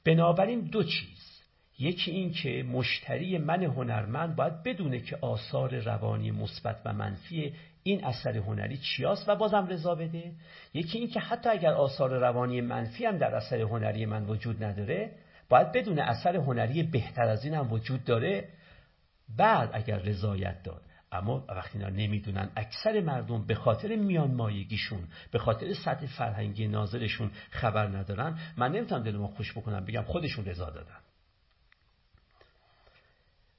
[0.03, 1.41] بنابراین دو چیز.
[1.79, 7.53] یکی این که مشتری من هنرمند باید بدونه که آثار روانی مثبت و منفی
[7.87, 10.31] این اثر هنری چیاست و بازم رضا بده؟
[10.73, 15.11] یکی این که حتی اگر آثار روانی منفی هم در اثر هنری من وجود نداره
[15.49, 18.49] باید بدونه اثر هنری بهتر از این هم وجود داره.
[19.37, 20.81] بعد اگر رضایت داد.
[21.11, 27.31] اما وقتی اینا نمی‌دونن اکثر مردم به خاطر میان مایگیشون به خاطر سطح فرهنگی ناظرشون
[27.49, 28.39] خبر ندارن.
[28.57, 30.99] من نمی‌تونم دلمو خوش بکنم بگم خودشون رضا دادن.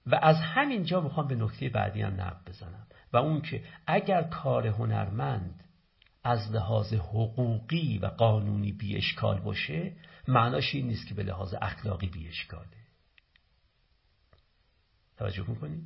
[0.06, 2.86] و از همین جا می‌خوام به نکته بعدی هم نقد بزنم.
[3.12, 5.64] و اون که اگر کار هنرمند
[6.24, 9.92] از لحاظ حقوقی و قانونی بی اشکال باشه
[10.28, 12.66] معناش این نیست که به لحاظ اخلاقی بی اشکاله
[15.16, 15.84] توجه می‌کنید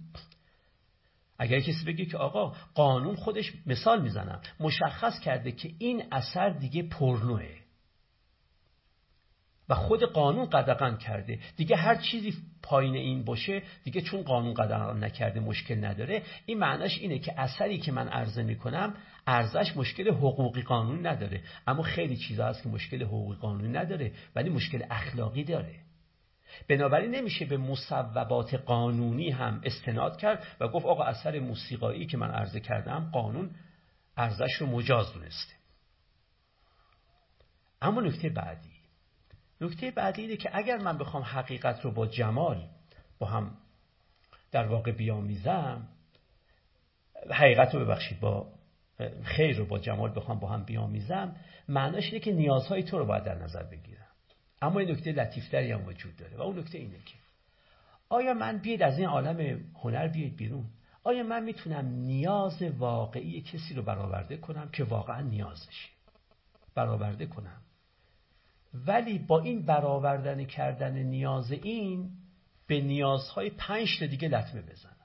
[1.39, 6.83] اگر کسی بگه که آقا قانون خودش مثال می‌زنم مشخص کرده که این اثر دیگه
[6.83, 7.60] پرنوه.
[9.71, 11.39] و خود قانون قدغن کرده.
[11.57, 16.23] دیگه هر چیزی پایین این باشه دیگه چون قانون قدغن نکرده مشکل نداره.
[16.47, 18.95] این معناش اینه که اثری که من عرضه می‌کنم
[19.27, 21.43] ارزش مشکل حقوقی قانونی نداره.
[21.67, 25.75] اما خیلی چیزا هست که مشکل حقوقی قانونی نداره ولی مشکل اخلاقی داره.
[26.69, 32.31] بنابراین نمیشه به مصوبات قانونی هم استناد کرد و گفت آقا اثر موسیقایی که من
[32.31, 33.51] عرضه کردم قانون
[34.17, 35.55] ارزش رو مجاز دونسته.
[37.83, 38.70] اما نکته بعدی.
[39.61, 42.69] نکته بعدی اینه که اگر من بخوام حقیقت رو با جمال
[43.19, 43.57] با هم
[44.53, 45.89] در واقع بیامیزم
[47.31, 48.53] حقیقت رو ببخشید با
[49.23, 51.37] خیر رو با جمال بخوام با هم بیامیزم
[51.69, 54.07] معناش اینه که نیازهای تو رو باید در نظر بگیرم.
[54.63, 57.15] اما این نکته لطیفتری هم وجود داره و اون نکته اینه که
[58.09, 60.65] آیا من بیاید از این عالم هنر بیاید بیرون؟
[61.05, 65.89] آیا من می‌تونم نیاز واقعی کسی رو برآورده کنم که واقعا نیازشه؟
[66.75, 67.61] برآورده کنم.
[68.75, 72.11] ولی با این برآوردن کردن نیاز این
[72.67, 74.97] به نیازهای پنج تا دیگه لطمه بزنم.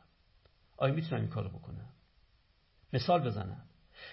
[0.78, 1.90] آیا می‌تونم این کارو بکنم؟
[2.94, 3.62] مثال بزنم.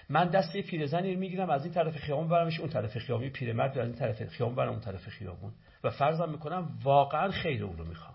[0.09, 3.29] من دست یه پیرزنی می‌گیرم از این طرف خیابون برمش اون طرف خیابون.
[3.29, 5.53] پیرمرد از این طرف خیابون برم اون طرف خیابون.
[5.85, 8.15] و فرضم می‌کنم واقعا خیر اون رو می‌خوام.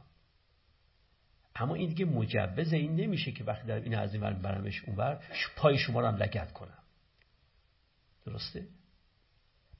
[1.55, 5.23] اما این دیگه مجوز این نمیشه که وقتی در این از این برمش اونور
[5.55, 6.77] پای شما رو هم لگت کنم.
[8.25, 8.67] درسته؟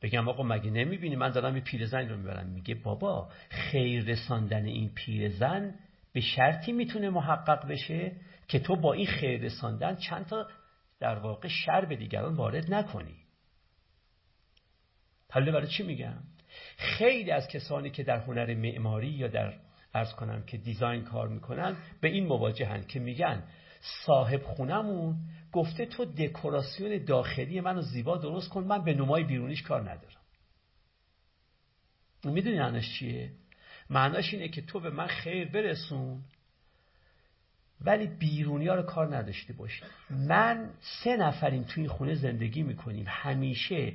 [0.02, 2.48] بگم آقا مگه نمی‌بینی؟ من دارم یه پیرزن رو می‌برم.
[2.48, 5.76] میگه بابا خیر رساندن این پیرزن
[6.14, 8.12] به شرطی می‌تونه محقق بشه
[8.48, 10.48] که تو با این خیر رساندن چند تا
[11.00, 13.16] در واقع شر به دیگران وارد نکنی.
[15.32, 16.18] حالا برای چی میگم؟
[16.78, 19.54] خیلی از کسانی که در هنر معماری یا در
[19.94, 23.44] ارز کنم که دیزاین کار می‌کنن به این مواجهن که میگن
[24.06, 25.18] صاحب خونمون
[25.54, 30.22] گفته تو دکوراسیون داخلی منو زیبا درست کن من به نمای بیرونیش کار ندارم.
[32.24, 33.32] می‌دونی معناش چیه؟
[33.90, 36.22] معناش اینه که تو به من خیر برسون
[37.82, 39.84] ولی بیرونی ها رو کار نداشته باشی.
[40.10, 40.70] من
[41.04, 43.06] سه نفریم توی این خونه زندگی می‌کنیم.
[43.08, 43.94] همیشه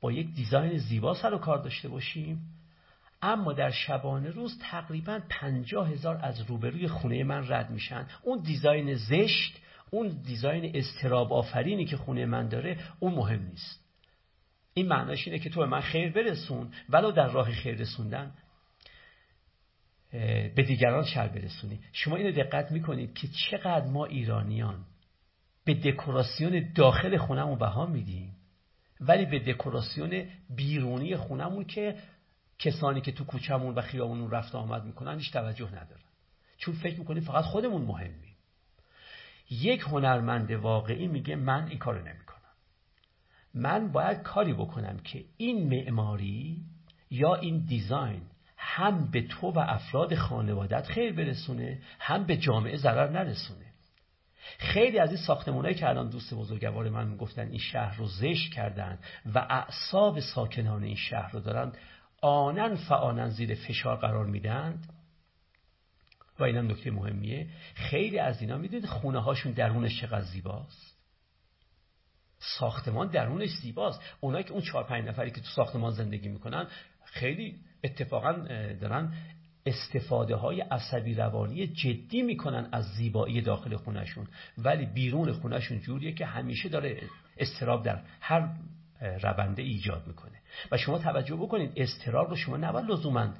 [0.00, 2.40] با یک دیزاین زیبا سر و کار داشته باشیم.
[3.22, 8.06] اما در شبانه روز تقریبا پنجاه هزار از روبروی خونه من رد میشن.
[8.22, 9.60] اون دیزاین زشت
[9.90, 13.84] اون دیزاین استراب آفرینی که خونه من داره اون مهم نیست.
[14.74, 18.32] این معناش اینه که تو به من خیر برسون ولو در راه خیر رسوندن
[20.54, 21.80] به دیگران شر برسونی.
[21.92, 24.84] شما اینو دقت می‌کنید که چقدر ما ایرانیان
[25.64, 28.36] به دکوراسیون داخل خونمون بها میدیم
[29.00, 30.24] ولی به دکوراسیون
[30.56, 31.96] بیرونی خونمون که
[32.58, 36.02] کسانی که تو کوچمون و خیابونون رفت آمد می‌کنن هیچ توجه ندارن.
[36.58, 38.27] چون فکر می‌کنیم فقط خودمون مهمیم.
[39.50, 42.38] یک هنرمند واقعی میگه من این کارو نمی‌کنم.
[43.54, 46.62] من باید کاری بکنم که این معماری
[47.10, 48.22] یا این دیزاین
[48.56, 53.64] هم به تو و افراد خانوادت خیر برسونه هم به جامعه ضرر نرسونه.
[54.58, 58.98] خیلی از این ساختمانهایی که الان دوست بزرگوار من می‌گفتن این شهر رو زشت کردن
[59.34, 61.72] و اعصاب ساکنان این شهر رو دارن
[62.22, 64.92] آنن فعانن زیر فشار قرار میدند
[66.38, 67.46] و اینم نکته مهمیه.
[67.74, 70.98] خیلی از اینا می‌دونید خونه هاشون درونش چقدر زیباست.
[72.38, 74.00] ساختمان درونش زیباست.
[74.20, 76.66] اونایی که اون چهار پنج نفری که تو ساختمان زندگی می‌کنن
[77.04, 78.32] خیلی اتفاقا
[78.80, 79.12] دارن
[79.66, 84.26] استفاده های عصبی روانی جدی می‌کنن از زیبایی داخل خونشون
[84.58, 87.02] ولی بیرون خونشون جوریه که همیشه داره
[87.36, 88.56] استراب در هر
[89.00, 90.38] رونده ایجاد می‌کنه.
[90.72, 93.34] و شما توجه بکنید استراب رو شما نباید لزوما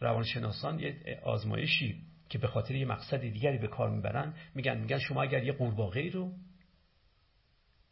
[0.00, 5.22] روانشناسان یه آزمایشی که به خاطر یه مقصد دیگری به کار می‌برن میگن میگن شما
[5.22, 6.32] اگر یه قورباغه رو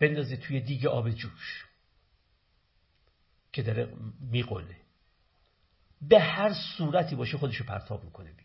[0.00, 1.66] بندازید توی دیگه آب جوش
[3.52, 4.76] که داره میقله
[6.08, 8.44] به هر صورتی باشه خودشو پرتاب می‌کنه بیرون.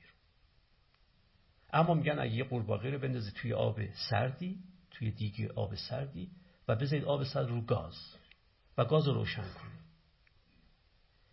[1.73, 3.79] اما میگن اگه یه قورباغه رو بندازید توی آب
[4.09, 6.31] سردی توی دیگه آب سردی
[6.67, 8.15] و بذارید آب سرد رو گاز
[8.77, 9.79] و گاز رو روشن کنید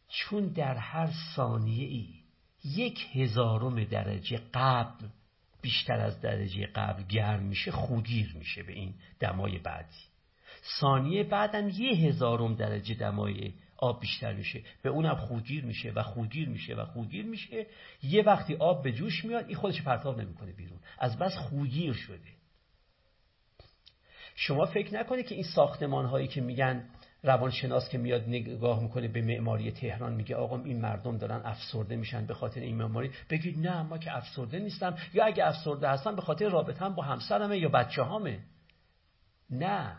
[0.08, 2.15] چون در هر ثانیه ای
[2.74, 5.06] یک هزارم درجه قبل
[5.62, 9.96] بیشتر از درجه قبل گرم میشه خوگیر میشه به این دمای بعدی.
[10.80, 14.62] ثانیه بعدم یه هزارم درجه دمای آب بیشتر میشه.
[14.82, 17.66] به اونم خوگیر میشه و خوگیر میشه و خوگیر میشه.
[18.02, 20.78] یه وقتی آب به جوش میاد این خودش پرتاب نمی‌کنه بیرون.
[20.98, 22.36] از بس خوگیر شده.
[24.34, 26.88] شما فکر نکنید که این ساختمان هایی که میگن
[27.26, 32.26] روانشناس که میاد نگاه می‌کنه به معماری تهران میگه آقا این مردم دارن افسرده میشن
[32.26, 33.10] به خاطر این معماری.
[33.30, 34.96] بگید نه ما که افسرده نیستم.
[35.14, 38.38] یا اگه افسرده هستم به خاطر رابطه با همسرمه یا بچه هامه
[39.50, 39.96] نه.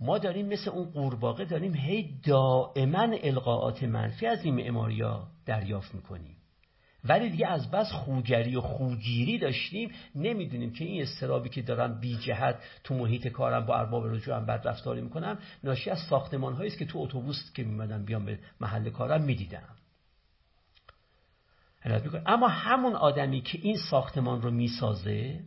[0.00, 6.36] ما داریم مثل اون قورباغه داریم هی دائما القاعات منفی از این معماریا دریافت می‌کنیم.
[7.04, 12.16] ولی دیگه از بس خوگری و خوگیری داشتیم نمی‌دونیم که این استرابی که دارم بی
[12.16, 16.84] جهت تو محیط کارم با ارباب رجوعم بد رفتاری می‌کنم ناشی از ساختمان است که
[16.84, 19.68] تو اتوبوس که میمدم بیام به محل کارم می‌دیدم.
[22.26, 25.40] اما همون آدمی که این ساختمان رو می‌سازه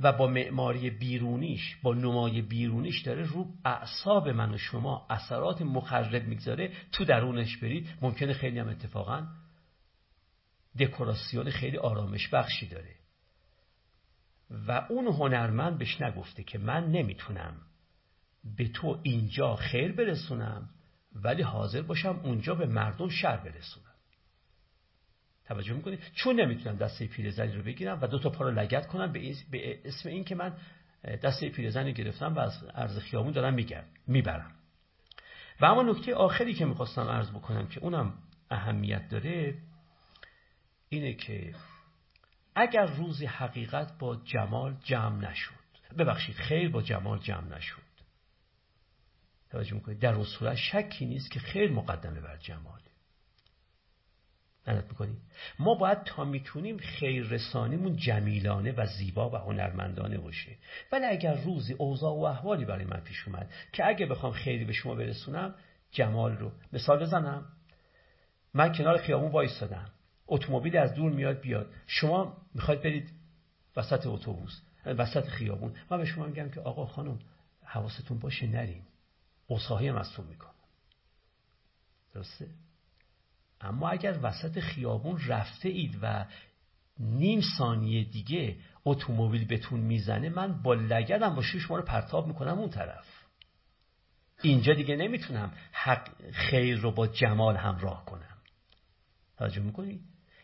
[0.00, 6.26] و با معماری بیرونیش با نمای بیرونیش داره رو اعصاب من و شما اثرات مخرب
[6.26, 7.88] می‌گذاره تو درونش برید.
[8.02, 9.26] ممکنه خیلی هم اتفاقا
[10.78, 12.94] دکوراسیون خیلی آرامش بخشی داره.
[14.50, 17.56] و اون هنرمند بهش نگفته که من نمی‌تونم
[18.56, 20.70] به تو اینجا خیر برسونم
[21.12, 23.94] ولی حاضر باشم اونجا به مردم شر برسونم.
[25.44, 29.12] توجه می‌کنید چون نمی‌تونم دسته پیرزنی رو بگیرم و دو تا پا رو لگت کنم
[29.12, 30.56] به اسم این که من
[31.22, 34.52] دسته پیرزنی گرفتم و از عرض خیامون دارم میگم می‌برم.
[35.60, 38.14] و اما نکته آخری که می‌خواستم عرض بکنم که اونم
[38.50, 39.58] اهمیت داره
[40.92, 41.54] اینه که
[42.54, 45.54] اگر روز حقیقت با جمال جمع نشد
[45.98, 47.82] ببخشید خیر با جمال جمع نشد.
[49.50, 52.80] توجه می‌کنید در صورت شکی نیست که خیر مقدمه بر جمال
[54.66, 55.16] می‌کنی
[55.58, 60.56] ما باید تا می‌تونیم خیر رسانیمون جمیلانه و زیبا و هنرمندانه باشه.
[60.92, 64.72] ولی اگر روزی اوضاع و احوالی برای من پیش اومد که اگه بخوام خیلی به
[64.72, 65.54] شما برسونم
[65.90, 67.46] جمال رو مثال بزنم.
[68.54, 69.90] من کنار خیابون وایستادم.
[70.30, 71.72] اتومبیل از دور میاد بیاد.
[71.86, 73.10] شما می‌خواید برید
[73.76, 75.74] وسط اتوبوس وسط خیابون.
[75.90, 77.18] من به شما میگم که آقا خانم
[77.64, 78.82] حواستون باشه نرین.
[79.50, 80.50] اصحاهی هم ازتون می‌کنم.
[82.14, 82.48] درسته؟
[83.60, 86.26] اما اگر وسط خیابون رفته اید و
[86.98, 92.70] نیم ثانیه دیگه اتومبیل بهتون می‌زنه من با لگدم با شما رو پرتاب می‌کنم اون
[92.70, 93.06] طرف.
[94.42, 98.38] اینجا دیگه نمی‌تونم حق خیر رو با جمال همراه کنم.
[99.36, 100.00] توجه می‌کنی؟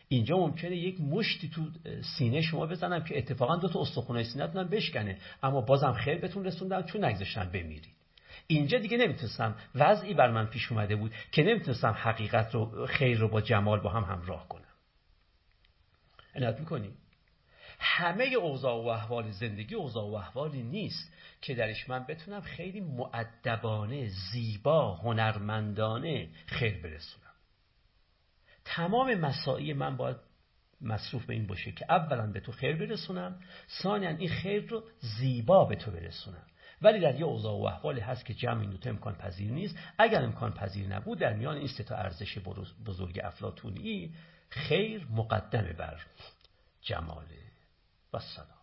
[0.09, 1.61] اینجا ممکنه یک مشتی تو
[2.17, 5.17] سینه شما بزنم که اتفاقا دو تا استخونای سینه‌تون بشکنه.
[5.43, 7.93] اما بازم خیر بهتون رسوندم چون نگذاشتن بمیرید.
[8.47, 9.55] اینجا دیگه نمی‌تونستم.
[9.75, 13.89] وضعی بر من پیش اومده بود که نمی‌تونستم حقیقت رو خیر رو با جمال با
[13.89, 14.63] هم همراه کنم.
[16.35, 16.91] عنایت می‌کنی؟
[17.79, 24.07] همه اوضاع و احوال زندگی اوضاع و احوالی نیست که درش من بتونم خیلی معدبانه
[24.31, 27.26] زیبا هنرمندانه خیر برسونم.
[28.75, 30.17] تمام مساعی من باید
[30.81, 33.39] مصروف به این باشه که اولا به تو خیر برسونم
[33.83, 36.43] ثانیا این خیر رو زیبا به تو برسونم.
[36.81, 39.77] ولی در یه اوضاع و احوالی هست که جمع این دوتا امکان پذیر نیست.
[39.97, 42.37] اگر امکان پذیر نبود در میان این تا ارزش
[42.85, 44.13] بزرگ افلاتونی
[44.49, 46.01] خیر مقدمه بر
[46.81, 47.47] جماله.
[48.13, 48.56] و سلام